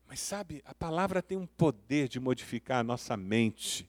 Mas 0.08 0.20
sabe, 0.20 0.62
a 0.64 0.74
palavra 0.74 1.22
tem 1.22 1.36
um 1.36 1.46
poder 1.46 2.08
de 2.08 2.20
modificar 2.20 2.80
a 2.80 2.84
nossa 2.84 3.16
mente. 3.16 3.88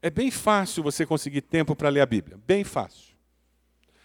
É 0.00 0.10
bem 0.10 0.30
fácil 0.30 0.82
você 0.82 1.06
conseguir 1.06 1.42
tempo 1.42 1.74
para 1.74 1.88
ler 1.88 2.00
a 2.00 2.06
Bíblia. 2.06 2.38
Bem 2.46 2.64
fácil. 2.64 3.14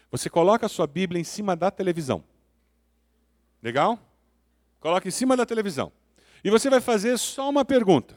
Você 0.10 0.30
coloca 0.30 0.66
a 0.66 0.70
sua 0.70 0.88
Bíblia 0.88 1.20
em 1.20 1.24
cima 1.24 1.56
da 1.56 1.70
televisão. 1.70 2.24
Legal? 3.62 4.00
Coloca 4.80 5.08
em 5.08 5.12
cima 5.12 5.36
da 5.36 5.46
televisão. 5.46 5.92
E 6.44 6.50
você 6.50 6.70
vai 6.70 6.80
fazer 6.80 7.18
só 7.18 7.50
uma 7.50 7.66
pergunta. 7.66 8.16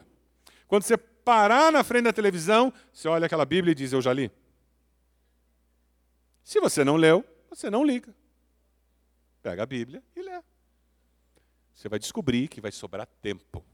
Quando 0.67 0.83
você 0.83 0.95
parar 0.95 1.71
na 1.71 1.83
frente 1.83 2.03
da 2.03 2.13
televisão, 2.13 2.71
você 2.93 3.07
olha 3.07 3.25
aquela 3.25 3.45
Bíblia 3.45 3.71
e 3.71 3.75
diz: 3.75 3.91
Eu 3.91 4.01
já 4.01 4.13
li. 4.13 4.31
Se 6.43 6.59
você 6.59 6.83
não 6.83 6.95
leu, 6.95 7.25
você 7.49 7.69
não 7.69 7.83
liga. 7.83 8.13
Pega 9.41 9.63
a 9.63 9.65
Bíblia. 9.65 10.01
Você 11.81 11.89
vai 11.89 11.97
descobrir 11.97 12.47
que 12.47 12.61
vai 12.61 12.71
sobrar 12.71 13.07
tempo. 13.23 13.65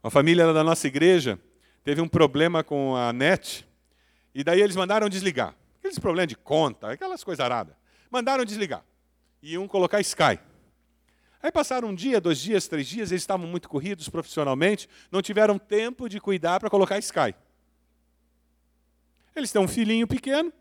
Uma 0.00 0.08
família 0.08 0.52
da 0.52 0.62
nossa 0.62 0.86
igreja 0.86 1.36
teve 1.82 2.00
um 2.00 2.06
problema 2.06 2.62
com 2.62 2.94
a 2.94 3.12
net, 3.12 3.66
e 4.32 4.44
daí 4.44 4.60
eles 4.60 4.76
mandaram 4.76 5.08
desligar. 5.08 5.52
Aqueles 5.80 5.98
problemas 5.98 6.28
de 6.28 6.36
conta, 6.36 6.92
aquelas 6.92 7.24
coisas 7.24 7.44
aradas. 7.44 7.74
Mandaram 8.08 8.44
desligar. 8.44 8.84
E 9.42 9.54
iam 9.54 9.66
colocar 9.66 10.00
Sky. 10.00 10.38
Aí 11.42 11.50
passaram 11.50 11.88
um 11.88 11.94
dia, 11.94 12.20
dois 12.20 12.38
dias, 12.38 12.68
três 12.68 12.86
dias, 12.86 13.10
eles 13.10 13.22
estavam 13.22 13.48
muito 13.48 13.68
corridos 13.68 14.08
profissionalmente, 14.08 14.88
não 15.10 15.20
tiveram 15.20 15.58
tempo 15.58 16.08
de 16.08 16.20
cuidar 16.20 16.60
para 16.60 16.70
colocar 16.70 17.00
Sky. 17.00 17.34
Eles 19.34 19.50
têm 19.50 19.60
um 19.60 19.66
filhinho 19.66 20.06
pequeno, 20.06 20.52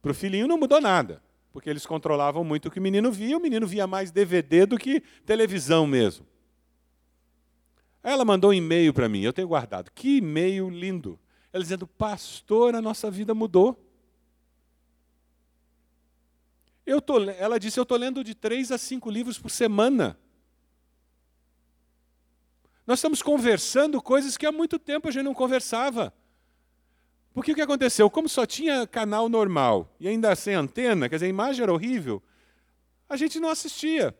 para 0.00 0.12
o 0.12 0.14
filhinho 0.14 0.46
não 0.46 0.56
mudou 0.56 0.80
nada, 0.80 1.20
porque 1.54 1.70
eles 1.70 1.86
controlavam 1.86 2.42
muito 2.42 2.66
o 2.66 2.70
que 2.70 2.80
o 2.80 2.82
menino 2.82 3.12
via, 3.12 3.36
o 3.36 3.40
menino 3.40 3.64
via 3.64 3.86
mais 3.86 4.10
DVD 4.10 4.66
do 4.66 4.76
que 4.76 5.00
televisão 5.24 5.86
mesmo. 5.86 6.26
Aí 8.02 8.12
ela 8.12 8.24
mandou 8.24 8.50
um 8.50 8.52
e-mail 8.52 8.92
para 8.92 9.08
mim, 9.08 9.20
eu 9.20 9.32
tenho 9.32 9.46
guardado. 9.46 9.92
Que 9.92 10.16
e-mail 10.16 10.68
lindo. 10.68 11.16
Ela 11.52 11.62
dizendo: 11.62 11.86
Pastor, 11.86 12.74
a 12.74 12.82
nossa 12.82 13.08
vida 13.08 13.36
mudou. 13.36 13.80
Eu 16.84 17.00
tô, 17.00 17.22
ela 17.22 17.60
disse: 17.60 17.78
Eu 17.78 17.84
estou 17.84 17.96
lendo 17.96 18.24
de 18.24 18.34
três 18.34 18.72
a 18.72 18.76
cinco 18.76 19.08
livros 19.08 19.38
por 19.38 19.48
semana. 19.48 20.18
Nós 22.84 22.98
estamos 22.98 23.22
conversando 23.22 24.02
coisas 24.02 24.36
que 24.36 24.44
há 24.44 24.50
muito 24.50 24.76
tempo 24.76 25.06
a 25.06 25.12
gente 25.12 25.22
não 25.22 25.32
conversava. 25.32 26.12
Porque 27.34 27.50
o 27.50 27.54
que 27.54 27.60
aconteceu? 27.60 28.08
Como 28.08 28.28
só 28.28 28.46
tinha 28.46 28.86
canal 28.86 29.28
normal 29.28 29.92
e 29.98 30.06
ainda 30.06 30.34
sem 30.36 30.54
antena, 30.54 31.08
quer 31.08 31.16
dizer, 31.16 31.26
a 31.26 31.28
imagem 31.28 31.64
era 31.64 31.72
horrível, 31.72 32.22
a 33.08 33.16
gente 33.16 33.40
não 33.40 33.48
assistia. 33.48 34.16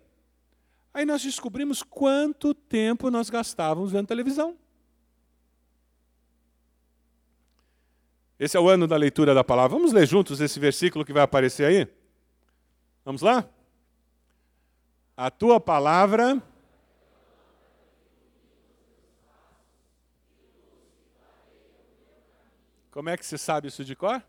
Aí 0.93 1.05
nós 1.07 1.23
descobrimos 1.23 1.83
quanto 1.83 2.53
tempo 2.53 3.11
nós 3.11 3.31
gastávamos 3.31 3.93
vendo 3.93 4.09
televisão. 4.09 4.57
Esse 8.39 8.57
é 8.57 8.61
o 8.61 8.69
ano 8.69 8.87
da 8.87 8.97
leitura 8.97 9.33
da 9.33 9.45
palavra. 9.45 9.77
Vamos 9.77 9.93
ler 9.93 10.07
juntos 10.07 10.41
esse 10.41 10.59
versículo 10.59 11.05
que 11.05 11.13
vai 11.13 11.23
aparecer 11.23 11.67
aí? 11.67 11.89
Vamos 13.05 13.23
lá? 13.23 13.49
A 15.17 15.31
tua 15.31 15.61
palavra. 15.61 16.43
Como 22.95 23.09
é 23.09 23.17
que 23.17 23.27
você 23.27 23.37
sabe 23.37 23.67
isso 23.67 23.85
de 23.85 23.97
cor? 23.97 24.23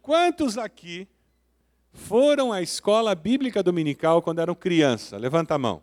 Quantos 0.00 0.56
aqui 0.56 1.08
foram 1.92 2.52
à 2.52 2.62
escola 2.62 3.16
bíblica 3.16 3.64
dominical 3.64 4.22
quando 4.22 4.38
eram 4.38 4.54
criança? 4.54 5.16
Levanta 5.16 5.56
a 5.56 5.58
mão. 5.58 5.82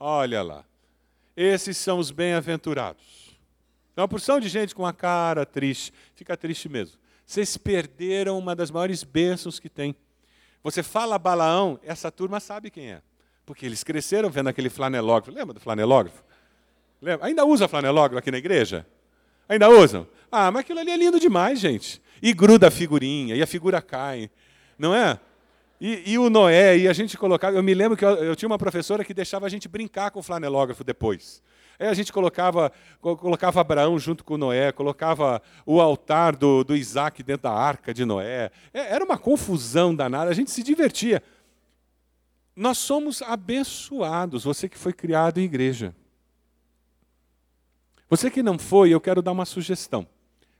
Olha 0.00 0.42
lá. 0.42 0.64
Esses 1.36 1.76
são 1.76 2.00
os 2.00 2.10
bem-aventurados. 2.10 3.38
É 3.96 4.00
uma 4.00 4.08
porção 4.08 4.40
de 4.40 4.48
gente 4.48 4.74
com 4.74 4.84
a 4.84 4.92
cara 4.92 5.46
triste. 5.46 5.94
Fica 6.16 6.36
triste 6.36 6.68
mesmo. 6.68 6.98
Vocês 7.24 7.56
perderam 7.56 8.36
uma 8.36 8.56
das 8.56 8.72
maiores 8.72 9.04
bênçãos 9.04 9.60
que 9.60 9.68
tem. 9.68 9.94
Você 10.64 10.82
fala 10.82 11.16
Balaão, 11.16 11.78
essa 11.84 12.10
turma 12.10 12.40
sabe 12.40 12.72
quem 12.72 12.90
é. 12.90 13.02
Porque 13.48 13.64
eles 13.64 13.82
cresceram 13.82 14.28
vendo 14.28 14.48
aquele 14.48 14.68
flanelógrafo. 14.68 15.30
Lembra 15.30 15.54
do 15.54 15.60
flanelógrafo? 15.60 16.22
Lembra? 17.00 17.26
Ainda 17.26 17.46
usa 17.46 17.66
flanelógrafo 17.66 18.18
aqui 18.18 18.30
na 18.30 18.36
igreja? 18.36 18.86
Ainda 19.48 19.70
usam? 19.70 20.06
Ah, 20.30 20.50
mas 20.50 20.60
aquilo 20.60 20.80
ali 20.80 20.90
é 20.90 20.96
lindo 20.98 21.18
demais, 21.18 21.58
gente. 21.58 22.02
E 22.20 22.34
gruda 22.34 22.68
a 22.68 22.70
figurinha, 22.70 23.34
e 23.34 23.40
a 23.40 23.46
figura 23.46 23.80
cai, 23.80 24.30
não 24.78 24.94
é? 24.94 25.18
E, 25.80 26.12
e 26.12 26.18
o 26.18 26.28
Noé, 26.28 26.76
e 26.76 26.88
a 26.88 26.92
gente 26.92 27.16
colocava. 27.16 27.56
Eu 27.56 27.62
me 27.62 27.72
lembro 27.72 27.96
que 27.96 28.04
eu, 28.04 28.16
eu, 28.16 28.36
tinha 28.36 28.46
uma 28.46 28.58
professora 28.58 29.02
que 29.02 29.14
deixava 29.14 29.46
a 29.46 29.48
gente 29.48 29.66
brincar 29.66 30.10
com 30.10 30.20
o 30.20 30.22
flanelógrafo 30.22 30.84
depois. 30.84 31.42
Aí 31.78 31.88
a 31.88 31.94
gente 31.94 32.12
colocava, 32.12 32.70
colocava 33.00 33.62
Abraão 33.62 33.98
junto 33.98 34.24
com 34.24 34.36
Noé, 34.36 34.72
colocava 34.72 35.40
o 35.64 35.80
altar 35.80 36.36
do, 36.36 36.62
do 36.64 36.76
Isaac 36.76 37.22
dentro 37.22 37.44
da 37.44 37.52
arca 37.52 37.94
de 37.94 38.04
Noé. 38.04 38.50
É, 38.74 38.94
era 38.94 39.02
uma 39.02 39.16
confusão 39.16 39.94
danada, 39.94 40.30
a 40.30 40.34
gente 40.34 40.50
se 40.50 40.62
divertia. 40.62 41.22
Nós 42.58 42.78
somos 42.78 43.22
abençoados, 43.22 44.44
você 44.44 44.68
que 44.68 44.76
foi 44.76 44.92
criado 44.92 45.38
em 45.38 45.44
igreja. 45.44 45.94
Você 48.10 48.30
que 48.30 48.42
não 48.42 48.58
foi, 48.58 48.90
eu 48.90 49.00
quero 49.00 49.22
dar 49.22 49.32
uma 49.32 49.44
sugestão 49.44 50.06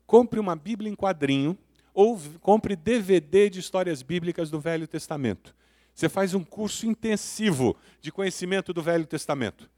compre 0.08 0.40
uma 0.40 0.56
Bíblia 0.56 0.90
em 0.90 0.96
quadrinho 0.96 1.56
ou 1.92 2.18
compre 2.40 2.74
DVD 2.74 3.50
de 3.50 3.60
histórias 3.60 4.02
bíblicas 4.02 4.50
do 4.50 4.58
Velho 4.58 4.88
Testamento. 4.88 5.54
Você 5.94 6.08
faz 6.08 6.32
um 6.32 6.42
curso 6.42 6.86
intensivo 6.86 7.76
de 8.00 8.10
conhecimento 8.10 8.72
do 8.72 8.82
Velho 8.82 9.06
Testamento. 9.06 9.70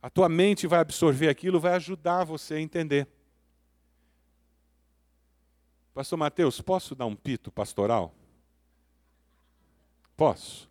A 0.00 0.08
tua 0.08 0.30
mente 0.30 0.66
vai 0.66 0.80
absorver 0.80 1.28
aquilo, 1.28 1.60
vai 1.60 1.74
ajudar 1.74 2.24
você 2.24 2.54
a 2.54 2.60
entender. 2.60 3.06
Pastor 5.92 6.18
Mateus, 6.18 6.60
posso 6.62 6.94
dar 6.94 7.04
um 7.04 7.14
pito 7.14 7.50
pastoral? 7.50 8.14
Posso. 10.16 10.70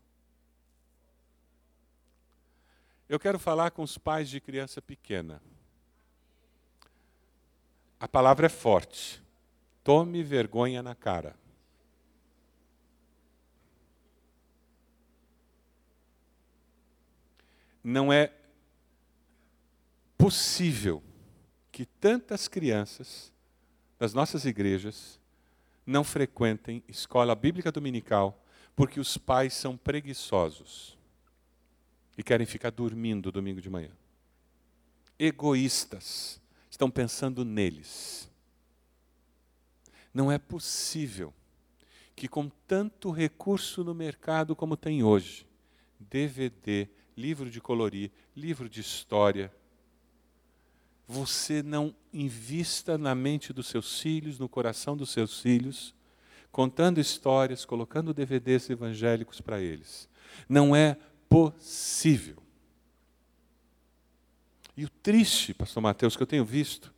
Eu 3.16 3.20
quero 3.20 3.40
falar 3.40 3.72
com 3.72 3.82
os 3.82 3.98
pais 3.98 4.30
de 4.30 4.42
criança 4.42 4.82
pequena. 4.82 5.42
A 7.98 8.10
palavra 8.10 8.48
é 8.48 8.50
forte. 8.50 9.24
Tome 9.86 10.22
vergonha 10.22 10.84
na 10.84 10.94
cara. 10.94 11.34
Não 17.82 18.12
é 18.12 18.34
possível 20.18 21.02
que 21.72 21.86
tantas 21.86 22.50
crianças 22.50 23.32
das 23.98 24.14
nossas 24.14 24.44
igrejas 24.44 25.22
não 25.86 26.04
frequentem 26.04 26.84
escola 26.86 27.34
bíblica 27.34 27.72
dominical, 27.72 28.44
Porque 28.76 29.00
os 29.00 29.18
pais 29.18 29.54
são 29.54 29.78
preguiçosos 29.78 30.95
e 32.18 32.24
querem 32.24 32.46
ficar 32.46 32.72
dormindo 32.72 33.32
domingo 33.32 33.62
de 33.62 33.70
manhã. 33.70 33.92
Egoístas, 35.18 36.42
estão 36.70 36.90
pensando 36.92 37.46
neles. 37.46 38.30
Não 40.14 40.32
é 40.32 40.38
possível 40.38 41.34
que, 42.16 42.28
com 42.28 42.50
tanto 42.68 43.12
recurso 43.12 43.84
no 43.84 43.94
mercado 43.94 44.56
como 44.56 44.78
tem 44.78 45.04
hoje, 45.04 45.46
DVD, 46.00 46.88
livro 47.16 47.50
de 47.50 47.60
colorir, 47.60 48.12
livro 48.36 48.70
de 48.70 48.82
história, 48.82 49.52
você 51.08 51.62
não 51.62 51.96
invista 52.12 52.98
na 52.98 53.14
mente 53.14 53.54
dos 53.54 53.68
seus 53.68 54.00
filhos, 54.00 54.40
no 54.40 54.50
coração 54.50 54.98
dos 54.98 55.12
seus 55.12 55.40
filhos, 55.40 55.94
contando 56.52 57.00
histórias, 57.00 57.66
colocando 57.66 58.14
DVDs 58.14 58.70
evangélicos 58.70 59.42
para 59.42 59.60
eles. 59.60 60.10
Não 60.48 60.76
é 60.76 60.98
possível. 61.36 62.38
E 64.78 64.86
o 64.86 64.90
triste, 64.90 65.54
pastor 65.54 65.84
Mateus, 65.84 66.16
que 66.16 66.24
eu 66.24 66.28
tenho 66.28 66.46
visto, 66.46 66.94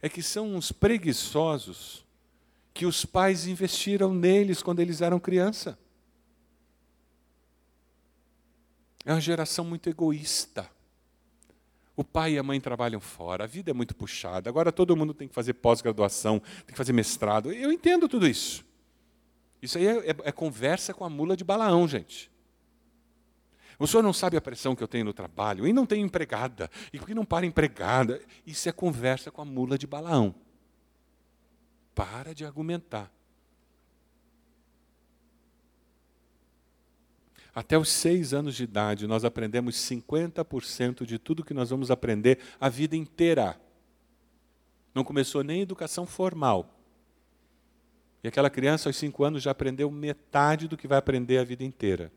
é 0.00 0.08
que 0.08 0.22
são 0.22 0.54
uns 0.54 0.70
preguiçosos 0.70 2.06
que 2.72 2.86
os 2.86 3.04
pais 3.04 3.44
investiram 3.48 4.14
neles 4.14 4.62
quando 4.62 4.78
eles 4.78 5.00
eram 5.00 5.18
criança. 5.18 5.76
É 9.04 9.12
uma 9.12 9.20
geração 9.20 9.64
muito 9.64 9.90
egoísta. 9.90 10.70
O 11.96 12.04
pai 12.04 12.34
e 12.34 12.38
a 12.38 12.42
mãe 12.42 12.60
trabalham 12.60 13.00
fora, 13.00 13.42
a 13.42 13.48
vida 13.48 13.72
é 13.72 13.74
muito 13.74 13.96
puxada. 13.96 14.48
Agora 14.48 14.70
todo 14.70 14.96
mundo 14.96 15.12
tem 15.12 15.26
que 15.26 15.34
fazer 15.34 15.54
pós-graduação, 15.54 16.38
tem 16.38 16.68
que 16.68 16.76
fazer 16.76 16.92
mestrado. 16.92 17.52
Eu 17.52 17.72
entendo 17.72 18.08
tudo 18.08 18.28
isso. 18.28 18.64
Isso 19.60 19.76
aí 19.76 19.88
é, 19.88 20.10
é, 20.10 20.16
é, 20.22 20.32
conversa 20.32 20.94
com 20.94 21.04
a 21.04 21.10
mula 21.10 21.36
de 21.36 21.42
Balaão, 21.42 21.88
gente. 21.88 22.31
O 23.78 23.86
senhor 23.86 24.02
não 24.02 24.12
sabe 24.12 24.36
a 24.36 24.40
pressão 24.40 24.76
que 24.76 24.82
eu 24.82 24.88
tenho 24.88 25.04
no 25.04 25.12
trabalho, 25.12 25.66
e 25.66 25.72
não 25.72 25.86
tenho 25.86 26.04
empregada, 26.04 26.70
e 26.92 26.98
por 26.98 27.06
que 27.06 27.14
não 27.14 27.24
para 27.24 27.46
empregada? 27.46 28.20
Isso 28.46 28.68
é 28.68 28.72
conversa 28.72 29.30
com 29.30 29.42
a 29.42 29.44
mula 29.44 29.76
de 29.78 29.86
Balaão. 29.86 30.34
Para 31.94 32.34
de 32.34 32.44
argumentar. 32.44 33.10
Até 37.54 37.76
os 37.76 37.90
seis 37.90 38.32
anos 38.32 38.54
de 38.54 38.64
idade, 38.64 39.06
nós 39.06 39.24
aprendemos 39.24 39.76
50% 39.76 41.04
de 41.04 41.18
tudo 41.18 41.44
que 41.44 41.52
nós 41.52 41.68
vamos 41.68 41.90
aprender 41.90 42.38
a 42.58 42.68
vida 42.68 42.96
inteira. 42.96 43.60
Não 44.94 45.04
começou 45.04 45.44
nem 45.44 45.60
educação 45.60 46.06
formal. 46.06 46.78
E 48.24 48.28
aquela 48.28 48.48
criança, 48.48 48.88
aos 48.88 48.96
cinco 48.96 49.24
anos, 49.24 49.42
já 49.42 49.50
aprendeu 49.50 49.90
metade 49.90 50.66
do 50.66 50.76
que 50.76 50.88
vai 50.88 50.96
aprender 50.96 51.38
a 51.38 51.44
vida 51.44 51.64
inteira. 51.64 52.10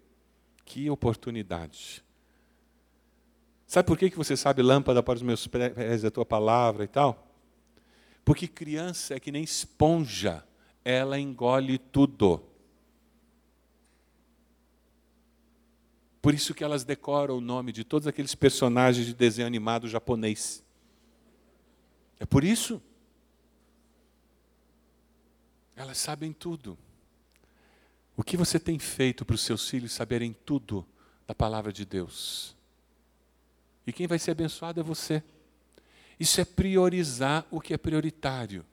Que 0.66 0.90
oportunidade. 0.90 2.04
Sabe 3.68 3.88
por 3.88 3.98
que 3.98 4.10
você 4.10 4.36
sabe 4.36 4.62
lâmpada 4.62 5.02
para 5.02 5.16
os 5.16 5.22
meus 5.22 5.48
pés, 5.48 6.04
a 6.04 6.12
tua 6.12 6.26
palavra 6.26 6.84
e 6.84 6.88
tal? 6.88 7.28
Porque 8.24 8.48
criança 8.48 9.14
é 9.14 9.20
que 9.20 9.32
nem 9.32 9.44
esponja, 9.44 10.44
ela 10.84 11.20
engole 11.20 11.78
tudo. 11.78 12.44
Por 16.22 16.34
isso 16.34 16.56
que 16.56 16.64
elas 16.64 16.84
decoram 16.84 17.38
o 17.38 17.42
nome 17.42 17.72
de 17.72 17.84
todos 17.84 18.08
aqueles 18.08 18.34
personagens 18.34 19.06
de 19.06 19.14
desenho 19.14 19.46
animado 19.46 19.88
japonês. 19.88 20.64
É 22.20 22.26
por 22.26 22.44
isso. 22.44 22.82
Elas 25.76 26.00
sabem 26.00 26.34
tudo. 26.34 26.78
O 28.18 28.24
que 28.24 28.38
você 28.38 28.60
tem 28.60 28.80
feito 28.80 29.26
para 29.26 29.36
os 29.36 29.42
seus 29.42 29.70
filhos 29.70 29.92
saberem 29.92 30.34
tudo 30.46 30.86
da 31.28 31.36
palavra 31.36 31.74
de 31.74 31.86
Deus? 31.86 32.56
E 33.86 33.92
quem 33.92 34.08
vai 34.08 34.18
ser 34.18 34.32
abençoado 34.32 34.80
é 34.80 34.84
você. 34.84 35.22
Isso 36.20 36.40
é 36.40 36.46
priorizar 36.46 37.46
o 37.52 37.60
que 37.60 37.74
é 37.74 37.78
prioritário. 37.78 38.66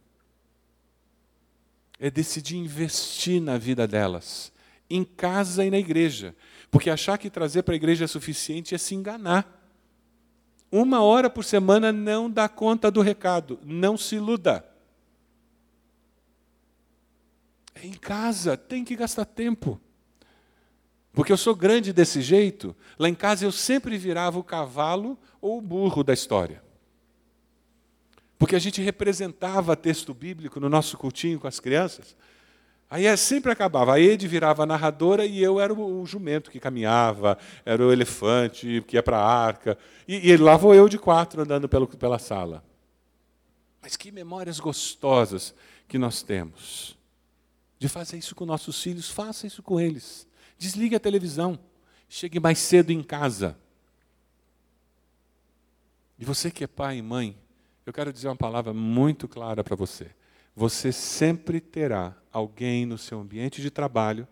É 1.99 2.11
decidir 2.11 2.57
investir 2.57 3.41
na 3.41 3.59
vida 3.59 3.87
delas, 3.87 4.53
em 4.89 5.05
casa 5.05 5.65
e 5.65 5.71
na 5.71 5.79
igreja. 5.79 6.35
Porque 6.71 6.89
achar 6.89 7.19
que 7.19 7.29
trazer 7.29 7.63
para 7.63 7.75
a 7.75 7.77
igreja 7.77 8.05
é 8.05 8.09
suficiente 8.09 8.75
é 8.75 8.79
se 8.79 8.95
enganar. 8.95 9.61
Uma 10.71 11.03
hora 11.03 11.29
por 11.29 11.45
semana 11.45 11.93
não 11.93 12.31
dá 12.31 12.49
conta 12.49 12.91
do 12.91 13.03
recado, 13.03 13.61
não 13.63 13.97
se 13.97 14.17
iluda. 14.17 14.72
É 17.75 17.87
em 17.87 17.93
casa, 17.93 18.57
tem 18.57 18.85
que 18.85 18.97
gastar 18.97 19.25
tempo. 19.25 19.81
Porque 21.13 21.33
eu 21.33 21.37
sou 21.37 21.55
grande 21.55 21.93
desse 21.93 22.23
jeito, 22.23 22.75
lá 22.99 23.09
em 23.09 23.15
casa 23.15 23.45
eu 23.45 23.53
sempre 23.53 23.99
virava 23.99 24.39
o 24.39 24.45
cavalo 24.45 25.19
ou 25.41 25.59
o 25.59 25.61
burro 25.61 26.03
da 26.03 26.13
história. 26.13 26.63
Porque 28.39 28.57
a 28.57 28.59
gente 28.59 28.81
representava 28.81 29.77
texto 29.77 30.15
bíblico 30.15 30.59
no 30.59 30.69
nosso 30.69 30.97
cultinho 30.97 31.39
com 31.39 31.47
as 31.47 31.61
crianças. 31.61 32.17
Aí 32.91 33.07
é, 33.07 33.17
sempre 33.17 33.53
acabava. 33.53 33.95
A 33.95 34.01
Ed 34.01 34.27
virava 34.27 34.65
a 34.65 34.67
narradora 34.67 35.25
e 35.25 35.43
eu 35.43 35.61
era 35.61 35.73
o, 35.73 36.05
jumento 36.05 36.51
que 36.51 36.59
caminhava, 36.59 37.39
era 37.65 37.87
o 37.87 37.93
elefante 37.93 38.83
que 38.87 38.97
ia 38.97 39.03
para 39.03 39.19
a 39.19 39.25
arca. 39.25 39.79
E, 40.09 40.31
e 40.31 40.37
lá 40.37 40.57
vou 40.57 40.75
eu 40.75 40.89
de 40.89 40.99
quatro 40.99 41.43
andando 41.43 41.69
pelo, 41.69 41.87
pela 41.87 42.19
sala. 42.19 42.65
Mas 43.81 43.97
que 43.97 44.11
memórias 44.11 44.59
gostosas 44.59 45.55
que 45.87 45.99
nós 45.99 46.23
temos 46.23 46.97
de 47.83 47.89
fazer 47.89 48.19
isso 48.19 48.35
com 48.35 48.47
nossos 48.47 48.83
filhos. 48.83 49.11
Faça 49.11 49.47
isso 49.47 49.63
com 49.63 49.81
eles. 49.81 50.27
Desligue 50.57 50.97
a 50.97 51.01
televisão. 51.01 51.59
Chegue 52.09 52.39
mais 52.39 52.59
cedo 52.59 52.91
em 52.91 53.03
casa. 53.03 53.59
E 56.19 56.25
você 56.25 56.51
que 56.51 56.65
é 56.65 56.67
pai 56.67 56.99
e 56.99 57.03
mãe, 57.03 57.37
eu 57.85 57.93
quero 57.93 58.13
dizer 58.13 58.29
uma 58.29 58.37
palavra 58.37 58.73
muito 58.73 59.27
clara 59.27 59.65
para 59.65 59.75
você 59.75 60.11
você 60.55 60.93
sempre 60.93 61.61
terá 61.61 62.15
alguém 62.31 62.85
no 62.85 62.99
seu 62.99 63.21
ambiente 63.21 63.63
de 63.63 63.71
trabalho 63.71 64.29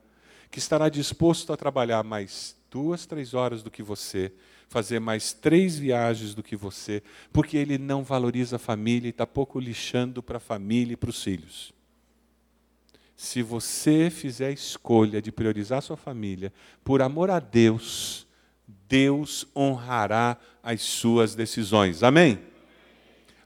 que 0.50 0.58
estará 0.58 0.88
disposto 0.88 1.52
a 1.52 1.56
trabalhar 1.56 2.02
mais 2.02 2.56
duas, 2.70 3.06
três 3.06 3.34
horas 3.34 3.62
do 3.62 3.70
que 3.70 3.82
você, 3.82 4.32
fazer 4.68 5.00
mais 5.00 5.32
três 5.32 5.78
viagens 5.78 6.34
do 6.34 6.42
que 6.42 6.56
você, 6.56 7.02
porque 7.32 7.56
ele 7.56 7.78
não 7.78 8.04
valoriza 8.04 8.56
a 8.56 8.58
família 8.58 9.08
e 9.08 9.10
está 9.10 9.26
pouco 9.26 9.58
lixando 9.58 10.22
para 10.22 10.36
a 10.36 10.40
família 10.40 10.94
e 10.94 10.96
para 10.96 11.10
os 11.10 11.22
filhos. 11.22 11.72
Se 13.20 13.42
você 13.42 14.08
fizer 14.08 14.46
a 14.46 14.50
escolha 14.50 15.20
de 15.20 15.30
priorizar 15.30 15.82
sua 15.82 15.94
família, 15.94 16.50
por 16.82 17.02
amor 17.02 17.28
a 17.28 17.38
Deus, 17.38 18.26
Deus 18.88 19.46
honrará 19.54 20.38
as 20.62 20.80
suas 20.80 21.34
decisões. 21.34 22.02
Amém? 22.02 22.40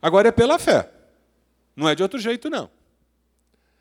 Agora 0.01 0.29
é 0.29 0.31
pela 0.31 0.61
fé. 0.61 0.89
Não 1.75 1.89
é 1.89 1.95
de 1.97 2.05
outro 2.05 2.21
jeito, 2.21 2.49
não. 2.49 2.71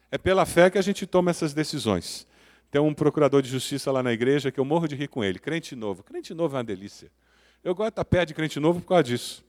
É 0.10 0.18
pela 0.18 0.48
fé 0.48 0.72
que 0.72 0.80
a 0.80 0.82
gente 0.82 1.06
toma 1.06 1.30
essas 1.30 1.54
decisões. 1.54 2.26
Tem 2.72 2.82
um 2.82 2.92
procurador 2.92 3.44
de 3.44 3.50
justiça 3.50 3.92
lá 3.92 4.02
na 4.02 4.12
igreja 4.12 4.52
que 4.52 4.60
eu 4.60 4.66
morro 4.66 4.88
de 4.88 4.96
rir 4.96 5.10
com 5.10 5.24
ele, 5.24 5.38
crente 5.38 5.76
novo. 5.76 6.02
Crente 6.02 6.34
novo 6.34 6.56
é 6.56 6.58
uma 6.58 6.64
delícia. 6.64 7.12
Eu 7.64 7.76
gosto 7.76 7.94
da 7.94 8.04
pé 8.04 8.26
de 8.26 8.34
crente 8.34 8.60
novo 8.60 8.82
por 8.82 8.88
causa 8.88 9.04
disso. 9.04 9.46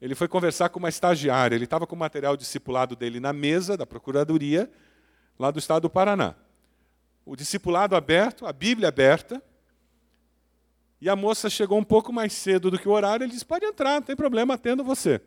Ele 0.00 0.14
foi 0.14 0.26
conversar 0.26 0.70
com 0.70 0.78
uma 0.78 0.88
estagiária, 0.88 1.54
ele 1.54 1.64
estava 1.64 1.86
com 1.86 1.94
o 1.94 1.98
material 1.98 2.34
discipulado 2.34 2.96
dele 2.96 3.20
na 3.20 3.34
mesa 3.34 3.76
da 3.76 3.84
procuradoria, 3.84 4.70
lá 5.38 5.50
do 5.50 5.58
estado 5.58 5.82
do 5.82 5.90
Paraná. 5.90 6.34
O 7.24 7.36
discipulado 7.36 7.94
aberto, 7.94 8.46
a 8.46 8.52
Bíblia 8.52 8.88
aberta, 8.88 9.42
e 11.00 11.08
a 11.08 11.14
moça 11.14 11.48
chegou 11.48 11.78
um 11.78 11.84
pouco 11.84 12.12
mais 12.12 12.32
cedo 12.32 12.70
do 12.70 12.78
que 12.78 12.88
o 12.88 12.92
horário, 12.92 13.24
ele 13.24 13.32
disse: 13.32 13.44
pode 13.44 13.64
entrar, 13.64 13.94
não 13.94 14.02
tem 14.02 14.16
problema, 14.16 14.54
atendo 14.54 14.82
você. 14.82 15.20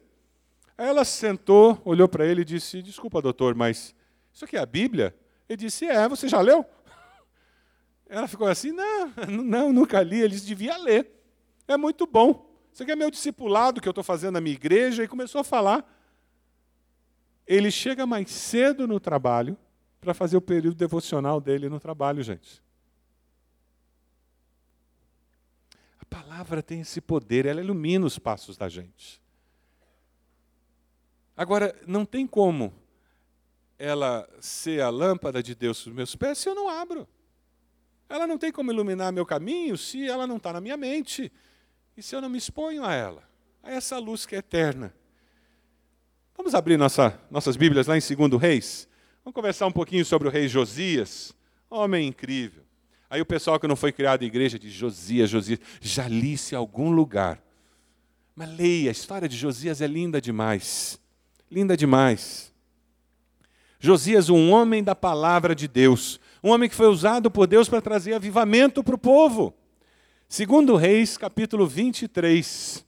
Aí 0.78 0.88
ela 0.88 1.05
sentou, 1.05 1.82
olhou 1.86 2.09
para 2.09 2.26
ele 2.26 2.41
e 2.41 2.45
disse: 2.45 2.82
Desculpa, 2.82 3.22
doutor, 3.22 3.55
mas 3.55 3.95
isso 4.34 4.43
aqui 4.43 4.57
é 4.57 4.59
a 4.59 4.66
Bíblia? 4.66 5.16
Ele 5.47 5.57
disse: 5.57 5.86
É, 5.86 6.07
você 6.09 6.28
já 6.28 6.41
leu? 6.41 6.66
Ela 8.09 8.28
ficou 8.28 8.47
assim: 8.47 8.72
Não, 8.72 9.14
não, 9.30 9.72
nunca 9.72 10.01
li. 10.01 10.20
Ele 10.20 10.34
disse: 10.34 10.45
Devia 10.45 10.76
ler. 10.78 11.09
É 11.68 11.78
muito 11.78 12.05
bom. 12.05 12.49
Isso 12.74 12.84
aqui 12.84 12.91
é 12.91 12.95
meu 12.95 13.12
discipulado 13.12 13.80
que 13.80 13.88
eu 13.88 13.91
estou 13.91 14.03
fazendo 14.03 14.34
na 14.34 14.41
minha 14.41 14.55
igreja. 14.55 15.03
E 15.03 15.07
começou 15.07 15.39
a 15.39 15.43
falar. 15.43 15.88
Ele 17.47 17.70
chega 17.70 18.05
mais 18.05 18.30
cedo 18.30 18.88
no 18.88 18.99
trabalho 18.99 19.57
para 20.02 20.16
fazer 20.16 20.36
o 20.36 20.41
período 20.41 20.76
devocional 20.76 21.39
dele 21.39 21.70
no 21.70 21.80
trabalho, 21.80 22.24
gente. 22.24 22.62
A 25.99 26.06
palavra 26.06 26.64
tem 26.64 26.82
esse 26.82 26.99
poder, 26.99 27.45
ela 27.45 27.62
ilumina 27.62 28.06
os 28.06 28.18
passos 28.18 28.58
da 28.58 28.68
gente. 28.68 29.22
Agora, 31.38 31.80
não 31.88 32.04
tem 32.04 32.26
como 32.26 32.74
ela 33.78 34.28
ser 34.39 34.82
a 34.82 34.89
lâmpada 34.89 35.41
de 35.41 35.56
Deus 35.56 35.86
nos 35.86 35.95
meus 35.95 36.16
pés 36.16 36.39
se 36.39 36.49
eu 36.49 36.56
não 36.56 36.68
abro. 36.68 37.08
Ela 38.10 38.28
não 38.28 38.38
tem 38.38 38.52
como 38.52 38.72
iluminar 38.72 39.14
meu 39.14 39.26
caminho 39.26 39.78
se 39.78 40.08
ela 40.08 40.28
não 40.28 40.38
está 40.38 40.52
na 40.52 40.60
minha 40.60 40.76
mente 40.76 41.32
e 41.95 42.04
se 42.04 42.16
eu 42.16 42.22
não 42.22 42.30
me 42.30 42.38
exponho 42.38 42.84
a 42.84 42.93
ela, 42.93 43.24
a 43.64 43.72
essa 43.72 43.97
luz 43.97 44.26
que 44.26 44.36
é 44.36 44.39
eterna. 44.39 44.93
Vamos 46.36 46.54
abrir 46.56 46.78
nossa, 46.78 47.20
nossas 47.30 47.56
Bíblias 47.56 47.88
lá 47.88 47.95
em 47.95 48.02
2 48.02 48.41
Reis? 48.41 48.91
Vamos 49.24 49.36
conversar 49.36 49.67
um 49.67 49.72
pouquinho 49.72 50.03
sobre 50.03 50.28
o 50.28 50.32
rei 50.32 50.47
Josias, 50.47 51.32
homem 51.69 52.07
incrível. 52.07 52.63
Aí 53.07 53.22
o 53.22 53.26
pessoal 53.26 53.59
que 53.59 53.67
não 53.67 53.76
foi 53.76 53.91
criado 53.91 54.24
em 54.24 54.26
igreja 54.26 54.57
diz: 54.57 54.74
Josias, 54.74 55.30
Josias, 55.30 55.59
já 55.80 56.07
li-se 56.07 56.55
em 56.55 56.57
algum 56.57 56.89
lugar. 56.89 57.39
Mas 58.36 58.49
leia, 58.49 58.89
a 58.89 58.91
história 58.91 59.30
de 59.30 59.38
Josias 59.38 59.80
é 59.80 59.86
linda 59.86 60.19
demais. 60.19 60.99
Linda 61.51 61.78
demais. 61.78 62.51
Josias, 63.80 64.30
um 64.30 64.51
homem 64.51 64.84
da 64.84 64.95
palavra 64.95 65.53
de 65.53 65.67
Deus, 65.67 66.19
um 66.43 66.49
homem 66.49 66.67
que 66.67 66.76
foi 66.76 66.88
usado 66.88 67.30
por 67.30 67.45
Deus 67.45 67.69
para 67.69 67.82
trazer 67.82 68.13
avivamento 68.13 68.84
para 68.84 68.95
o 68.95 68.97
povo. 68.97 69.53
Segundo 70.28 70.76
Reis, 70.76 71.15
capítulo 71.15 71.67
23, 71.67 72.84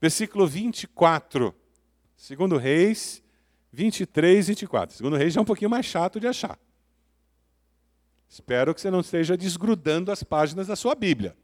versículo 0.00 0.46
24. 0.46 1.54
Segundo 2.16 2.56
Reis 2.56 3.21
23, 3.72 4.48
24. 4.48 4.96
Segundo 4.96 5.16
Reis 5.16 5.32
já 5.32 5.40
é 5.40 5.42
um 5.42 5.46
pouquinho 5.46 5.70
mais 5.70 5.86
chato 5.86 6.20
de 6.20 6.26
achar. 6.26 6.58
Espero 8.28 8.74
que 8.74 8.80
você 8.80 8.90
não 8.90 9.00
esteja 9.00 9.36
desgrudando 9.36 10.10
as 10.10 10.22
páginas 10.22 10.66
da 10.66 10.76
sua 10.76 10.94
Bíblia. 10.94 11.36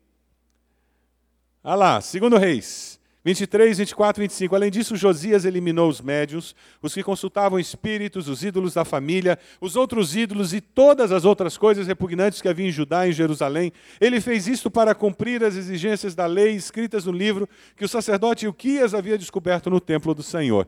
Olha 1.62 1.74
lá, 1.74 2.01
segundo 2.01 2.37
Reis 2.37 2.99
23, 3.24 3.76
24, 3.76 4.22
25. 4.22 4.55
Além 4.55 4.70
disso, 4.70 4.97
Josias 4.97 5.45
eliminou 5.45 5.89
os 5.89 6.01
médios, 6.01 6.57
os 6.81 6.95
que 6.95 7.03
consultavam 7.03 7.59
espíritos, 7.59 8.26
os 8.26 8.43
ídolos 8.43 8.72
da 8.72 8.87
família, 8.87 9.39
os 9.61 9.76
outros 9.76 10.16
ídolos 10.16 10.55
e 10.55 10.62
todas 10.62 11.12
as 11.12 11.26
outras 11.26 11.59
coisas 11.59 11.87
repugnantes 11.87 12.41
que 12.41 12.49
havia 12.49 12.66
em 12.66 12.72
Judá 12.72 13.07
e 13.07 13.11
em 13.11 13.12
Jerusalém. 13.12 13.70
Ele 14.01 14.18
fez 14.20 14.49
isto 14.49 14.70
para 14.70 14.95
cumprir 14.95 15.45
as 15.45 15.57
exigências 15.57 16.14
da 16.14 16.24
lei 16.24 16.55
escritas 16.55 17.05
no 17.05 17.12
livro 17.12 17.49
que 17.76 17.85
o 17.85 17.89
sacerdote 17.89 18.47
Ilquias 18.47 18.95
havia 18.95 19.18
descoberto 19.18 19.68
no 19.68 19.81
templo 19.81 20.14
do 20.14 20.22
Senhor. 20.22 20.66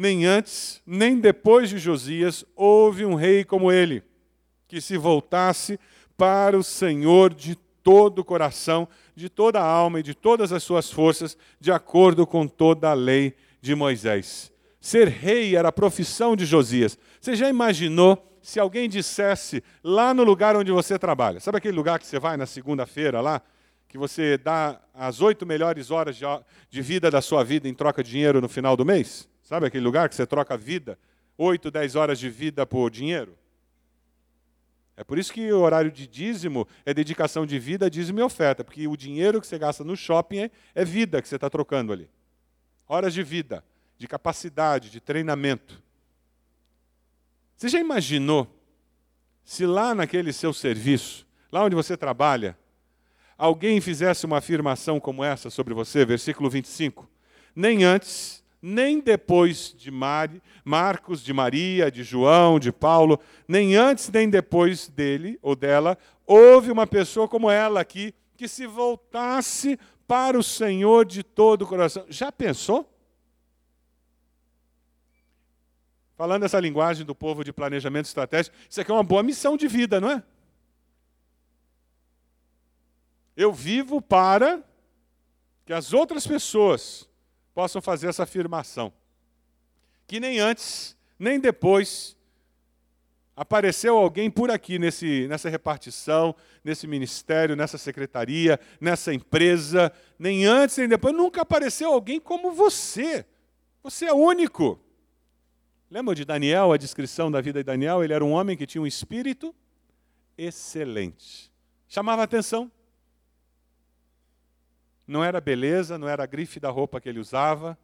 Nem 0.00 0.24
antes, 0.24 0.80
nem 0.86 1.20
depois 1.20 1.68
de 1.68 1.76
Josias, 1.76 2.42
houve 2.56 3.04
um 3.04 3.14
rei 3.14 3.44
como 3.44 3.70
ele, 3.70 4.02
que 4.66 4.80
se 4.80 4.96
voltasse 4.96 5.78
para 6.16 6.56
o 6.56 6.64
Senhor 6.64 7.34
de 7.34 7.54
todo 7.54 8.20
o 8.20 8.24
coração, 8.24 8.88
de 9.14 9.28
toda 9.28 9.60
a 9.60 9.62
alma 9.62 10.00
e 10.00 10.02
de 10.02 10.14
todas 10.14 10.52
as 10.52 10.62
suas 10.62 10.90
forças, 10.90 11.36
de 11.60 11.70
acordo 11.70 12.26
com 12.26 12.48
toda 12.48 12.88
a 12.88 12.94
lei 12.94 13.34
de 13.60 13.74
Moisés. 13.74 14.50
Ser 14.80 15.06
rei 15.06 15.54
era 15.54 15.68
a 15.68 15.72
profissão 15.72 16.34
de 16.34 16.46
Josias. 16.46 16.96
Você 17.20 17.36
já 17.36 17.50
imaginou 17.50 18.26
se 18.40 18.58
alguém 18.58 18.88
dissesse 18.88 19.62
lá 19.84 20.14
no 20.14 20.24
lugar 20.24 20.56
onde 20.56 20.72
você 20.72 20.98
trabalha? 20.98 21.40
Sabe 21.40 21.58
aquele 21.58 21.76
lugar 21.76 21.98
que 21.98 22.06
você 22.06 22.18
vai 22.18 22.38
na 22.38 22.46
segunda-feira 22.46 23.20
lá? 23.20 23.42
Que 23.86 23.98
você 23.98 24.38
dá 24.38 24.80
as 24.94 25.20
oito 25.20 25.44
melhores 25.44 25.90
horas 25.90 26.18
de 26.70 26.80
vida 26.80 27.10
da 27.10 27.20
sua 27.20 27.44
vida 27.44 27.68
em 27.68 27.74
troca 27.74 28.02
de 28.02 28.10
dinheiro 28.10 28.40
no 28.40 28.48
final 28.48 28.78
do 28.78 28.84
mês? 28.86 29.28
Sabe 29.50 29.66
aquele 29.66 29.82
lugar 29.82 30.08
que 30.08 30.14
você 30.14 30.24
troca 30.24 30.56
vida? 30.56 30.96
Oito, 31.36 31.72
dez 31.72 31.96
horas 31.96 32.20
de 32.20 32.30
vida 32.30 32.64
por 32.64 32.88
dinheiro? 32.88 33.36
É 34.96 35.02
por 35.02 35.18
isso 35.18 35.32
que 35.32 35.52
o 35.52 35.58
horário 35.58 35.90
de 35.90 36.06
dízimo 36.06 36.68
é 36.86 36.94
dedicação 36.94 37.44
de 37.44 37.58
vida, 37.58 37.90
dízimo 37.90 38.20
e 38.20 38.22
oferta, 38.22 38.62
porque 38.62 38.86
o 38.86 38.96
dinheiro 38.96 39.40
que 39.40 39.46
você 39.48 39.58
gasta 39.58 39.82
no 39.82 39.96
shopping 39.96 40.38
é, 40.38 40.50
é 40.72 40.84
vida 40.84 41.20
que 41.20 41.26
você 41.26 41.34
está 41.34 41.50
trocando 41.50 41.92
ali. 41.92 42.08
Horas 42.86 43.12
de 43.12 43.24
vida, 43.24 43.64
de 43.98 44.06
capacidade, 44.06 44.88
de 44.88 45.00
treinamento. 45.00 45.82
Você 47.56 47.68
já 47.68 47.80
imaginou 47.80 48.46
se 49.42 49.66
lá 49.66 49.96
naquele 49.96 50.32
seu 50.32 50.52
serviço, 50.52 51.26
lá 51.50 51.64
onde 51.64 51.74
você 51.74 51.96
trabalha, 51.96 52.56
alguém 53.36 53.80
fizesse 53.80 54.24
uma 54.24 54.38
afirmação 54.38 55.00
como 55.00 55.24
essa 55.24 55.50
sobre 55.50 55.74
você, 55.74 56.04
versículo 56.04 56.48
25? 56.48 57.10
Nem 57.52 57.82
antes 57.82 58.39
nem 58.62 59.00
depois 59.00 59.74
de 59.76 59.90
Mari, 59.90 60.42
Marcos, 60.64 61.22
de 61.22 61.32
Maria, 61.32 61.90
de 61.90 62.02
João, 62.02 62.58
de 62.58 62.70
Paulo, 62.70 63.18
nem 63.48 63.76
antes 63.76 64.10
nem 64.10 64.28
depois 64.28 64.88
dele 64.88 65.38
ou 65.40 65.56
dela, 65.56 65.96
houve 66.26 66.70
uma 66.70 66.86
pessoa 66.86 67.26
como 67.26 67.50
ela 67.50 67.80
aqui 67.80 68.14
que 68.36 68.46
se 68.46 68.66
voltasse 68.66 69.78
para 70.06 70.38
o 70.38 70.42
Senhor 70.42 71.04
de 71.04 71.22
todo 71.22 71.62
o 71.62 71.66
coração. 71.66 72.04
Já 72.08 72.30
pensou? 72.30 72.88
Falando 76.16 76.44
essa 76.44 76.60
linguagem 76.60 77.06
do 77.06 77.14
povo 77.14 77.42
de 77.42 77.52
planejamento 77.52 78.06
estratégico, 78.06 78.54
isso 78.68 78.80
aqui 78.80 78.90
é 78.90 78.94
uma 78.94 79.02
boa 79.02 79.22
missão 79.22 79.56
de 79.56 79.66
vida, 79.66 80.00
não 80.00 80.10
é? 80.10 80.22
Eu 83.34 83.52
vivo 83.52 84.02
para 84.02 84.62
que 85.64 85.72
as 85.72 85.94
outras 85.94 86.26
pessoas 86.26 87.09
possam 87.54 87.80
fazer 87.80 88.08
essa 88.08 88.22
afirmação. 88.22 88.92
Que 90.06 90.18
nem 90.20 90.40
antes, 90.40 90.96
nem 91.18 91.38
depois, 91.38 92.16
apareceu 93.36 93.96
alguém 93.96 94.30
por 94.30 94.50
aqui 94.50 94.78
nesse, 94.78 95.26
nessa 95.28 95.48
repartição, 95.48 96.34
nesse 96.62 96.86
ministério, 96.86 97.56
nessa 97.56 97.78
secretaria, 97.78 98.60
nessa 98.80 99.14
empresa, 99.14 99.92
nem 100.18 100.44
antes 100.44 100.76
nem 100.76 100.88
depois, 100.88 101.14
nunca 101.14 101.42
apareceu 101.42 101.92
alguém 101.92 102.20
como 102.20 102.52
você. 102.52 103.24
Você 103.82 104.06
é 104.06 104.12
único. 104.12 104.78
Lembra 105.90 106.14
de 106.14 106.24
Daniel, 106.24 106.72
a 106.72 106.76
descrição 106.76 107.30
da 107.30 107.40
vida 107.40 107.60
de 107.60 107.64
Daniel? 107.64 108.04
Ele 108.04 108.12
era 108.12 108.24
um 108.24 108.32
homem 108.32 108.56
que 108.56 108.66
tinha 108.66 108.82
um 108.82 108.86
espírito 108.86 109.54
excelente. 110.36 111.50
Chamava 111.88 112.22
atenção. 112.22 112.70
Não 115.10 115.24
era 115.24 115.40
beleza, 115.40 115.98
não 115.98 116.08
era 116.08 116.22
a 116.22 116.26
grife 116.26 116.60
da 116.60 116.70
roupa 116.70 117.00
que 117.00 117.08
ele 117.08 117.18
usava, 117.18 117.76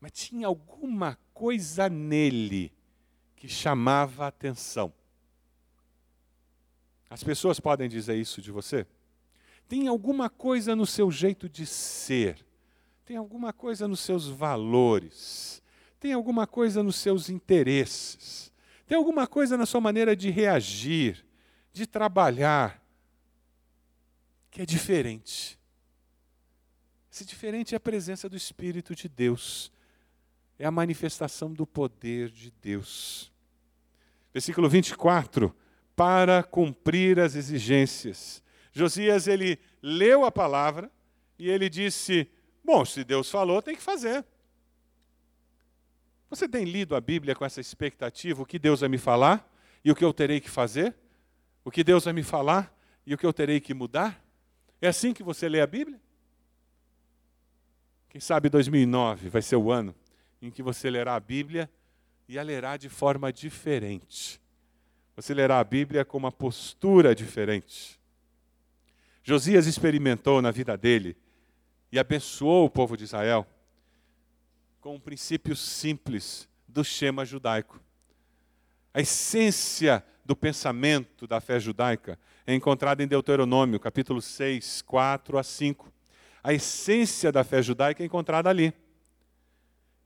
mas 0.00 0.10
tinha 0.10 0.48
alguma 0.48 1.16
coisa 1.32 1.88
nele 1.88 2.72
que 3.36 3.46
chamava 3.46 4.24
a 4.24 4.26
atenção. 4.26 4.92
As 7.08 7.22
pessoas 7.22 7.60
podem 7.60 7.88
dizer 7.88 8.16
isso 8.16 8.42
de 8.42 8.50
você? 8.50 8.88
Tem 9.68 9.86
alguma 9.86 10.28
coisa 10.28 10.74
no 10.74 10.84
seu 10.84 11.12
jeito 11.12 11.48
de 11.48 11.64
ser, 11.64 12.44
tem 13.04 13.16
alguma 13.16 13.52
coisa 13.52 13.86
nos 13.86 14.00
seus 14.00 14.26
valores, 14.26 15.62
tem 16.00 16.12
alguma 16.12 16.44
coisa 16.44 16.82
nos 16.82 16.96
seus 16.96 17.30
interesses, 17.30 18.52
tem 18.84 18.98
alguma 18.98 19.28
coisa 19.28 19.56
na 19.56 19.64
sua 19.64 19.80
maneira 19.80 20.16
de 20.16 20.28
reagir, 20.28 21.24
de 21.72 21.86
trabalhar, 21.86 22.84
que 24.50 24.60
é 24.60 24.66
diferente. 24.66 25.59
Esse 27.12 27.24
diferente 27.24 27.74
é 27.74 27.76
a 27.76 27.80
presença 27.80 28.28
do 28.28 28.36
Espírito 28.36 28.94
de 28.94 29.08
Deus, 29.08 29.72
é 30.58 30.64
a 30.64 30.70
manifestação 30.70 31.52
do 31.52 31.66
poder 31.66 32.30
de 32.30 32.52
Deus. 32.62 33.32
Versículo 34.32 34.68
24: 34.68 35.54
para 36.00 36.42
cumprir 36.42 37.20
as 37.20 37.34
exigências. 37.34 38.42
Josias 38.72 39.26
ele 39.26 39.58
leu 39.82 40.24
a 40.24 40.32
palavra 40.32 40.90
e 41.38 41.50
ele 41.50 41.68
disse: 41.68 42.26
Bom, 42.64 42.86
se 42.86 43.04
Deus 43.04 43.30
falou, 43.30 43.60
tem 43.60 43.76
que 43.76 43.82
fazer. 43.82 44.24
Você 46.30 46.48
tem 46.48 46.64
lido 46.64 46.96
a 46.96 47.00
Bíblia 47.02 47.34
com 47.34 47.44
essa 47.44 47.60
expectativa, 47.60 48.40
o 48.40 48.46
que 48.46 48.58
Deus 48.58 48.80
vai 48.80 48.88
me 48.88 48.96
falar 48.96 49.46
e 49.84 49.90
o 49.90 49.94
que 49.94 50.02
eu 50.02 50.12
terei 50.14 50.40
que 50.40 50.48
fazer? 50.48 50.94
O 51.62 51.70
que 51.70 51.84
Deus 51.84 52.04
vai 52.04 52.14
me 52.14 52.22
falar 52.22 52.74
e 53.04 53.12
o 53.12 53.18
que 53.18 53.26
eu 53.26 53.32
terei 53.32 53.60
que 53.60 53.74
mudar? 53.74 54.24
É 54.80 54.88
assim 54.88 55.12
que 55.12 55.22
você 55.22 55.50
lê 55.50 55.60
a 55.60 55.66
Bíblia? 55.66 56.00
Quem 58.10 58.20
sabe 58.20 58.48
2009 58.48 59.28
vai 59.28 59.40
ser 59.40 59.54
o 59.54 59.70
ano 59.70 59.94
em 60.42 60.50
que 60.50 60.64
você 60.64 60.90
lerá 60.90 61.14
a 61.14 61.20
Bíblia 61.20 61.70
e 62.28 62.40
a 62.40 62.42
lerá 62.42 62.76
de 62.76 62.88
forma 62.88 63.32
diferente. 63.32 64.40
Você 65.14 65.32
lerá 65.32 65.60
a 65.60 65.64
Bíblia 65.64 66.04
com 66.04 66.18
uma 66.18 66.32
postura 66.32 67.14
diferente. 67.14 68.00
Josias 69.22 69.68
experimentou 69.68 70.42
na 70.42 70.50
vida 70.50 70.76
dele 70.76 71.16
e 71.92 72.00
abençoou 72.00 72.66
o 72.66 72.70
povo 72.70 72.96
de 72.96 73.04
Israel 73.04 73.46
com 74.80 74.96
um 74.96 75.00
princípio 75.00 75.54
simples 75.54 76.48
do 76.66 76.82
Shema 76.82 77.24
judaico. 77.24 77.80
A 78.92 79.00
essência 79.00 80.04
do 80.24 80.34
pensamento 80.34 81.28
da 81.28 81.40
fé 81.40 81.60
judaica 81.60 82.18
é 82.44 82.54
encontrada 82.54 83.04
em 83.04 83.06
Deuteronômio, 83.06 83.78
capítulo 83.78 84.20
6, 84.20 84.82
4 84.82 85.38
a 85.38 85.44
5 85.44 85.99
a 86.42 86.52
essência 86.52 87.30
da 87.30 87.44
fé 87.44 87.62
judaica 87.62 88.02
é 88.02 88.06
encontrada 88.06 88.48
ali. 88.48 88.72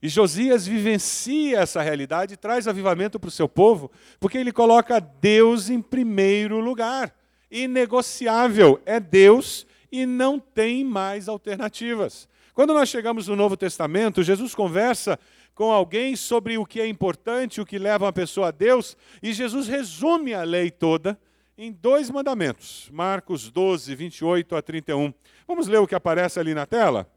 E 0.02 0.08
Josias 0.08 0.66
vivencia 0.66 1.60
essa 1.60 1.80
realidade 1.80 2.34
e 2.34 2.36
traz 2.36 2.68
avivamento 2.68 3.18
para 3.18 3.28
o 3.28 3.30
seu 3.30 3.48
povo, 3.48 3.90
porque 4.20 4.36
ele 4.36 4.52
coloca 4.52 5.00
Deus 5.00 5.70
em 5.70 5.80
primeiro 5.80 6.60
lugar. 6.60 7.14
Inegociável 7.50 8.80
é 8.84 9.00
Deus 9.00 9.66
e 9.90 10.04
não 10.04 10.38
tem 10.38 10.84
mais 10.84 11.28
alternativas. 11.28 12.28
Quando 12.52 12.74
nós 12.74 12.88
chegamos 12.88 13.28
no 13.28 13.36
Novo 13.36 13.56
Testamento, 13.56 14.22
Jesus 14.22 14.54
conversa 14.54 15.18
com 15.54 15.72
alguém 15.72 16.16
sobre 16.16 16.58
o 16.58 16.66
que 16.66 16.80
é 16.80 16.86
importante, 16.86 17.60
o 17.60 17.66
que 17.66 17.78
leva 17.78 18.04
uma 18.04 18.12
pessoa 18.12 18.48
a 18.48 18.50
Deus, 18.50 18.96
e 19.22 19.32
Jesus 19.32 19.68
resume 19.68 20.34
a 20.34 20.42
lei 20.42 20.70
toda 20.70 21.18
em 21.56 21.70
dois 21.70 22.10
mandamentos, 22.10 22.88
Marcos 22.92 23.50
12, 23.50 23.94
28 23.94 24.56
a 24.56 24.62
31. 24.62 25.14
Vamos 25.46 25.68
ler 25.68 25.78
o 25.78 25.86
que 25.86 25.94
aparece 25.94 26.40
ali 26.40 26.52
na 26.52 26.66
tela? 26.66 27.08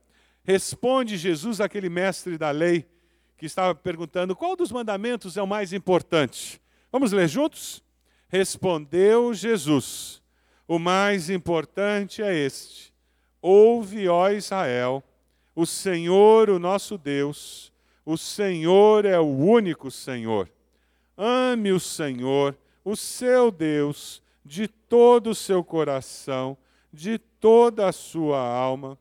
Responde 0.43 1.17
Jesus 1.17 1.59
àquele 1.59 1.89
mestre 1.89 2.37
da 2.37 2.51
lei 2.51 2.85
que 3.35 3.45
estava 3.45 3.73
perguntando 3.75 4.35
qual 4.35 4.55
dos 4.55 4.71
mandamentos 4.71 5.37
é 5.37 5.41
o 5.41 5.47
mais 5.47 5.73
importante. 5.73 6.61
Vamos 6.91 7.11
ler 7.11 7.27
juntos? 7.27 7.83
Respondeu 8.29 9.33
Jesus: 9.33 10.21
O 10.67 10.77
mais 10.77 11.29
importante 11.29 12.21
é 12.21 12.35
este: 12.35 12.93
Ouve, 13.41 14.07
ó 14.07 14.29
Israel, 14.29 15.03
o 15.55 15.65
Senhor, 15.65 16.49
o 16.49 16.59
nosso 16.59 16.97
Deus, 16.97 17.73
o 18.05 18.17
Senhor 18.17 19.03
é 19.05 19.19
o 19.19 19.25
único 19.25 19.89
Senhor. 19.89 20.49
Ame 21.17 21.71
o 21.71 21.79
Senhor, 21.79 22.55
o 22.85 22.95
seu 22.95 23.51
Deus, 23.51 24.21
de 24.47 24.67
todo 24.67 25.31
o 25.31 25.35
seu 25.35 25.61
coração, 25.63 26.57
de 26.91 27.19
toda 27.19 27.87
a 27.87 27.91
sua 27.91 28.39
alma 28.39 28.97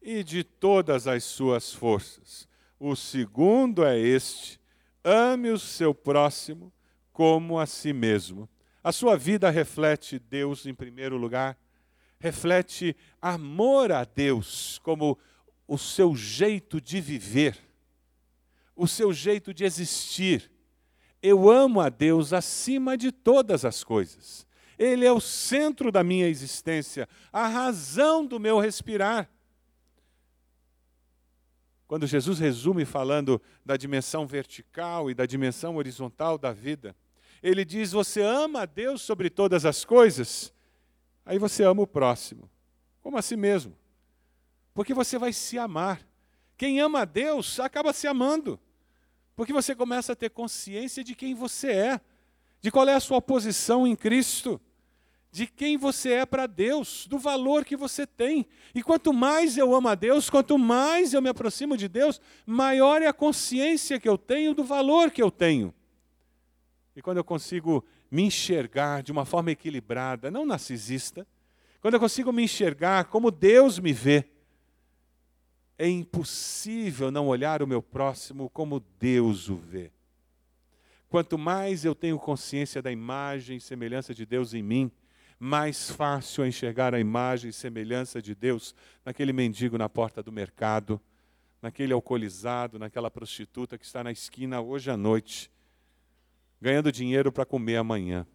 e 0.00 0.24
de 0.24 0.42
todas 0.42 1.06
as 1.06 1.22
suas 1.22 1.72
forças. 1.72 2.48
O 2.80 2.96
segundo 2.96 3.84
é 3.84 3.98
este: 3.98 4.58
ame 5.04 5.50
o 5.50 5.58
seu 5.58 5.94
próximo 5.94 6.72
como 7.12 7.58
a 7.58 7.66
si 7.66 7.92
mesmo. 7.92 8.48
A 8.82 8.90
sua 8.90 9.16
vida 9.16 9.50
reflete 9.50 10.18
Deus 10.18 10.64
em 10.64 10.74
primeiro 10.74 11.18
lugar, 11.18 11.58
reflete 12.18 12.96
amor 13.20 13.92
a 13.92 14.04
Deus 14.04 14.78
como 14.82 15.18
o 15.68 15.76
seu 15.76 16.16
jeito 16.16 16.80
de 16.80 17.00
viver, 17.00 17.58
o 18.74 18.88
seu 18.88 19.12
jeito 19.12 19.52
de 19.52 19.64
existir. 19.64 20.55
Eu 21.26 21.50
amo 21.50 21.80
a 21.80 21.88
Deus 21.88 22.32
acima 22.32 22.96
de 22.96 23.10
todas 23.10 23.64
as 23.64 23.82
coisas. 23.82 24.46
Ele 24.78 25.04
é 25.04 25.10
o 25.10 25.20
centro 25.20 25.90
da 25.90 26.04
minha 26.04 26.28
existência, 26.28 27.08
a 27.32 27.48
razão 27.48 28.24
do 28.24 28.38
meu 28.38 28.60
respirar. 28.60 29.28
Quando 31.88 32.06
Jesus 32.06 32.38
resume 32.38 32.84
falando 32.84 33.42
da 33.64 33.76
dimensão 33.76 34.24
vertical 34.24 35.10
e 35.10 35.14
da 35.14 35.26
dimensão 35.26 35.74
horizontal 35.74 36.38
da 36.38 36.52
vida, 36.52 36.94
ele 37.42 37.64
diz: 37.64 37.90
Você 37.90 38.22
ama 38.22 38.60
a 38.60 38.66
Deus 38.66 39.02
sobre 39.02 39.28
todas 39.28 39.64
as 39.64 39.84
coisas, 39.84 40.54
aí 41.24 41.40
você 41.40 41.64
ama 41.64 41.82
o 41.82 41.88
próximo, 41.88 42.48
como 43.02 43.18
a 43.18 43.22
si 43.22 43.34
mesmo. 43.34 43.76
Porque 44.72 44.94
você 44.94 45.18
vai 45.18 45.32
se 45.32 45.58
amar. 45.58 46.06
Quem 46.56 46.80
ama 46.80 47.00
a 47.00 47.04
Deus 47.04 47.58
acaba 47.58 47.92
se 47.92 48.06
amando. 48.06 48.60
Porque 49.36 49.52
você 49.52 49.74
começa 49.74 50.14
a 50.14 50.16
ter 50.16 50.30
consciência 50.30 51.04
de 51.04 51.14
quem 51.14 51.34
você 51.34 51.70
é, 51.70 52.00
de 52.62 52.70
qual 52.70 52.88
é 52.88 52.94
a 52.94 53.00
sua 53.00 53.20
posição 53.20 53.86
em 53.86 53.94
Cristo, 53.94 54.58
de 55.30 55.46
quem 55.46 55.76
você 55.76 56.12
é 56.12 56.26
para 56.26 56.46
Deus, 56.46 57.06
do 57.06 57.18
valor 57.18 57.62
que 57.62 57.76
você 57.76 58.06
tem. 58.06 58.46
E 58.74 58.82
quanto 58.82 59.12
mais 59.12 59.58
eu 59.58 59.74
amo 59.74 59.88
a 59.88 59.94
Deus, 59.94 60.30
quanto 60.30 60.56
mais 60.56 61.12
eu 61.12 61.20
me 61.20 61.28
aproximo 61.28 61.76
de 61.76 61.86
Deus, 61.86 62.18
maior 62.46 63.02
é 63.02 63.06
a 63.06 63.12
consciência 63.12 64.00
que 64.00 64.08
eu 64.08 64.16
tenho 64.16 64.54
do 64.54 64.64
valor 64.64 65.10
que 65.10 65.22
eu 65.22 65.30
tenho. 65.30 65.74
E 66.96 67.02
quando 67.02 67.18
eu 67.18 67.24
consigo 67.24 67.84
me 68.10 68.22
enxergar 68.22 69.02
de 69.02 69.12
uma 69.12 69.26
forma 69.26 69.50
equilibrada, 69.50 70.30
não 70.30 70.46
narcisista, 70.46 71.26
quando 71.82 71.94
eu 71.94 72.00
consigo 72.00 72.32
me 72.32 72.42
enxergar 72.42 73.04
como 73.04 73.30
Deus 73.30 73.78
me 73.78 73.92
vê, 73.92 74.24
é 75.78 75.88
impossível 75.88 77.10
não 77.10 77.28
olhar 77.28 77.62
o 77.62 77.66
meu 77.66 77.82
próximo 77.82 78.48
como 78.50 78.80
Deus 78.98 79.48
o 79.48 79.56
vê. 79.56 79.92
Quanto 81.08 81.38
mais 81.38 81.84
eu 81.84 81.94
tenho 81.94 82.18
consciência 82.18 82.82
da 82.82 82.90
imagem 82.90 83.58
e 83.58 83.60
semelhança 83.60 84.14
de 84.14 84.26
Deus 84.26 84.54
em 84.54 84.62
mim, 84.62 84.90
mais 85.38 85.90
fácil 85.90 86.44
é 86.44 86.48
enxergar 86.48 86.94
a 86.94 87.00
imagem 87.00 87.50
e 87.50 87.52
semelhança 87.52 88.20
de 88.20 88.34
Deus 88.34 88.74
naquele 89.04 89.32
mendigo 89.32 89.78
na 89.78 89.88
porta 89.88 90.22
do 90.22 90.32
mercado, 90.32 91.00
naquele 91.60 91.92
alcoolizado, 91.92 92.78
naquela 92.78 93.10
prostituta 93.10 93.78
que 93.78 93.84
está 93.84 94.02
na 94.02 94.10
esquina 94.10 94.60
hoje 94.60 94.90
à 94.90 94.96
noite, 94.96 95.50
ganhando 96.60 96.90
dinheiro 96.90 97.30
para 97.30 97.44
comer 97.44 97.76
amanhã. 97.76 98.26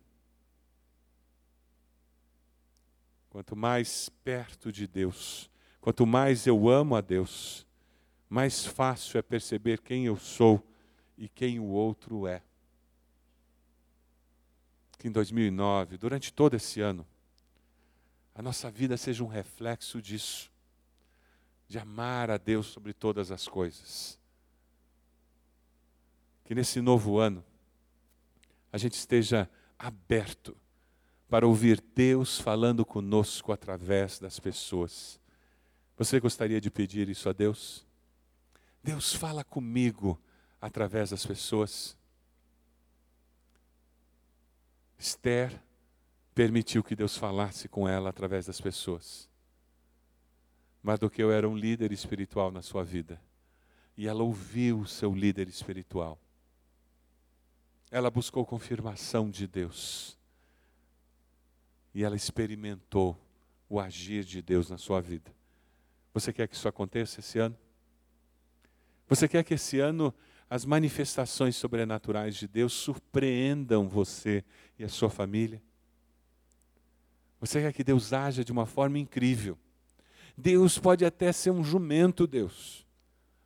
Quanto 3.29 3.55
mais 3.55 4.09
perto 4.23 4.71
de 4.71 4.87
Deus, 4.87 5.50
quanto 5.82 6.05
mais 6.05 6.47
eu 6.47 6.69
amo 6.69 6.95
a 6.95 7.01
Deus, 7.01 7.65
mais 8.29 8.65
fácil 8.65 9.17
é 9.17 9.21
perceber 9.21 9.82
quem 9.82 10.05
eu 10.05 10.15
sou 10.15 10.65
e 11.17 11.27
quem 11.27 11.59
o 11.59 11.65
outro 11.65 12.25
é. 12.25 12.41
Que 14.97 15.07
em 15.07 15.11
2009, 15.11 15.97
durante 15.97 16.32
todo 16.32 16.53
esse 16.53 16.79
ano, 16.79 17.05
a 18.34 18.41
nossa 18.41 18.71
vida 18.71 18.95
seja 18.95 19.23
um 19.23 19.27
reflexo 19.27 20.01
disso, 20.01 20.49
de 21.67 21.77
amar 21.77 22.29
a 22.29 22.38
Deus 22.38 22.67
sobre 22.67 22.93
todas 22.93 23.32
as 23.32 23.47
coisas. 23.47 24.17
Que 26.45 26.55
nesse 26.55 26.79
novo 26.79 27.17
ano, 27.17 27.43
a 28.71 28.77
gente 28.77 28.93
esteja 28.93 29.49
aberto 29.77 30.55
para 31.29 31.47
ouvir 31.47 31.82
Deus 31.95 32.39
falando 32.39 32.86
conosco 32.86 33.51
através 33.51 34.19
das 34.19 34.39
pessoas. 34.39 35.20
Você 36.01 36.19
gostaria 36.19 36.59
de 36.59 36.71
pedir 36.71 37.07
isso 37.09 37.29
a 37.29 37.31
Deus? 37.31 37.85
Deus 38.83 39.13
fala 39.13 39.43
comigo 39.43 40.19
através 40.59 41.11
das 41.11 41.23
pessoas. 41.23 41.95
Esther 44.97 45.61
permitiu 46.33 46.83
que 46.83 46.95
Deus 46.95 47.15
falasse 47.15 47.69
com 47.69 47.87
ela 47.87 48.09
através 48.09 48.47
das 48.47 48.59
pessoas. 48.59 49.29
Mas 50.81 50.97
do 50.97 51.07
que 51.07 51.21
eu 51.21 51.31
era 51.31 51.47
um 51.47 51.55
líder 51.55 51.91
espiritual 51.91 52.49
na 52.49 52.63
sua 52.63 52.83
vida. 52.83 53.21
E 53.95 54.07
ela 54.07 54.23
ouviu 54.23 54.79
o 54.79 54.87
seu 54.87 55.13
líder 55.13 55.47
espiritual 55.47 56.19
ela 57.91 58.09
buscou 58.09 58.45
confirmação 58.45 59.29
de 59.29 59.45
Deus. 59.45 60.17
E 61.93 62.05
ela 62.05 62.15
experimentou 62.15 63.19
o 63.67 63.81
agir 63.81 64.23
de 64.23 64.41
Deus 64.41 64.69
na 64.69 64.77
sua 64.77 65.01
vida. 65.01 65.29
Você 66.14 66.34
quer 66.34 66.47
que 66.47 66.55
isso 66.55 66.68
aconteça 66.68 67.20
esse 67.20 67.39
ano? 67.39 67.57
Você 69.07 69.28
quer 69.28 69.43
que 69.43 69.53
esse 69.53 69.80
ano 69.80 70.14
as 70.49 70.66
manifestações 70.66 71.55
sobrenaturais 71.55 72.36
de 72.36 72.47
Deus 72.47 72.74
surpreendam 72.74 73.88
você 73.88 74.43
e 74.78 74.84
a 74.84 74.89
sua 74.89 75.09
família? 75.09 75.62
Você 77.39 77.62
quer 77.62 77.74
que 77.74 77.84
Deus 77.84 78.14
haja 78.14 78.43
de 78.43 78.51
uma 78.51 78.66
forma 78.66 78.99
incrível? 78.99 79.57
Deus 80.38 80.78
pode 80.78 81.05
até 81.05 81.32
ser 81.32 81.51
um 81.51 81.64
jumento, 81.64 82.28
Deus, 82.28 82.86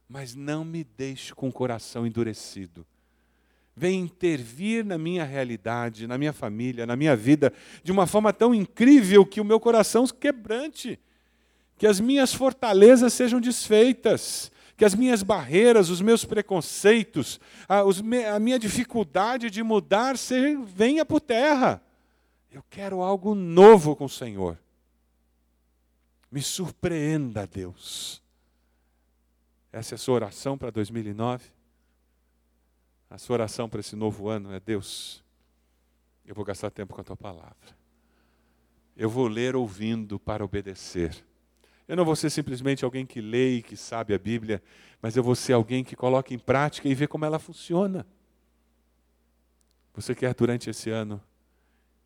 mas 0.07 0.35
não 0.35 0.65
me 0.65 0.83
deixe 0.83 1.33
com 1.33 1.49
o 1.49 1.53
coração 1.53 2.05
endurecido 2.05 2.85
vem 3.75 4.01
intervir 4.01 4.85
na 4.85 4.97
minha 4.97 5.25
realidade, 5.25 6.07
na 6.07 6.17
minha 6.17 6.31
família, 6.31 6.85
na 6.85 6.95
minha 6.95 7.15
vida, 7.15 7.51
de 7.83 7.91
uma 7.91 8.07
forma 8.07 8.31
tão 8.31 8.55
incrível 8.55 9.25
que 9.25 9.41
o 9.41 9.45
meu 9.45 9.59
coração 9.59 10.07
se 10.07 10.13
quebrante, 10.13 10.97
que 11.77 11.85
as 11.85 11.99
minhas 11.99 12.33
fortalezas 12.33 13.13
sejam 13.13 13.39
desfeitas, 13.39 14.51
que 14.77 14.85
as 14.85 14.95
minhas 14.95 15.23
barreiras, 15.23 15.89
os 15.89 16.01
meus 16.01 16.25
preconceitos, 16.25 17.39
a, 17.67 17.81
a 18.33 18.39
minha 18.39 18.59
dificuldade 18.59 19.49
de 19.49 19.63
mudar 19.63 20.17
se, 20.17 20.55
venha 20.57 21.05
por 21.05 21.21
terra. 21.21 21.81
Eu 22.51 22.63
quero 22.69 23.01
algo 23.01 23.35
novo 23.35 23.95
com 23.95 24.05
o 24.05 24.09
Senhor. 24.09 24.57
Me 26.31 26.41
surpreenda, 26.41 27.47
Deus. 27.47 28.21
Essa 29.71 29.93
é 29.93 29.97
a 29.97 29.99
sua 29.99 30.15
oração 30.15 30.57
para 30.57 30.69
2009? 30.69 31.45
A 33.09 33.17
sua 33.17 33.35
oração 33.35 33.69
para 33.69 33.79
esse 33.79 33.95
novo 33.95 34.27
ano 34.27 34.53
é: 34.53 34.59
Deus, 34.59 35.23
eu 36.25 36.33
vou 36.33 36.43
gastar 36.43 36.69
tempo 36.71 36.93
com 36.93 37.01
a 37.01 37.03
tua 37.03 37.15
palavra. 37.15 37.75
Eu 38.95 39.09
vou 39.09 39.27
ler 39.27 39.55
ouvindo 39.55 40.17
para 40.17 40.43
obedecer. 40.43 41.23
Eu 41.87 41.95
não 41.95 42.05
vou 42.05 42.15
ser 42.15 42.29
simplesmente 42.29 42.83
alguém 42.83 43.05
que 43.05 43.21
lê 43.21 43.57
e 43.57 43.61
que 43.61 43.77
sabe 43.77 44.13
a 44.13 44.19
Bíblia, 44.19 44.61
mas 45.01 45.15
eu 45.15 45.23
vou 45.23 45.35
ser 45.35 45.53
alguém 45.53 45.83
que 45.83 45.95
coloca 45.95 46.33
em 46.33 46.39
prática 46.39 46.87
e 46.87 46.95
vê 46.95 47.07
como 47.07 47.25
ela 47.25 47.37
funciona. 47.37 48.05
Você 49.93 50.15
quer, 50.15 50.33
durante 50.33 50.69
esse 50.69 50.89
ano, 50.89 51.21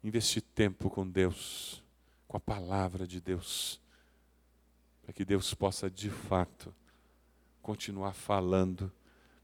investir 0.03 0.41
tempo 0.41 0.89
com 0.89 1.07
Deus, 1.07 1.83
com 2.27 2.37
a 2.37 2.39
palavra 2.39 3.07
de 3.07 3.21
Deus, 3.21 3.81
para 5.01 5.13
que 5.13 5.23
Deus 5.23 5.53
possa, 5.53 5.89
de 5.89 6.09
fato, 6.09 6.73
continuar 7.61 8.13
falando 8.13 8.91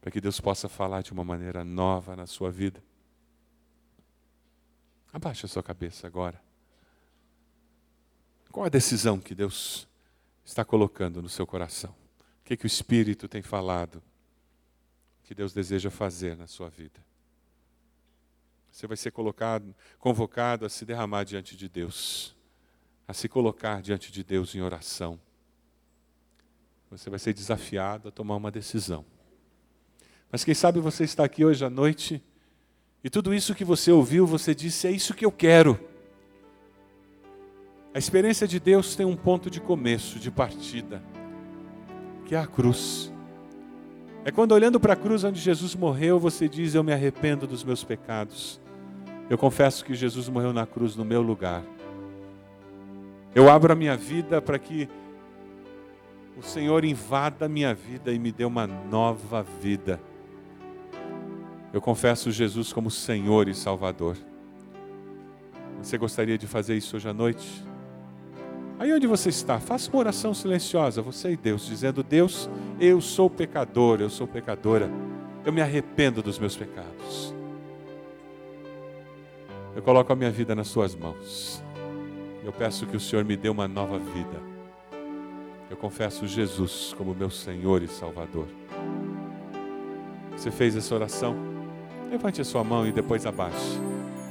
para 0.06 0.12
que 0.12 0.22
Deus 0.22 0.40
possa 0.40 0.70
falar 0.70 1.02
de 1.02 1.12
uma 1.12 1.24
maneira 1.24 1.66
nova 1.66 2.16
na 2.16 2.28
sua 2.28 2.52
vida. 2.52 2.80
Abaixe 5.12 5.48
a 5.48 5.50
sua 5.50 5.64
cabeça 5.64 6.06
agora. 6.06 6.40
Qual 8.52 8.68
a 8.68 8.70
decisão 8.70 9.20
que 9.20 9.34
Deus 9.34 9.88
está 10.46 10.64
colocando 10.64 11.22
no 11.22 11.28
seu 11.28 11.46
coração? 11.46 11.92
O 12.42 12.46
que, 12.46 12.56
que 12.56 12.66
o 12.66 12.68
Espírito 12.68 13.28
tem 13.28 13.42
falado? 13.42 14.02
Que 15.24 15.34
Deus 15.34 15.52
deseja 15.52 15.90
fazer 15.90 16.38
na 16.38 16.46
sua 16.46 16.70
vida? 16.70 17.04
Você 18.72 18.86
vai 18.86 18.96
ser 18.96 19.12
colocado, 19.12 19.74
convocado 19.98 20.66
a 20.66 20.70
se 20.70 20.86
derramar 20.86 21.24
diante 21.24 21.56
de 21.56 21.68
Deus, 21.68 22.36
a 23.08 23.14
se 23.14 23.28
colocar 23.28 23.82
diante 23.82 24.12
de 24.12 24.24
Deus 24.24 24.54
em 24.54 24.62
oração. 24.62 25.20
Você 26.92 27.10
vai 27.10 27.18
ser 27.18 27.34
desafiado 27.34 28.10
a 28.10 28.12
tomar 28.12 28.36
uma 28.36 28.52
decisão. 28.52 29.04
Mas 30.32 30.44
quem 30.44 30.54
sabe 30.54 30.80
você 30.80 31.04
está 31.04 31.24
aqui 31.24 31.44
hoje 31.44 31.66
à 31.66 31.70
noite 31.70 32.24
E 33.04 33.10
tudo 33.10 33.36
isso 33.36 33.54
que 33.54 33.64
você 33.64 33.92
ouviu, 33.92 34.26
você 34.26 34.56
disse: 34.56 34.88
é 34.88 34.92
isso 34.92 35.14
que 35.14 35.24
eu 35.24 35.32
quero. 35.32 35.80
A 37.96 37.98
experiência 37.98 38.46
de 38.46 38.60
Deus 38.60 38.94
tem 38.94 39.06
um 39.06 39.16
ponto 39.16 39.50
de 39.50 39.62
começo, 39.62 40.20
de 40.20 40.30
partida, 40.30 41.02
que 42.26 42.36
é 42.36 42.38
a 42.38 42.46
cruz. 42.46 43.10
É 44.26 44.32
quando 44.32 44.52
olhando 44.52 44.82
para 44.82 44.92
a 44.92 44.96
cruz 44.98 45.24
onde 45.24 45.40
Jesus 45.40 45.74
morreu, 45.76 46.20
você 46.20 46.50
diz: 46.50 46.76
Eu 46.76 46.84
me 46.84 46.92
arrependo 46.92 47.48
dos 47.48 47.64
meus 47.64 47.86
pecados. 47.86 48.60
Eu 49.30 49.38
confesso 49.38 49.86
que 49.86 49.96
Jesus 49.96 50.28
morreu 50.28 50.52
na 50.52 50.66
cruz 50.66 50.94
no 50.98 51.06
meu 51.06 51.22
lugar. 51.22 51.64
Eu 53.34 53.50
abro 53.50 53.72
a 53.72 53.76
minha 53.78 53.96
vida 53.96 54.42
para 54.42 54.60
que 54.60 54.90
o 56.38 56.44
Senhor 56.44 56.84
invada 56.84 57.46
a 57.46 57.50
minha 57.50 57.74
vida 57.74 58.12
e 58.12 58.20
me 58.20 58.34
dê 58.34 58.44
uma 58.44 58.68
nova 58.68 59.42
vida. 59.42 60.02
Eu 61.72 61.80
confesso 61.80 62.30
Jesus 62.30 62.74
como 62.74 62.92
Senhor 62.92 63.48
e 63.48 63.56
Salvador. 63.56 64.18
Você 65.82 65.98
gostaria 65.98 66.38
de 66.38 66.46
fazer 66.46 66.76
isso 66.76 66.98
hoje 66.98 67.08
à 67.08 67.14
noite? 67.14 67.64
Aí 68.78 68.92
onde 68.92 69.08
você 69.08 69.30
está, 69.30 69.60
faça 69.60 69.90
uma 69.90 70.00
oração 70.00 70.34
silenciosa, 70.34 71.02
você 71.02 71.32
e 71.32 71.38
Deus, 71.38 71.66
dizendo: 71.66 72.04
Deus, 72.04 72.50
eu 72.80 73.00
sou 73.00 73.30
pecador, 73.30 74.02
eu 74.02 74.10
sou 74.10 74.28
pecadora, 74.28 74.90
eu 75.46 75.54
me 75.54 75.62
arrependo 75.62 76.22
dos 76.22 76.38
meus 76.38 76.56
pecados. 76.58 77.34
Eu 79.76 79.82
coloco 79.82 80.12
a 80.12 80.16
minha 80.16 80.32
vida 80.32 80.56
nas 80.56 80.68
Suas 80.68 80.96
mãos. 80.96 81.64
Eu 82.44 82.54
peço 82.54 82.86
que 82.86 82.96
o 82.96 83.00
Senhor 83.00 83.26
me 83.26 83.36
dê 83.36 83.50
uma 83.50 83.68
nova 83.68 83.98
vida. 83.98 84.56
Eu 85.70 85.76
confesso 85.76 86.28
Jesus 86.28 86.94
como 86.98 87.16
meu 87.16 87.30
Senhor 87.30 87.82
e 87.82 87.88
Salvador. 87.88 88.48
Você 90.32 90.52
fez 90.52 90.76
essa 90.76 90.94
oração? 90.94 91.36
Levante 92.10 92.40
a 92.40 92.46
sua 92.46 92.64
mão 92.64 92.86
e 92.86 92.92
depois 92.92 93.26
abaixe. 93.26 93.80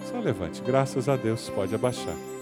Só 0.09 0.19
levante, 0.21 0.63
graças 0.63 1.09
a 1.09 1.17
Deus, 1.17 1.51
pode 1.51 1.75
abaixar. 1.75 2.34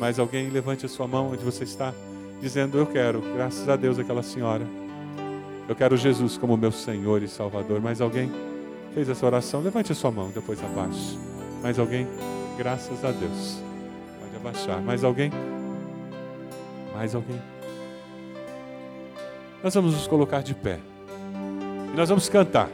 Mais 0.00 0.18
alguém 0.18 0.48
levante 0.48 0.86
a 0.86 0.88
sua 0.88 1.08
mão 1.08 1.32
onde 1.32 1.44
você 1.44 1.64
está, 1.64 1.92
dizendo: 2.40 2.78
Eu 2.78 2.86
quero, 2.86 3.20
graças 3.34 3.68
a 3.68 3.76
Deus, 3.76 3.98
aquela 3.98 4.22
senhora. 4.22 4.64
Eu 5.68 5.74
quero 5.74 5.96
Jesus 5.96 6.38
como 6.38 6.56
meu 6.56 6.72
Senhor 6.72 7.22
e 7.22 7.28
Salvador. 7.28 7.80
Mais 7.80 8.00
alguém 8.00 8.30
fez 8.94 9.08
essa 9.08 9.26
oração? 9.26 9.60
Levante 9.60 9.92
a 9.92 9.94
sua 9.94 10.10
mão, 10.10 10.30
depois 10.30 10.62
abaixe. 10.62 11.18
Mais 11.62 11.78
alguém? 11.78 12.06
Graças 12.56 13.04
a 13.04 13.10
Deus. 13.10 13.60
Pode 14.20 14.36
abaixar. 14.36 14.80
Mais 14.80 15.04
alguém? 15.04 15.30
Mais 16.94 17.14
alguém? 17.14 17.40
Nós 19.62 19.74
vamos 19.74 19.92
nos 19.92 20.06
colocar 20.06 20.42
de 20.42 20.54
pé. 20.54 20.78
E 21.92 21.96
nós 21.96 22.08
vamos 22.08 22.28
cantar. 22.28 22.70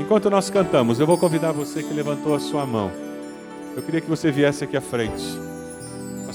Enquanto 0.00 0.30
nós 0.30 0.48
cantamos, 0.48 1.00
eu 1.00 1.06
vou 1.06 1.18
convidar 1.18 1.52
você 1.52 1.82
que 1.82 1.92
levantou 1.92 2.34
a 2.34 2.40
sua 2.40 2.64
mão. 2.64 2.90
Eu 3.76 3.82
queria 3.82 4.00
que 4.00 4.08
você 4.08 4.30
viesse 4.30 4.64
aqui 4.64 4.76
à 4.76 4.80
frente 4.80 5.50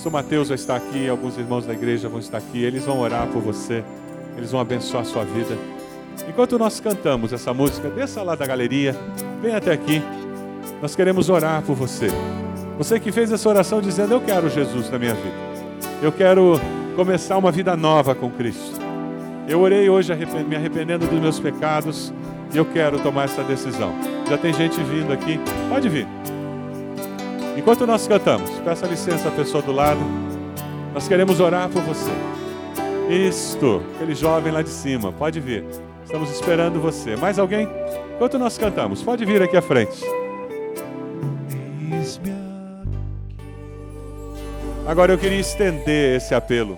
pastor 0.06 0.12
Mateus 0.12 0.50
vai 0.50 0.56
estar 0.56 0.76
aqui, 0.76 1.10
alguns 1.10 1.36
irmãos 1.36 1.66
da 1.66 1.74
igreja 1.74 2.08
vão 2.08 2.20
estar 2.20 2.38
aqui, 2.38 2.64
eles 2.64 2.86
vão 2.86 3.00
orar 3.00 3.28
por 3.28 3.42
você, 3.42 3.84
eles 4.38 4.52
vão 4.52 4.62
abençoar 4.62 5.02
a 5.02 5.06
sua 5.06 5.24
vida. 5.24 5.58
Enquanto 6.30 6.60
nós 6.60 6.80
cantamos 6.80 7.34
essa 7.34 7.52
música, 7.54 7.90
desça 7.90 8.22
lá 8.22 8.36
da 8.36 8.46
galeria, 8.46 8.96
vem 9.42 9.56
até 9.56 9.74
aqui. 9.74 10.04
Nós 10.80 10.96
queremos 10.96 11.28
orar 11.28 11.64
por 11.64 11.76
você. 11.76 12.08
Você 12.78 13.00
que 13.00 13.12
fez 13.12 13.32
essa 13.32 13.50
oração 13.50 13.82
dizendo: 13.82 14.14
Eu 14.14 14.22
quero 14.22 14.48
Jesus 14.48 14.92
na 14.92 15.00
minha 15.00 15.16
vida. 15.16 15.36
Eu 16.04 16.12
quero 16.12 16.60
começar 16.96 17.38
uma 17.38 17.52
vida 17.52 17.76
nova 17.76 18.14
com 18.14 18.30
Cristo. 18.30 18.80
Eu 19.48 19.60
orei 19.62 19.90
hoje 19.90 20.14
me 20.48 20.56
arrependendo 20.56 21.08
dos 21.08 21.20
meus 21.20 21.40
pecados 21.40 22.14
e 22.54 22.58
eu 22.58 22.66
quero 22.66 23.00
tomar 23.00 23.24
essa 23.24 23.44
decisão. 23.44 23.92
Já 24.30 24.38
tem 24.38 24.54
gente 24.54 24.80
vindo 24.84 25.12
aqui. 25.12 25.40
Pode 25.68 25.90
vir. 25.90 26.06
Enquanto 27.56 27.88
nós 27.88 28.08
cantamos, 28.08 28.50
peça 28.60 28.86
licença 28.86 29.32
pessoa 29.32 29.64
do 29.64 29.72
lado. 29.72 30.00
Nós 30.94 31.08
queremos 31.08 31.40
orar 31.40 31.70
por 31.70 31.82
você. 31.82 32.12
Isto, 33.10 33.82
aquele 33.96 34.16
jovem 34.16 34.52
lá 34.52 34.62
de 34.62 34.70
cima, 34.70 35.12
pode 35.12 35.40
vir. 35.40 35.64
Estamos 36.04 36.30
esperando 36.32 36.80
você. 36.80 37.16
Mais 37.16 37.40
alguém? 37.40 37.68
Enquanto 38.16 38.38
nós 38.38 38.58
cantamos, 38.58 39.02
pode 39.02 39.26
vir 39.26 39.42
aqui 39.42 39.58
à 39.58 39.62
frente. 39.62 40.04
Agora 44.88 45.14
eu 45.14 45.18
queria 45.18 45.40
estender 45.40 46.18
esse 46.18 46.36
apelo 46.36 46.78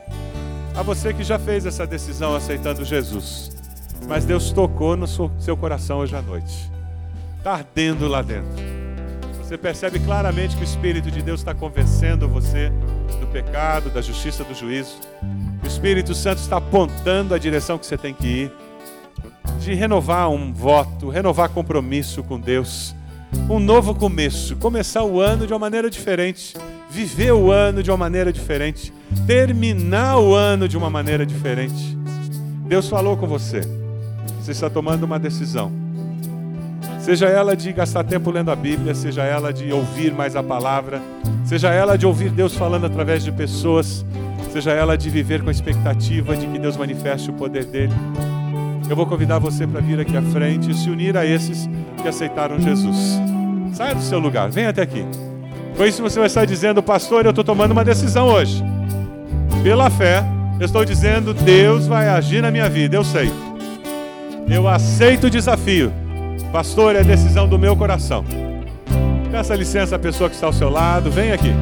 a 0.78 0.84
você 0.84 1.14
que 1.14 1.24
já 1.24 1.40
fez 1.40 1.66
essa 1.66 1.88
decisão 1.88 2.36
aceitando 2.36 2.86
Jesus, 2.86 3.52
mas 4.08 4.26
Deus 4.26 4.52
tocou 4.52 4.96
no 4.96 5.08
seu 5.40 5.58
coração 5.58 6.00
hoje 6.00 6.16
à 6.16 6.22
noite. 6.22 6.72
Está 7.40 7.54
ardendo 7.56 8.08
lá 8.08 8.22
dentro. 8.22 8.67
Você 9.48 9.58
percebe 9.58 9.98
claramente 10.02 10.58
que 10.58 10.62
o 10.62 10.66
Espírito 10.66 11.10
de 11.10 11.22
Deus 11.22 11.40
está 11.40 11.54
convencendo 11.54 12.28
você 12.28 12.70
do 13.22 13.28
pecado, 13.28 13.90
da 13.90 14.02
justiça, 14.02 14.44
do 14.44 14.54
juízo. 14.54 14.98
O 15.64 15.66
Espírito 15.66 16.14
Santo 16.14 16.40
está 16.40 16.58
apontando 16.58 17.34
a 17.34 17.38
direção 17.38 17.78
que 17.78 17.86
você 17.86 17.98
tem 17.98 18.14
que 18.14 18.28
ir. 18.28 18.52
De 19.62 19.74
renovar 19.74 20.30
um 20.30 20.52
voto, 20.52 21.08
renovar 21.08 21.48
compromisso 21.48 22.22
com 22.24 22.38
Deus. 22.38 22.94
Um 23.50 23.58
novo 23.58 23.96
começo. 23.96 24.58
Começar 24.58 25.06
o 25.06 25.22
ano 25.22 25.48
de 25.48 25.54
uma 25.54 25.60
maneira 25.60 25.90
diferente. 25.90 26.54
Viver 26.92 27.32
o 27.32 27.50
ano 27.50 27.82
de 27.82 27.90
uma 27.90 27.96
maneira 27.96 28.34
diferente. 28.34 28.92
Terminar 29.26 30.20
o 30.20 30.36
ano 30.36 30.68
de 30.68 30.78
uma 30.78 30.90
maneira 30.90 31.26
diferente. 31.26 31.98
Deus 32.66 32.90
falou 32.90 33.16
com 33.16 33.26
você. 33.26 33.62
Você 34.42 34.52
está 34.52 34.70
tomando 34.70 35.04
uma 35.04 35.18
decisão 35.18 35.87
Seja 37.08 37.28
ela 37.28 37.56
de 37.56 37.72
gastar 37.72 38.04
tempo 38.04 38.30
lendo 38.30 38.52
a 38.52 38.56
Bíblia, 38.56 38.94
seja 38.94 39.24
ela 39.24 39.54
de 39.54 39.72
ouvir 39.72 40.14
mais 40.14 40.36
a 40.36 40.44
palavra, 40.44 41.02
seja 41.46 41.70
ela 41.70 41.98
de 41.98 42.06
ouvir 42.06 42.30
Deus 42.30 42.54
falando 42.54 42.86
através 42.86 43.24
de 43.24 43.32
pessoas, 43.32 44.06
seja 44.52 44.72
ela 44.72 44.98
de 44.98 45.10
viver 45.10 45.42
com 45.42 45.48
a 45.48 45.52
expectativa 45.54 46.36
de 46.36 46.46
que 46.46 46.60
Deus 46.60 46.76
manifeste 46.76 47.30
o 47.30 47.34
poder 47.34 47.64
dele. 47.64 47.94
Eu 48.90 48.94
vou 48.94 49.06
convidar 49.06 49.40
você 49.40 49.66
para 49.66 49.80
vir 49.80 49.98
aqui 50.02 50.18
à 50.18 50.22
frente 50.22 50.70
e 50.70 50.74
se 50.74 50.90
unir 50.90 51.16
a 51.16 51.26
esses 51.26 51.70
que 52.02 52.10
aceitaram 52.10 52.60
Jesus. 52.60 53.18
Saia 53.74 53.96
do 53.96 54.02
seu 54.02 54.20
lugar, 54.20 54.50
venha 54.50 54.72
até 54.72 54.82
aqui. 54.82 55.06
Com 55.78 55.86
isso 55.86 56.04
você 56.04 56.20
vai 56.20 56.28
estar 56.28 56.44
dizendo, 56.44 56.84
pastor, 56.84 57.24
eu 57.24 57.30
estou 57.30 57.46
tomando 57.46 57.72
uma 57.72 57.86
decisão 57.86 58.28
hoje. 58.28 58.62
Pela 59.64 59.90
fé, 59.90 60.26
eu 60.60 60.66
estou 60.66 60.84
dizendo, 60.84 61.34
Deus 61.34 61.88
vai 61.88 62.10
agir 62.10 62.42
na 62.42 62.52
minha 62.52 62.68
vida, 62.68 62.98
eu 62.98 63.04
sei. 63.06 63.32
Eu 64.50 64.68
aceito 64.68 65.28
o 65.28 65.30
desafio 65.30 65.90
Pastor, 66.58 66.96
é 66.96 67.04
decisão 67.04 67.48
do 67.48 67.60
meu 67.60 67.78
coração. 67.78 68.26
Peça 69.30 69.54
licença 69.54 69.96
à 69.96 70.00
pessoa 70.00 70.28
que 70.28 70.34
está 70.34 70.48
ao 70.48 70.54
seu 70.54 70.72
lado. 70.72 71.12
Vem 71.12 71.32
aqui. 71.32 71.54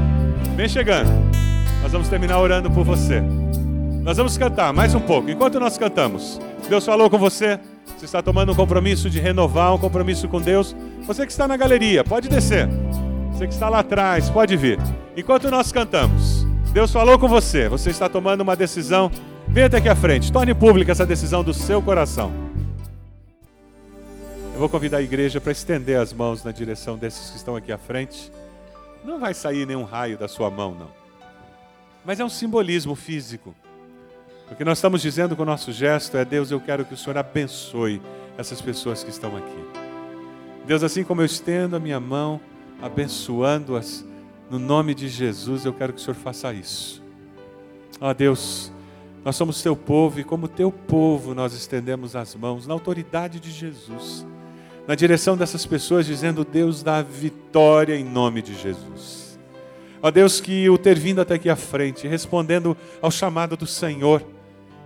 Vem 0.55 0.69
chegando. 0.69 1.11
Nós 1.83 1.91
vamos 1.91 2.07
terminar 2.07 2.39
orando 2.39 2.71
por 2.71 2.85
você. 2.85 3.21
Nós 4.03 4.15
vamos 4.15 4.37
cantar 4.37 4.71
mais 4.71 4.95
um 4.95 5.01
pouco. 5.01 5.29
Enquanto 5.29 5.59
nós 5.59 5.77
cantamos, 5.77 6.39
Deus 6.69 6.85
falou 6.85 7.09
com 7.09 7.17
você. 7.17 7.59
Você 7.97 8.05
está 8.05 8.21
tomando 8.21 8.53
um 8.53 8.55
compromisso 8.55 9.09
de 9.09 9.19
renovar 9.19 9.75
um 9.75 9.77
compromisso 9.77 10.29
com 10.29 10.39
Deus. 10.39 10.73
Você 11.05 11.25
que 11.25 11.31
está 11.33 11.45
na 11.45 11.57
galeria, 11.57 12.01
pode 12.01 12.29
descer. 12.29 12.69
Você 13.33 13.47
que 13.47 13.53
está 13.53 13.67
lá 13.67 13.79
atrás, 13.79 14.29
pode 14.29 14.55
vir. 14.55 14.79
Enquanto 15.17 15.51
nós 15.51 15.73
cantamos, 15.73 16.47
Deus 16.71 16.89
falou 16.89 17.19
com 17.19 17.27
você. 17.27 17.67
Você 17.67 17.89
está 17.89 18.07
tomando 18.07 18.39
uma 18.39 18.55
decisão. 18.55 19.11
Venha 19.45 19.67
até 19.67 19.75
aqui 19.75 19.89
à 19.89 19.95
frente. 19.95 20.31
Torne 20.31 20.53
pública 20.53 20.93
essa 20.93 21.05
decisão 21.05 21.43
do 21.43 21.53
seu 21.53 21.81
coração. 21.81 22.44
Eu 24.55 24.59
vou 24.59 24.69
convidar 24.69 24.99
a 24.99 25.01
igreja 25.01 25.41
para 25.41 25.51
estender 25.51 25.99
as 25.99 26.13
mãos 26.13 26.41
na 26.41 26.49
direção 26.49 26.97
desses 26.97 27.29
que 27.29 27.35
estão 27.35 27.57
aqui 27.57 27.73
à 27.73 27.77
frente. 27.77 28.31
Não 29.03 29.19
vai 29.19 29.33
sair 29.33 29.67
nenhum 29.67 29.83
raio 29.83 30.17
da 30.17 30.29
sua 30.29 30.49
mão, 30.49 30.73
não. 30.73 30.87
Mas 32.05 32.21
é 32.21 32.23
um 32.23 32.29
simbolismo 32.29 32.95
físico. 32.95 33.53
O 34.49 34.55
que 34.55 34.63
nós 34.63 34.77
estamos 34.77 35.01
dizendo 35.01 35.35
com 35.35 35.41
o 35.43 35.45
nosso 35.45 35.73
gesto 35.73 36.15
é: 36.15 36.23
Deus, 36.23 36.51
eu 36.51 36.61
quero 36.61 36.85
que 36.85 36.93
o 36.93 36.97
Senhor 36.97 37.17
abençoe 37.17 38.01
essas 38.37 38.61
pessoas 38.61 39.03
que 39.03 39.09
estão 39.09 39.35
aqui. 39.35 39.83
Deus, 40.65 40.83
assim 40.83 41.03
como 41.03 41.19
eu 41.19 41.25
estendo 41.25 41.75
a 41.75 41.79
minha 41.79 41.99
mão, 41.99 42.39
abençoando-as, 42.81 44.05
no 44.49 44.57
nome 44.57 44.95
de 44.95 45.09
Jesus, 45.09 45.65
eu 45.65 45.73
quero 45.73 45.91
que 45.91 45.99
o 45.99 46.01
Senhor 46.01 46.15
faça 46.15 46.53
isso. 46.53 47.03
Ó 47.99 48.13
Deus, 48.13 48.71
nós 49.25 49.35
somos 49.35 49.61
teu 49.61 49.75
povo 49.75 50.21
e, 50.21 50.23
como 50.23 50.47
teu 50.47 50.71
povo, 50.71 51.35
nós 51.35 51.53
estendemos 51.53 52.15
as 52.15 52.33
mãos 52.35 52.65
na 52.65 52.73
autoridade 52.73 53.37
de 53.37 53.51
Jesus 53.51 54.25
na 54.87 54.95
direção 54.95 55.35
dessas 55.35 55.65
pessoas, 55.65 56.05
dizendo: 56.05 56.45
Deus 56.45 56.83
dá 56.83 57.01
vitória 57.01 57.95
em 57.95 58.03
nome 58.03 58.41
de 58.41 58.53
Jesus. 58.53 59.39
Ó 60.01 60.11
Deus, 60.11 60.39
que 60.39 60.69
o 60.69 60.77
ter 60.77 60.97
vindo 60.99 61.21
até 61.21 61.35
aqui 61.35 61.49
à 61.49 61.55
frente, 61.55 62.07
respondendo 62.07 62.77
ao 63.01 63.09
chamado 63.09 63.57
do 63.57 63.65
Senhor, 63.65 64.21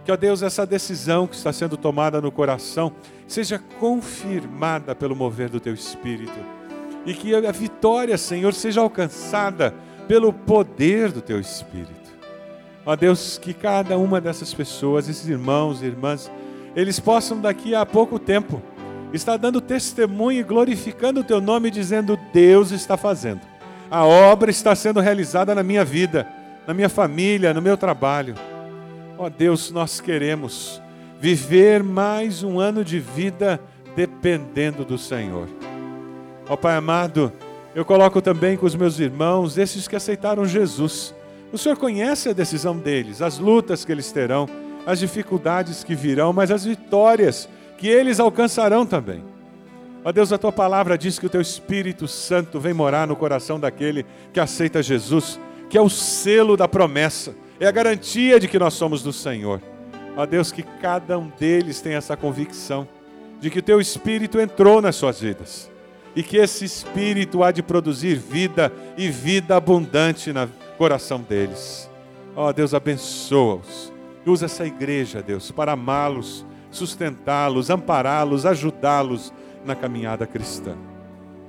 que, 0.05 0.11
ó 0.11 0.15
Deus, 0.15 0.41
essa 0.41 0.65
decisão 0.65 1.27
que 1.27 1.35
está 1.35 1.51
sendo 1.51 1.75
tomada 1.75 2.21
no 2.21 2.31
coração 2.31 2.93
seja 3.27 3.59
confirmada 3.79 4.95
pelo 4.95 5.15
mover 5.15 5.49
do 5.49 5.59
teu 5.59 5.73
Espírito. 5.73 6.39
E 7.05 7.13
que 7.13 7.35
a 7.35 7.51
vitória, 7.51 8.17
Senhor, 8.17 8.53
seja 8.53 8.81
alcançada 8.81 9.73
pelo 10.07 10.31
poder 10.31 11.11
do 11.11 11.21
teu 11.21 11.39
Espírito. 11.39 12.09
Ó 12.85 12.95
Deus, 12.95 13.37
que 13.37 13.53
cada 13.53 13.97
uma 13.97 14.19
dessas 14.19 14.53
pessoas, 14.53 15.07
esses 15.07 15.27
irmãos 15.27 15.81
e 15.81 15.85
irmãs, 15.85 16.31
eles 16.75 16.99
possam 16.99 17.39
daqui 17.39 17.75
a 17.75 17.85
pouco 17.85 18.17
tempo 18.17 18.61
está 19.13 19.37
dando 19.37 19.59
testemunho 19.61 20.39
e 20.39 20.43
glorificando 20.43 21.21
o 21.21 21.23
teu 21.23 21.41
nome, 21.41 21.71
dizendo: 21.71 22.17
Deus 22.33 22.71
está 22.71 22.95
fazendo. 22.97 23.41
A 23.89 24.05
obra 24.05 24.51
está 24.51 24.75
sendo 24.75 24.99
realizada 24.99 25.55
na 25.55 25.63
minha 25.63 25.83
vida, 25.83 26.27
na 26.67 26.73
minha 26.73 26.89
família, 26.89 27.53
no 27.53 27.61
meu 27.61 27.75
trabalho. 27.75 28.35
Ó 29.17 29.25
oh, 29.25 29.29
Deus, 29.29 29.71
nós 29.71 29.99
queremos 29.99 30.81
viver 31.19 31.83
mais 31.83 32.43
um 32.43 32.59
ano 32.59 32.85
de 32.85 32.99
vida 32.99 33.59
dependendo 33.95 34.85
do 34.85 34.97
Senhor. 34.97 35.49
Ó 36.47 36.53
oh, 36.53 36.57
Pai 36.57 36.75
amado, 36.75 37.33
eu 37.73 37.83
coloco 37.83 38.21
também 38.21 38.55
com 38.55 38.65
os 38.65 38.75
meus 38.75 38.99
irmãos, 38.99 39.57
esses 39.57 39.87
que 39.87 39.95
aceitaram 39.95 40.45
Jesus. 40.45 41.13
O 41.51 41.57
Senhor 41.57 41.75
conhece 41.77 42.29
a 42.29 42.33
decisão 42.33 42.77
deles, 42.77 43.21
as 43.21 43.39
lutas 43.39 43.83
que 43.83 43.91
eles 43.91 44.11
terão, 44.11 44.47
as 44.85 44.99
dificuldades 44.99 45.83
que 45.83 45.95
virão, 45.95 46.31
mas 46.31 46.51
as 46.51 46.63
vitórias 46.63 47.49
que 47.79 47.87
eles 47.87 48.19
alcançarão 48.19 48.85
também. 48.85 49.23
Ó 50.03 50.11
Deus, 50.11 50.33
a 50.33 50.37
tua 50.37 50.51
palavra 50.51 50.97
diz 50.97 51.17
que 51.17 51.25
o 51.25 51.29
teu 51.29 51.39
Espírito 51.39 52.09
Santo 52.09 52.59
vem 52.59 52.73
morar 52.73 53.07
no 53.07 53.15
coração 53.15 53.57
daquele 53.57 54.05
que 54.33 54.39
aceita 54.39 54.83
Jesus, 54.83 55.39
que 55.69 55.77
é 55.77 55.81
o 55.81 55.89
selo 55.89 56.57
da 56.57 56.67
promessa, 56.67 57.33
é 57.57 57.65
a 57.65 57.71
garantia 57.71 58.37
de 58.37 58.49
que 58.49 58.59
nós 58.59 58.73
somos 58.73 59.01
do 59.01 59.13
Senhor. 59.13 59.61
Ó 60.17 60.25
Deus, 60.25 60.51
que 60.51 60.61
cada 60.61 61.17
um 61.17 61.31
deles 61.39 61.79
tenha 61.79 61.97
essa 61.97 62.17
convicção 62.17 62.85
de 63.39 63.49
que 63.49 63.59
o 63.59 63.63
teu 63.63 63.79
Espírito 63.79 64.41
entrou 64.41 64.81
nas 64.81 64.97
suas 64.97 65.21
vidas 65.21 65.71
e 66.13 66.21
que 66.21 66.35
esse 66.35 66.65
Espírito 66.65 67.43
há 67.43 67.51
de 67.51 67.63
produzir 67.63 68.15
vida 68.15 68.73
e 68.97 69.09
vida 69.09 69.55
abundante 69.55 70.33
no 70.33 70.49
coração 70.77 71.21
deles. 71.21 71.89
Ó 72.35 72.51
Deus, 72.51 72.73
abençoa-os. 72.73 73.93
Usa 74.25 74.45
essa 74.45 74.65
igreja, 74.65 75.23
Deus, 75.23 75.49
para 75.49 75.71
amá-los 75.71 76.45
sustentá-los, 76.71 77.69
ampará-los, 77.69 78.45
ajudá-los 78.45 79.33
na 79.65 79.75
caminhada 79.75 80.25
cristã. 80.25 80.75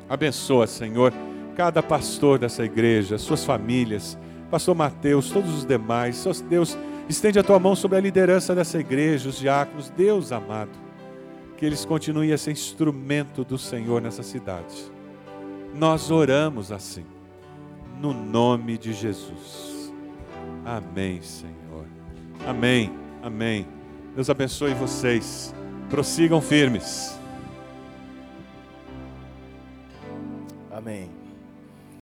Abençoa, 0.08 0.66
Senhor, 0.66 1.12
cada 1.54 1.82
pastor 1.82 2.38
dessa 2.38 2.64
igreja, 2.64 3.18
suas 3.18 3.44
famílias, 3.44 4.18
pastor 4.50 4.74
Mateus, 4.74 5.30
todos 5.30 5.54
os 5.58 5.64
demais. 5.64 6.24
Deus, 6.48 6.76
estende 7.08 7.38
a 7.38 7.42
tua 7.42 7.58
mão 7.58 7.76
sobre 7.76 7.98
a 7.98 8.00
liderança 8.00 8.54
dessa 8.54 8.78
igreja, 8.78 9.28
os 9.28 9.38
diáconos, 9.38 9.90
Deus 9.90 10.32
amado, 10.32 10.70
que 11.56 11.64
eles 11.64 11.84
continuem 11.84 12.32
a 12.32 12.38
ser 12.38 12.52
instrumento 12.52 13.44
do 13.44 13.58
Senhor 13.58 14.00
nessa 14.00 14.22
cidade. 14.22 14.90
Nós 15.74 16.10
oramos 16.10 16.72
assim, 16.72 17.04
no 18.00 18.12
nome 18.12 18.76
de 18.76 18.92
Jesus. 18.92 19.92
Amém, 20.64 21.22
Senhor. 21.22 21.86
Amém. 22.46 22.90
Amém. 23.22 23.79
Deus 24.14 24.28
abençoe 24.28 24.74
vocês. 24.74 25.54
Prossigam 25.88 26.40
firmes. 26.40 27.18
Amém. 30.70 31.19